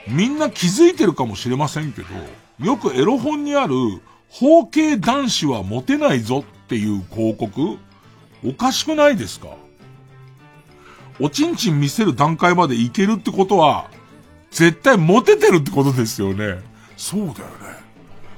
[0.07, 2.07] みんな気づいてるかもしれませんけど、
[2.59, 3.73] よくエロ本にある、
[4.39, 7.77] 包茎男子はモテないぞっていう広告？
[8.43, 9.49] おかしくないですか？
[11.19, 13.91] おちんちん見せる段階までいけるってことは、
[14.49, 16.59] 絶対モテてるってことですよね。
[16.97, 17.33] そうだよね。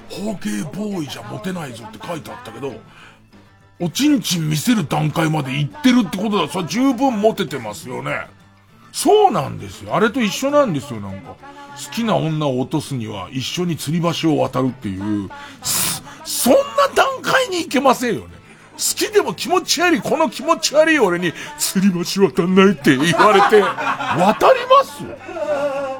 [0.09, 2.73] 包茎ボーイじゃモテないぞって書いてあったけど、
[3.79, 6.51] おちんちん見せる段階まで行ってるってことだ。
[6.51, 8.27] それ十分モテてますよね。
[8.95, 9.93] そうなんですよ。
[9.93, 11.35] あれと一緒なんですよ、なんか。
[11.35, 15.29] 好きな女を落とすには一緒に吊り橋を渡るっていう、
[16.23, 16.59] そんな
[16.95, 18.27] 段階に行けませんよね。
[18.75, 23.61] 好きでも気持ち悪い、この気持ち悪い俺に、釣り橋渡んないって言われて、
[24.19, 25.03] 渡ります？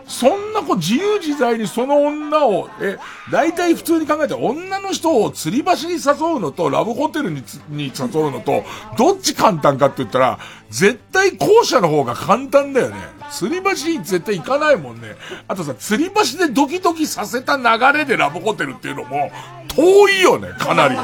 [0.07, 2.97] そんなこう自由自在にその女を、え、
[3.31, 8.63] 大体普通に考えて女の人を釣り橋に誘うのとラブホテルにに誘うのと、
[8.97, 10.39] どっち簡単かって言ったら、
[10.69, 12.97] 絶対後者の方が簡単だよね。
[13.31, 15.15] 釣り橋に絶対行かないもんね。
[15.47, 19.31] あとさ、釣り橋でドキドキさせた流れでラブホテルっていうのも、
[19.67, 21.01] 遠いよね、かなりね。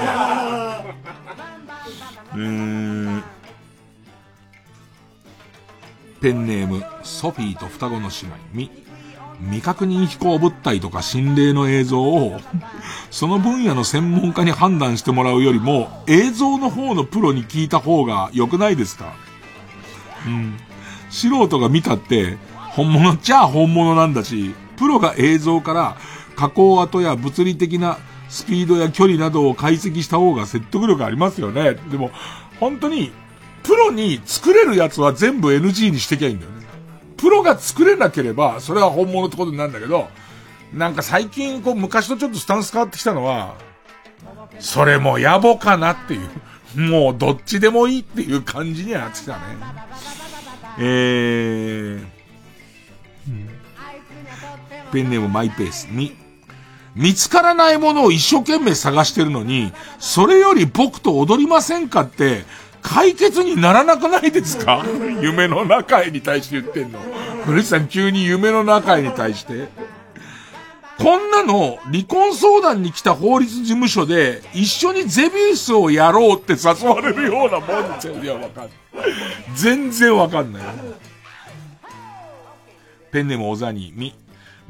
[2.33, 3.23] えー、
[6.21, 8.71] ペンネーム、ソフィーと双子の姉妹、み、
[9.45, 12.39] 未確認飛行物体とか心霊の映像を、
[13.09, 19.13] その分野の専門家に判断してもらうよりも、映像の方のプロに聞いた方が良くないですか？
[20.27, 20.57] うん。
[21.09, 22.37] 素人が見たって、
[22.69, 25.97] 本物っちゃ本物なんだし、プロが映像から
[26.35, 27.97] 加工跡や物理的な
[28.31, 31.75] スピードや距離などを解析した方が説得力ありますよね。
[31.91, 32.11] でも、
[32.61, 33.11] 本当に、
[33.61, 36.65] プロに作れるやつは全部 NG にしてきゃいいんだよね。
[37.17, 40.07] プロが作れなければ、それは本物ってことになるんだけど、
[40.73, 43.55] なんか最近、こう、昔とちょっとスタンス変わってきたのは、
[44.59, 46.79] それも野暮かなっていう。
[46.79, 49.39] もう、どっちでもいいっていう感じにはなってきたね。
[50.79, 52.05] えー、
[53.27, 53.49] うん
[54.91, 56.15] ペンネームマイペースに、
[56.95, 62.43] 見つからないものを一生懸命探してるのに、それより僕と踊りませんかって、
[62.81, 64.84] 解決にならなくないですか？
[65.22, 66.99] 夢の中へに対して言ってんの。
[67.45, 69.69] 古市さん急に夢の中へに対して。
[70.97, 78.15] こんなの離婚相談に来た法律事務所で一緒にゼビウスをやろうって誘われるようなもんですよ。
[78.23, 78.69] いや、わかんない。
[79.55, 80.63] 全然わかんない。
[83.11, 84.13] ペンネーム小ザニー、み、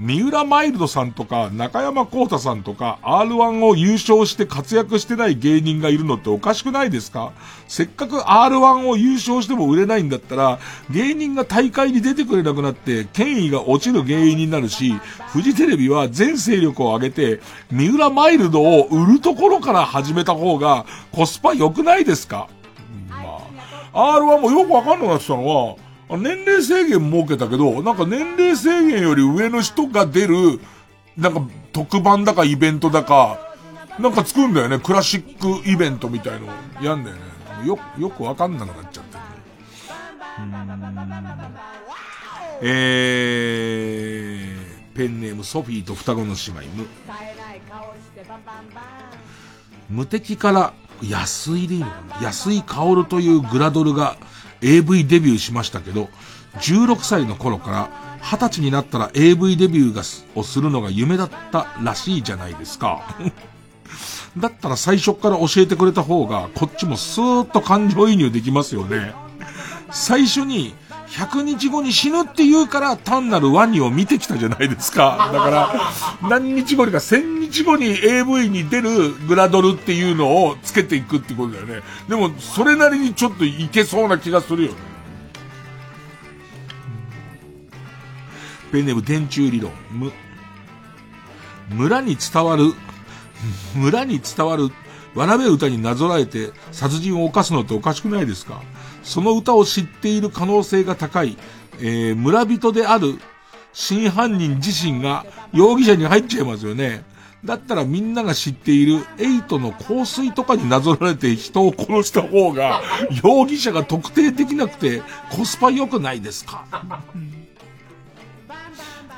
[0.02, 7.34] 三浦マイルドさんとか、中山幸太さんとか、R1 を優勝して活躍してない芸人がいるのっておかしくないですか？
[7.68, 10.60] せっかく R1 を優勝しても売れないんだったら、
[10.90, 14.92] 芸人が大会に出てくれなくなって、権威が落ちる原因になるし、
[15.28, 22.48] フジテレビは全勢力を上げて、三浦マイルドを売るところから始めた方が、コスパ良くないですか？
[23.08, 23.18] ま
[23.94, 25.76] あ、R1 もよくわかんなくなってたのは、
[26.18, 30.60] 年齢制限設けたけど、なんか年齢制限より上の人が出る、
[31.18, 33.40] なんか特番だかイベントだか、
[34.00, 34.80] なんか作るんだよね。
[34.80, 36.48] クラシックイベントみたいの
[36.82, 37.22] やんだよね。
[37.66, 39.24] よ、よくわかんなくなっちゃってね。
[42.64, 46.88] えー、ペンネームソフィーと双子の姉妹、無。
[49.90, 54.18] 無敵から安井でいいのかな安井薫というグラドルが
[54.62, 56.10] AV デビューしましたけど、
[56.60, 57.90] 16歳の頃から
[58.22, 60.04] 20歳になったら AV デビューが
[60.36, 63.04] をするのが夢だったらしいじゃないですか。
[64.38, 69.14] だったら最初から教えてくれた方が、こっちもスーッと感情移入できますよね。
[69.92, 70.74] 最初に、
[71.12, 75.30] 100日後に死ぬって言うから単なるワニを見てきたじゃないですか。
[75.34, 81.82] だから、何日後にか1000日後に AV に出るグラドルっていうのをつけていくってことだよね。
[82.08, 84.78] でも、それなりにちょっといけそうな気がするよね。
[88.72, 89.72] ペンネーム電柱理論。
[89.92, 90.14] む、
[91.72, 92.74] 村に伝わる、
[93.76, 94.70] 村に伝わる、
[95.14, 98.62] わらべ歌になぞらえて殺人を犯すのっておかしくないですか？
[99.04, 101.38] その歌を知っている可能性が高い、
[101.80, 103.20] えー、村人である
[103.74, 107.04] 真犯人自身が容疑者に入っちゃいますよね。
[107.44, 112.82] だったらみんなが知っているエイトの香水とかになぞられて人を殺した方が
[113.24, 115.02] 容疑者が特定できなくて
[115.32, 116.66] コスパ良くないですか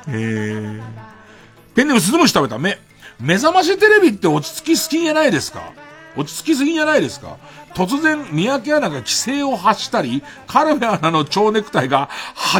[0.06, 0.82] えー、
[1.74, 2.78] ペンネームスズムシ食べた目。
[3.20, 5.72] 目覚ましテレビって落ち着きすぎじゃないですか
[6.16, 7.38] 落ち着きすぎじゃないですか
[7.74, 12.08] 突然、三宅アナが規制を発したり、カルメアナの蝶ネクタイが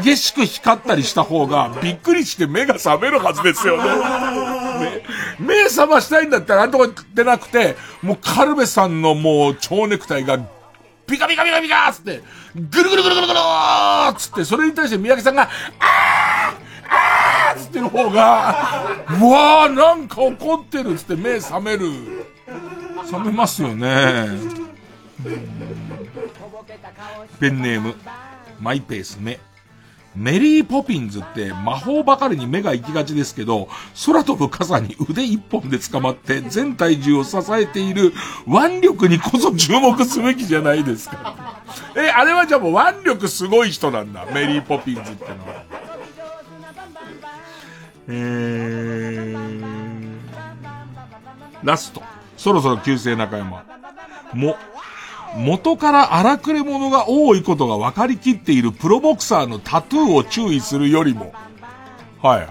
[0.02, 3.90] 激しく光ったりした方が、びっくりして目が覚めるはずですよね。
[5.38, 10.36] 目、目覚ましたいんだったらなんとか出なくて、もうカルメさんのもう蝶ネクタイが、
[11.06, 12.20] ピカピカピカピカつって、
[12.56, 21.88] ぐるぐるぐるぐるぐるーつって、それに対して三宅さんが、あーあーつってる方が、うわーなんか怒ってるつって目覚める。
[23.10, 24.63] 覚めますよね。
[27.40, 27.94] ペンネーム、
[28.60, 29.38] マイペース目。
[30.16, 33.68] メリーポピンズって魔法ばかりに目が行きがちですけど、
[34.06, 38.12] 空飛ぶ傘に腕一本で捕まって全体重を支えている
[38.46, 41.58] 腕力にこそ注目すべきじゃないですか。
[41.96, 44.24] え、あれはじゃあもう腕力すごい人なんだ。
[44.32, 45.64] メリーポピンズってのは。
[48.06, 50.16] えー、
[51.64, 52.00] ラスト。
[52.36, 53.64] そろそろ旧姓中山。
[54.32, 54.56] も、
[55.36, 61.32] 元から荒くれ者が多いことが分かりきっているプロボクサーのタトゥーを注意するよりも、
[62.22, 62.50] はいはい。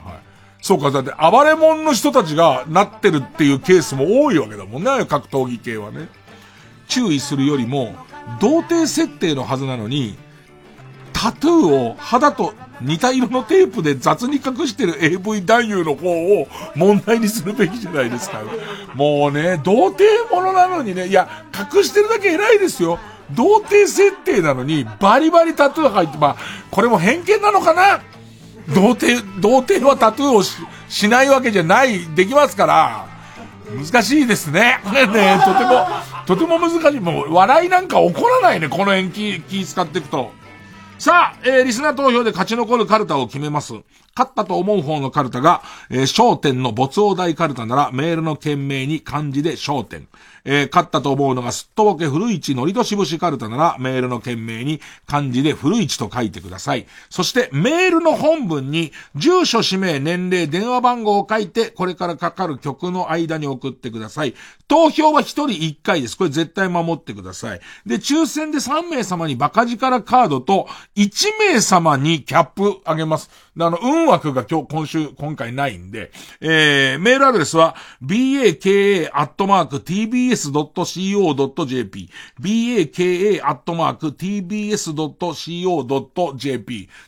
[0.61, 6.07] そうか、だって暴れ者の人たちがなってるっていうケースも多いわけだもんね、格闘技系はね。
[6.87, 7.95] 注意するよりも、
[8.39, 10.17] 童貞設定のはずなのに、
[11.23, 16.09] タトゥーを肌と似た色のテープで雑に隠してる AV 男優の方
[16.41, 18.41] を問題にするべきじゃないですか。
[18.93, 20.03] もうね、童貞
[20.35, 22.99] ものなのにね、いや、隠してるだけ偉いですよ。
[23.31, 26.35] 童貞設定なのにバリバリタトゥー入って、まあ、
[26.69, 28.01] これも偏見なのかな？
[28.75, 30.57] 童貞、童貞はタトゥーをし
[30.89, 33.07] しないわけじゃない、できますから、
[33.73, 34.81] 難しいですね。
[34.93, 35.87] ね、ね、とても、
[36.25, 36.99] とても難しい。
[36.99, 40.33] もう、笑いなんか起こらないね、この辺気、気使っていくと。
[41.03, 43.73] さあ、えー、リスナー投票で勝ち残るカルタを決めます。
[44.15, 50.07] 勝ったと思う方のカルタが、えー、焦点の没王大カルタなら、メールの件名に漢字で焦点。
[50.45, 56.85] えー、勝ったと思うのがすっとぼけ古市のりどしぶしカルタなら、メールの件名に漢字で古市と書いてください。
[57.09, 64.33] そして、メールの本文に、住所、氏名、年齢、電話番号を書いて、これからかかる曲の間に送ってください。
[64.67, 66.17] 投票は1人1回です。
[66.17, 67.61] これ絶対守ってください。
[67.85, 73.29] で、抽選で3名様にバカ力カードと、1名様にキャップあげます。
[73.59, 76.11] あの、運枠が今日、今週、今回ないんで、
[76.41, 79.13] えー、メールアドレスは、baka.tv
[80.35, 83.99] baka.tbs.co.jp、baka.tbs.co.jp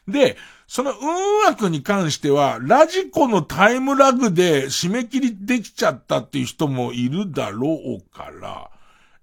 [0.07, 0.37] で、
[0.67, 8.71] その運枠に関しては、ラジコのタイムラグで締め切りできちゃったっていう人もいるだろうから、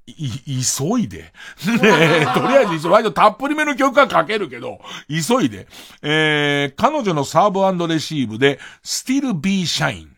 [0.06, 1.18] い、急いで。
[1.18, 1.32] ね
[1.82, 5.66] え、 とりあえず、割とたっぷりめの曲はかけるけど、急いで。
[6.02, 10.08] えー、彼女のサーブレシーブで、still be shine。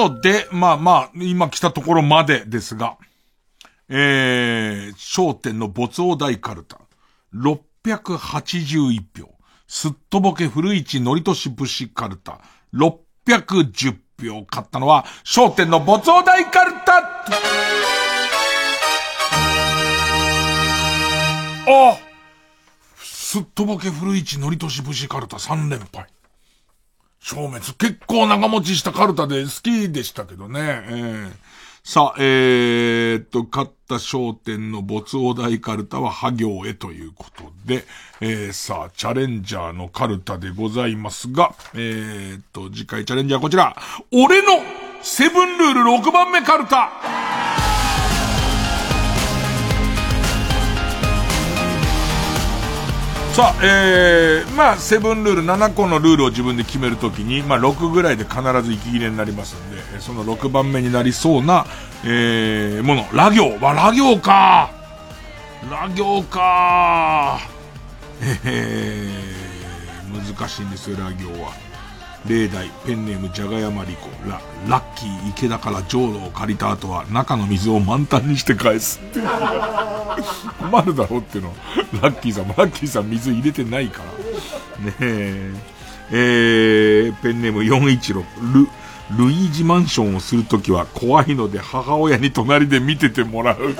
[0.00, 2.96] ことで、まあまあ、今来たところまでですが、
[3.88, 6.80] えー、焦点の没王大カルタ、
[7.34, 9.34] 681票。
[9.66, 12.40] すっとぼけ古市のりとし節カルタ、
[12.74, 14.46] 610票。
[14.50, 16.98] 勝ったのは、焦点の没王大カルタ
[21.72, 21.98] あ
[23.02, 26.06] すっとぼけ古市のりとし節カルタ3連敗。
[27.20, 27.74] 消滅。
[27.74, 30.60] 結構長持ちしたカルタで好きでしたけどね。
[30.60, 31.30] えー、
[31.84, 37.84] さあ、えー、っと、勝った商店の没王大カルタは破行へということで、
[38.20, 43.76] えー、さあ、チャレンジャーのカルタでございますが、えー、と、次回チャレンジャーこちら。
[44.10, 44.62] 俺の
[45.02, 46.90] セブンルール6番目カルタ
[53.32, 61.64] さあ、えー、まあ、セブンルール、7個のルールを自分で決めるときに、まあ、6ぐらいで必ず息切れになりますんで、その6番目になりそうな、
[62.04, 63.56] えー、もの、ラ行。
[63.60, 64.70] は、ラ行か
[65.70, 67.38] ラ行か
[68.44, 71.69] えー、難しいんですよ、ラ行は。
[72.28, 79.20] 例題、ペンネームじゃがやまりこ、ラ、ラッキー池田から浄炉を借りた後は中の水を満タンにして返すって。
[80.60, 81.54] 困るだろうっていうの。
[82.02, 84.02] ラッキーさんも、ラッキーさん水入れてないか
[84.78, 84.84] ら。
[84.84, 85.54] ねえ。
[86.12, 88.68] えー、ペンネーム416、ル、
[89.16, 93.74] ルイージマンションをするときは怖いので母親に隣で見ててもらう。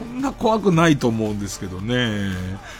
[0.00, 2.30] そんな怖くないと思うんですけどね。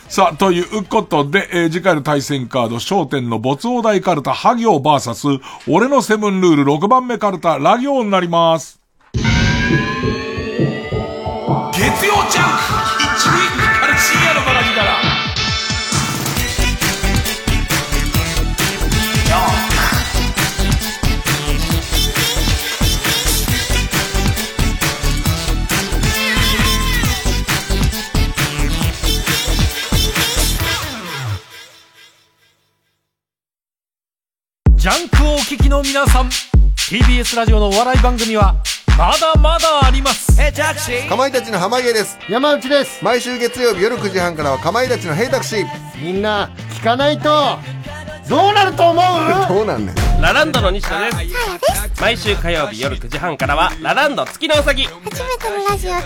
[0.09, 5.29] さあ、ということで、えー、次回の対戦カード、焦点の没王大カルタ、ハ行バーサス、
[5.69, 8.81] 俺のセブンルール6番目カルタ、ラ行になります。
[9.13, 9.21] 月
[12.07, 12.80] 曜ジャンク
[35.51, 36.29] 聞きの皆さん
[36.77, 38.55] TBS ラジオのお笑い番組は
[38.97, 40.41] まだまだあります。
[40.41, 42.17] えタクシーかまいたちの濱家です。
[42.29, 43.05] 山内です。
[43.05, 45.67] 毎週月曜日夜9時半からはかまいたちのヘイタクシー。
[46.01, 47.59] みんな聞かないと
[48.31, 49.49] どうなると思う？
[49.49, 49.95] どうなんねん。
[50.23, 52.01] ラランドの西野です。
[52.01, 55.97] 毎週火曜日夜9時半からはラランド月のうさぎ初めてのラジオで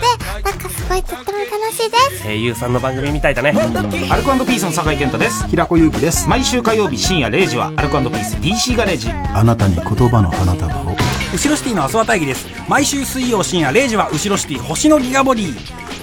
[0.43, 2.23] なんかすごいとっても楽しいです。
[2.23, 3.51] 声優さんの番組みたいだね。
[3.51, 5.47] アルコピースの酒井健太です。
[5.49, 6.27] 平子祐希です。
[6.27, 9.11] 毎週火曜日深夜0時はアルコピース DC ガレージ。
[9.11, 10.95] あなたに言葉の花束を。
[11.31, 12.47] 後ろシティの阿諏訪大義です。
[12.67, 15.53] 毎週水曜深夜0時は後ろシティ星のギガボディ。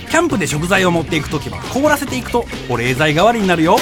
[0.09, 3.77] キャンプで食材を持っていく時は凍らせていくと保冷剤代わりになるよ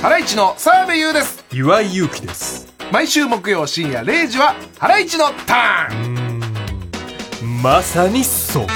[0.00, 1.44] ハライチの澤部優です。
[1.52, 2.72] 岩井勇気です。
[2.92, 6.40] 毎週木曜深夜0時はハライチのターン。
[7.62, 8.66] まさにそう。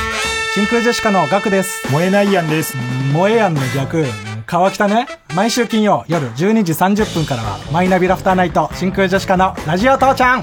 [0.54, 1.86] 真空ジェシカのガクです。
[1.92, 2.76] 燃えないやんです。
[3.12, 4.04] 燃えやんの逆。
[4.46, 5.06] 川北ね。
[5.36, 10.42] 毎週金曜夜12時30分からはマイナビラフターナイト真空ジェシカのラジオ父ちゃん。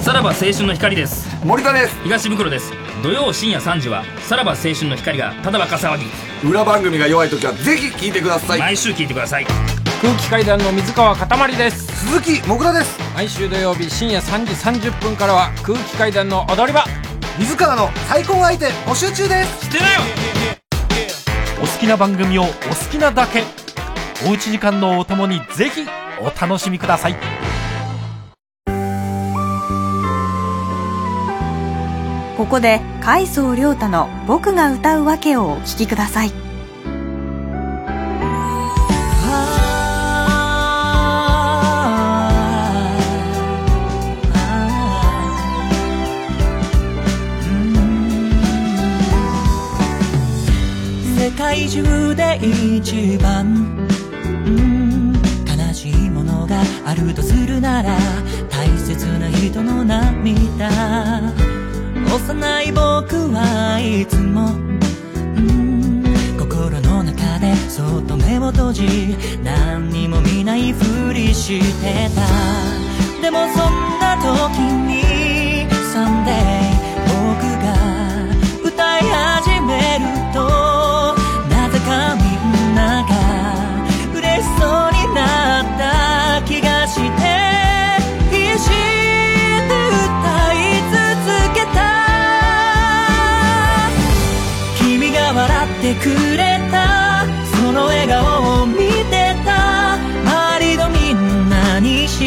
[0.00, 1.26] さらば青春の光です。
[1.44, 2.00] 森田です。
[2.04, 2.72] 東袋です。
[3.02, 6.04] 土曜深夜3時はさらば青春の光がただバカ騒ぎ。
[6.48, 8.60] 裏番組が弱い時はぜひ聞いてください。
[8.60, 9.46] 毎週聞いてください
[10.04, 11.86] 空気階段の水川かたまりです。
[12.06, 13.00] 鈴木もぐらです。
[13.14, 14.52] 毎週土曜日深夜3時
[14.90, 16.84] 30分からは空気階段の踊り場。
[17.38, 19.64] 水川の再婚相手募集中です。
[19.64, 20.00] してなよ。
[21.56, 22.52] お好きな番組をお好
[22.92, 23.44] きなだけ。
[24.28, 25.86] おうち時間のお供にぜひ
[26.20, 27.16] お楽しみください。
[32.36, 36.43] ここで海藻亮太の「僕が歌うわけ」をお聴きください
[51.64, 53.46] 界中で一番、
[54.46, 55.14] うん、
[55.46, 57.96] 悲しいものがあるとするなら
[58.50, 60.68] 大切な人の涙。
[62.14, 66.04] 幼い僕はいつも、うん、
[66.38, 73.22] 心の中でそっと目を閉じ何にも見ないふりしてた。
[73.22, 76.73] でもそんな時にサンデー
[96.02, 97.24] くれた。
[97.56, 98.76] その笑顔を見
[99.10, 99.94] てた。
[100.24, 102.20] 周りのみんなに幸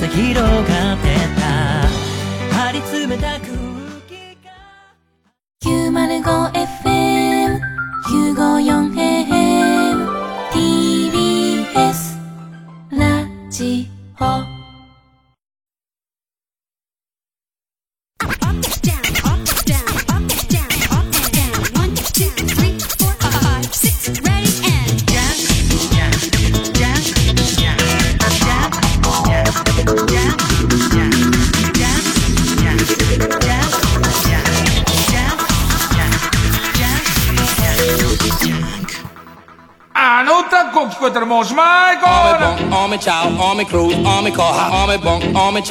[0.00, 0.93] せ広がる。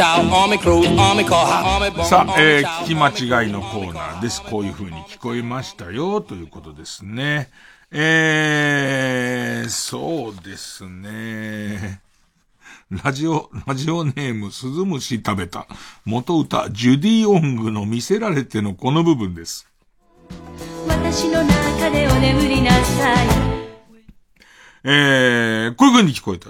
[0.04, 0.18] さ
[2.28, 2.96] あ、えー、聞き
[3.30, 4.44] 間違いのコーナーです。
[4.44, 7.50] こういう風に聞こえましたよ、ということですね。
[7.90, 12.02] えー、そうですね。
[12.92, 15.68] ラジオ、ラジオネーム、鈴虫食べた。
[16.04, 19.70] 元歌、ジュディオングの見せられてのこの部分です。
[20.86, 23.28] 私の中でお眠りなさい
[24.84, 26.50] えー、こういう風に聞こえた。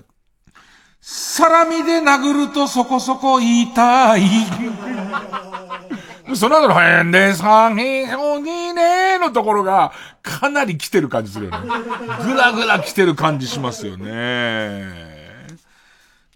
[1.06, 4.22] サラミで殴るとそこそこ痛い。
[6.34, 11.68] その後の変でさへほにねのところがかなり来てる感じするよね。
[12.24, 15.14] ぐらぐら来てる感じしますよね。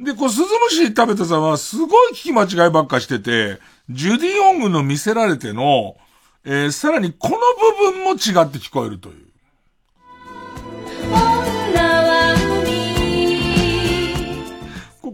[0.01, 5.95] で、こう、鈴虫食べたさんはすごい聞き間違いばっかしてて、ジュディ・オングの見せられての、
[6.43, 7.37] えーさらにこの
[7.81, 9.26] 部分も違って聞こえるという。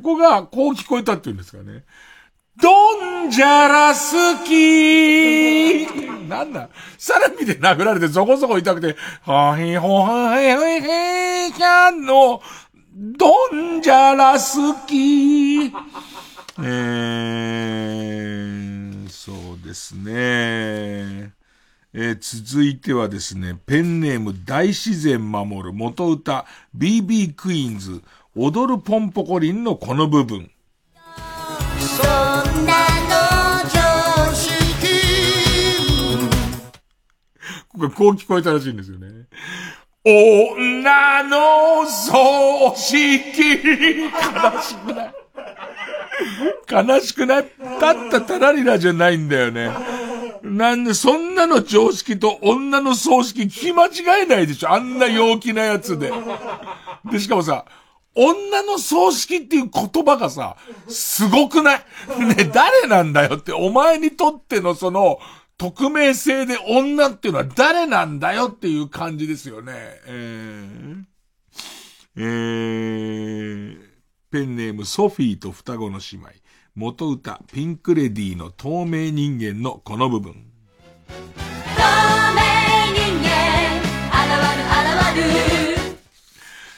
[0.04, 1.86] ここがこう聞こえたっていうんですかね。
[2.62, 2.70] ド
[3.26, 5.88] ンジャラ好き
[6.28, 6.70] なんだ
[7.00, 12.42] サラミで殴られてそこそこ痛くて、はひほはへへへキャンの、
[12.94, 15.74] ドンジャラ好き
[16.60, 19.36] えー、そう
[19.66, 21.34] ですね。
[21.96, 28.02] えー続いてはですね、ペンネーム大自然守る元歌 BB クイーンズ
[28.36, 30.50] 踊るポンポコリンのこの部分。
[31.78, 32.74] そんな
[33.06, 34.88] の常識
[37.72, 39.28] こここう聞こえたらしいんですよね。
[40.04, 44.12] 女の葬式悲
[44.62, 45.14] しくない
[46.70, 47.46] 悲しくない
[47.80, 49.70] たったたらりらじゃないんだよね。
[50.42, 56.12] なんで、そんなの常識と女の葬式聞き間違えないでしょあんな陽気なやつで。
[57.12, 57.66] で、しかもさ、
[58.16, 60.58] 女の葬式っていう言葉がさ、
[60.88, 61.80] すごくない？
[62.20, 65.20] ね、誰なんだよって、お前にとってのその、
[65.58, 69.74] 匿名性で女っていうのは誰なんだよっていう感じですよね。
[70.08, 71.04] えー、
[72.18, 73.78] えー、
[74.32, 76.30] ペンネームソフィーと双子の姉妹。
[76.76, 80.34] 元歌、ピンクレディの透明人間のこの部分。
[80.34, 81.14] 透
[82.34, 82.42] 明
[82.96, 83.78] 人間
[84.10, 84.26] 現
[85.16, 85.43] る現る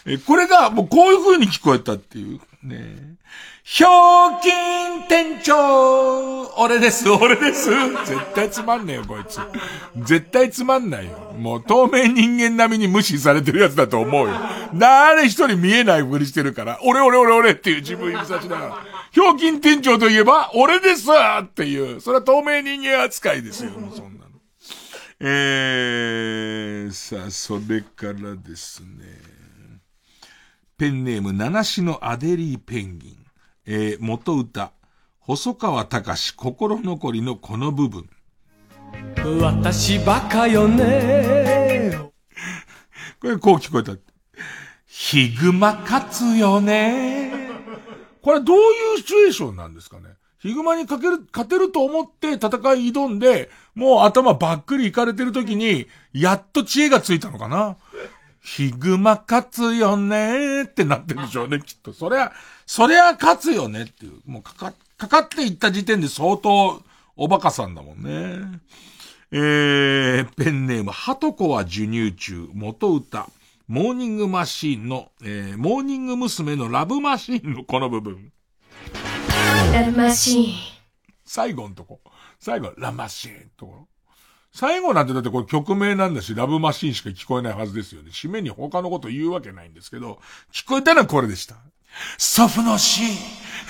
[0.05, 2.39] え、これがもうこういう風に聞こえたっていう。
[2.63, 3.15] ね。
[3.63, 7.71] ひょうきん店長俺です、俺です。
[8.05, 9.39] 絶対つまんねえよ、こいつ。
[10.05, 11.33] 絶対つまんないよ。
[11.35, 14.35] もう透明人間並みに無視されてるやつだと思うよ。
[14.75, 18.85] 誰一人見えないふりしてるから、俺俺俺俺っていう自分指差しながら。
[19.11, 24.25] ひょうきん店長といえば、俺ですっていう、それは透明人間扱いですよ、もうそんなの。
[25.21, 29.34] えー、さあ、それからですね。
[30.77, 33.25] ペンネーム、七種のアデリーペンギン。
[33.65, 34.73] えー、元歌、
[35.19, 38.09] 細川隆心残りのこの部分。
[39.41, 41.97] 私バカよね
[43.19, 43.93] これこう聞こえた。
[44.85, 47.31] ヒグマ勝つよね。
[48.21, 57.77] これどういうシチュエーションなんですかねヒグマにかける、勝てると思って戦い挑んで、もう頭ばっくりいかれてる時に、やっと知恵がついたのかな
[58.45, 61.93] ヒグマ勝つよねってなってるんでしょうね、きっと。
[61.93, 62.31] そりゃ、
[62.67, 64.21] そりゃ勝つよねっていう。
[64.29, 66.79] もうかか、かかっていった時点で相当
[67.15, 68.61] おバカさんだもんね。
[69.31, 73.27] えー、ペンネーム、ハトコは授乳中、元歌、
[73.67, 76.55] モーニングマシーンの、えー、モーニング娘。
[76.55, 78.31] のラブマシーンのこの部分。
[79.73, 80.53] ラブマシーン
[81.23, 81.99] 最後のとこ。
[82.39, 83.87] 最後、ラマシーンところ。
[84.55, 88.11] 最後なんてだってこれ曲名なんだし、ラブマシーンしか聞こえないはずですよね。
[88.11, 90.21] 締めに他のこと言うわけないんですけど、
[90.53, 91.57] 聞こえたのはこれでした。
[92.17, 93.03] 祖父の死。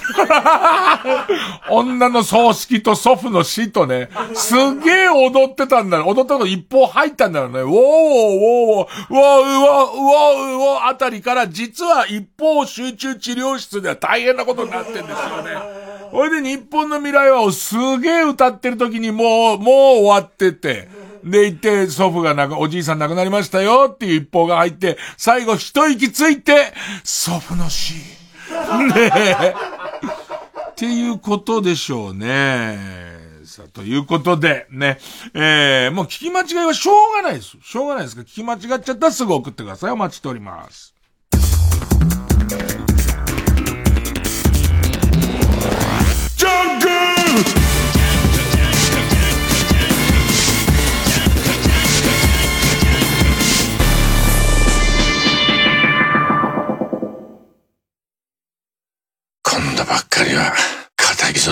[1.69, 6.07] 女の葬式と祖父の死とね、すげえ踊ってたんだよ。
[6.07, 7.61] 踊ったの一方入ったんだよね。
[7.61, 7.79] ウォーウォー
[8.75, 15.09] ウォーウォー、ウォーウォーウォーウォーあたりから実は一方集中治療室では大変なことになってんですよ
[15.43, 15.95] ね。
[16.11, 21.04] ほいで日本の未来はすげえ歌ってる時にもう、もう終わってて。
[21.25, 26.71] で、行って、祖父が亡く、おじいさん亡くなりましたよっていう一報が入って、最後一息ついて、
[27.03, 27.95] 祖父の死。
[27.95, 27.99] ね
[28.95, 29.53] え。
[30.69, 32.77] っていうことでしょうね。
[33.43, 34.99] さあ、ということで、ね。
[35.33, 37.57] えー、もう聞き間違いはしょうがないです。
[37.63, 39.91] しょうがないですか、聞き間違っちゃったらすぐ送ってください。
[39.91, 40.93] お待ちしております。
[46.37, 46.94] ジャンク
[59.83, 60.53] ばっかりは。
[60.95, 61.51] 硬いぞ。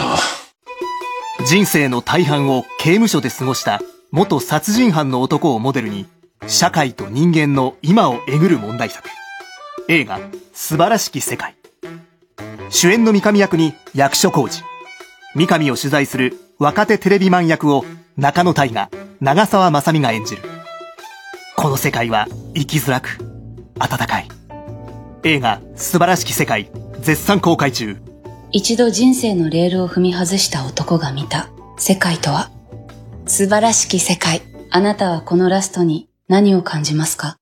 [1.46, 3.82] 人生の大半を刑務所で過ごした
[4.12, 6.06] 元殺人犯の男をモデルに
[6.48, 9.10] 社会と人間の今をえぐる問題作。
[9.90, 10.20] 映画
[10.54, 11.56] 素晴らしき世界。
[12.70, 14.64] 主演の三上役に役所広司。
[15.36, 17.84] 三上を取材する若手テレビマン役を
[18.16, 18.90] 中野大河
[19.20, 20.44] 長澤まさみが演じる。
[21.56, 23.18] この世界は生きづらく
[23.80, 24.28] 温かい。
[25.24, 26.70] 映画素晴らしき世界
[27.00, 28.03] 絶賛公開中。
[28.56, 32.52] 一度人生のレールを踏み外した男が見た世界とは？
[33.26, 34.44] 素晴らしき世界。
[34.70, 37.38] あなたはこのラストに何を感じますか？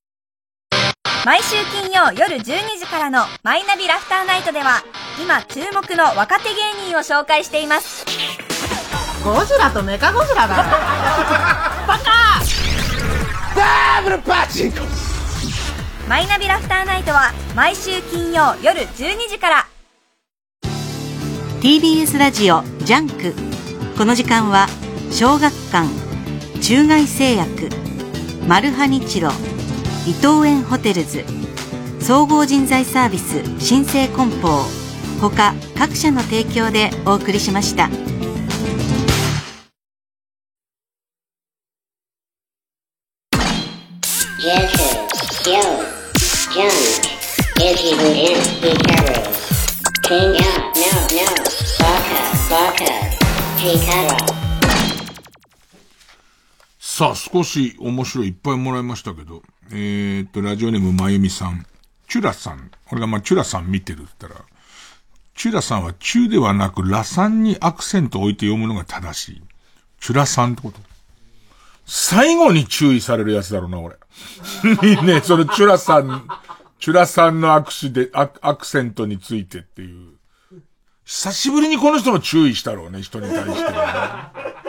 [1.25, 2.43] 毎週金曜夜12
[2.79, 4.83] 時からのマイナビラフターナイトでは
[5.21, 8.05] 今注目の若手芸人を紹介しています。
[9.21, 10.55] ゴジラとメカゴジラだ。
[10.55, 10.63] バ
[11.99, 12.39] カ
[13.53, 14.77] ダブルパチンコ
[16.07, 19.67] マイナビラフターナイトは毎週金曜夜12時から
[21.61, 23.35] TBS ラジオジャンク
[23.95, 24.65] この時間は
[25.11, 25.87] 小学館
[26.59, 27.69] 中外製薬
[28.47, 29.29] マルハニチロ
[30.07, 31.23] 伊藤園ホテルズ
[31.99, 34.63] 総合人材サービス新生梱包
[35.19, 37.89] 他各社の提供でお送りしました。
[57.01, 59.41] さあ、少し面白いいっぱいもらいましたけど、
[59.71, 61.65] えー、っと、ラジオネームまゆみさん。
[62.07, 62.69] チュラさん。
[62.91, 64.45] 俺がまあ、チュラさん見てるって言ったら、
[65.33, 69.41] チュラさんはチュではなくラさんにアクセントを置いて読むのが正しい。
[69.99, 70.77] チュラさんってこと
[71.87, 73.95] 最後に注意されるやつだろうな、俺。
[74.87, 76.27] い いねそのチュラさん、
[76.79, 80.19] チュラさんのアクシで、アクセントについてっていう。
[81.03, 84.60] 久しぶりにこの人も注意したろうね、人に対して、ね。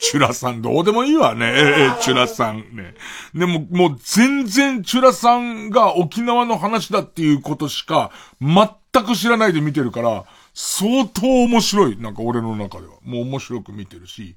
[0.00, 2.94] チュラさんどうでもいいわね、チュラさんね。
[3.34, 8.10] でも、もう全然チュラさんが沖縄の話だっていうことしか
[8.40, 10.24] 全く知らないで見てるから、
[10.54, 11.96] 相当面白い。
[11.98, 12.94] なんか俺の中では。
[13.04, 14.36] もう面白く見てるし、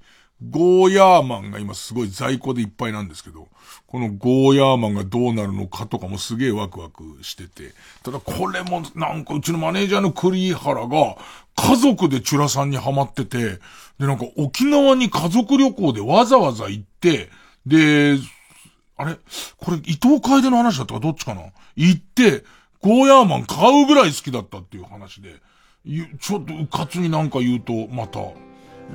[0.49, 3.47] ゴーヤーマンが今すごい在庫でいっぱいなんですけど、
[3.87, 7.73] このゴーヤーマンがどうなるのかとかもすげえワクワクしてて、
[8.03, 11.15] ただこれもなんかうちのマネージャーの栗原が
[11.55, 13.59] 家族でチュラさんにハマってて、
[14.03, 17.29] でなんか沖縄に家族旅行でわざわざ行って、
[17.65, 18.17] で、
[18.97, 19.17] あれ？
[19.57, 21.43] これ伊藤楓の話だったかどっちかな？
[21.77, 22.43] 行って、
[22.81, 25.35] ゴーヤーマン買うぐらい好きだったっていう話で、
[26.19, 28.19] ちょっとうかつになんか言うとまた、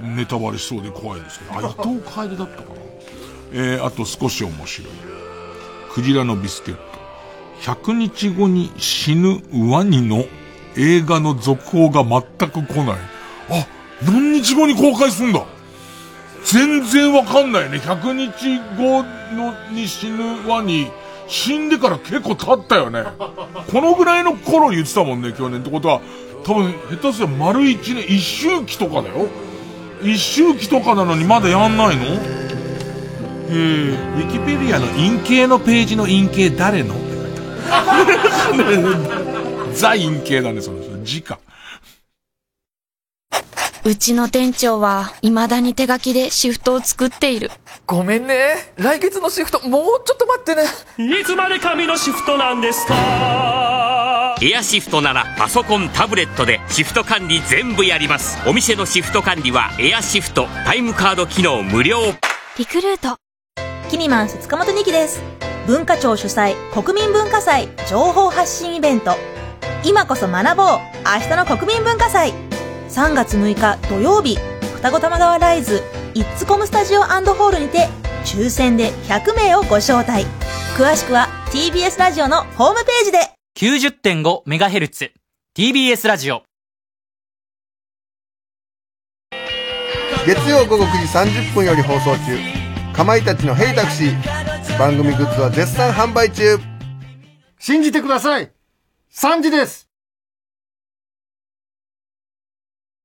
[0.03, 2.81] ネタバレしそうで怖いですけど、あ、伊藤楓だったかな？
[3.53, 4.93] えー、あと少し面白い。
[5.91, 6.83] クジラのビスケット。
[7.63, 9.41] 100日後に死ぬ
[9.73, 10.27] ワニの
[10.77, 12.99] 映画の続報が全く来ない。
[13.51, 13.67] あ、
[14.07, 15.45] 何日後に公開すんだ？
[16.45, 17.79] 全然わかんないね。
[17.79, 19.03] 100日後
[19.35, 20.91] のに死ぬワニ、
[21.27, 23.05] 死んでから結構経ったよね。
[23.71, 26.01] このぐらいの頃言ってたもんね、去年ってことは、
[26.45, 29.29] 多分下手すりゃ丸一年、一周期とかだよ。
[30.03, 32.05] 一周期とかなのにまだやんないの？
[33.51, 36.95] えー、ウィキペディアの陰形のページの陰形誰の？
[36.95, 38.73] って書いてあ
[39.67, 39.75] る。
[39.75, 41.41] ザ陰形なんですよ、字か。
[43.89, 47.51] うちの店長は未だに手書きでシフトを作っている。
[47.87, 48.75] ごめんね。
[48.77, 50.65] 来月のシフト、もうちょっと待ってね。
[51.21, 54.37] いつまで紙のシフトなんですか？
[54.43, 58.37] エアシフトならパソコン、タブレットでシフト管理全部やります。
[58.47, 61.97] お店のシフト管理はエアシフト、タイムカード機能無料。
[62.59, 63.17] リクルート。
[63.89, 65.23] キニマンス塚本二希です。
[65.67, 69.13] 文化庁主催国民文化祭情報発信イベント
[69.83, 70.67] 今こそ学ぼう
[71.07, 72.35] 明日の国民文化祭
[72.89, 74.39] 3月6日土曜日
[74.77, 75.83] 双子玉川ライズ
[76.15, 77.89] イッツコムスタジオホールにて
[78.25, 80.25] 抽選で100名をご招待。
[80.77, 83.19] 詳しくは TBS ラジオのホームページで。
[83.57, 85.11] 90.5MHz
[85.57, 86.43] TBS ラジオ。
[90.27, 92.39] 月曜午後9時30分より放送中
[92.95, 94.15] かまいたちの「ヘイタクシー」
[94.79, 96.59] 番組グッズは絶賛販売中。
[97.59, 98.51] 信じてください。
[99.13, 99.88] 3時です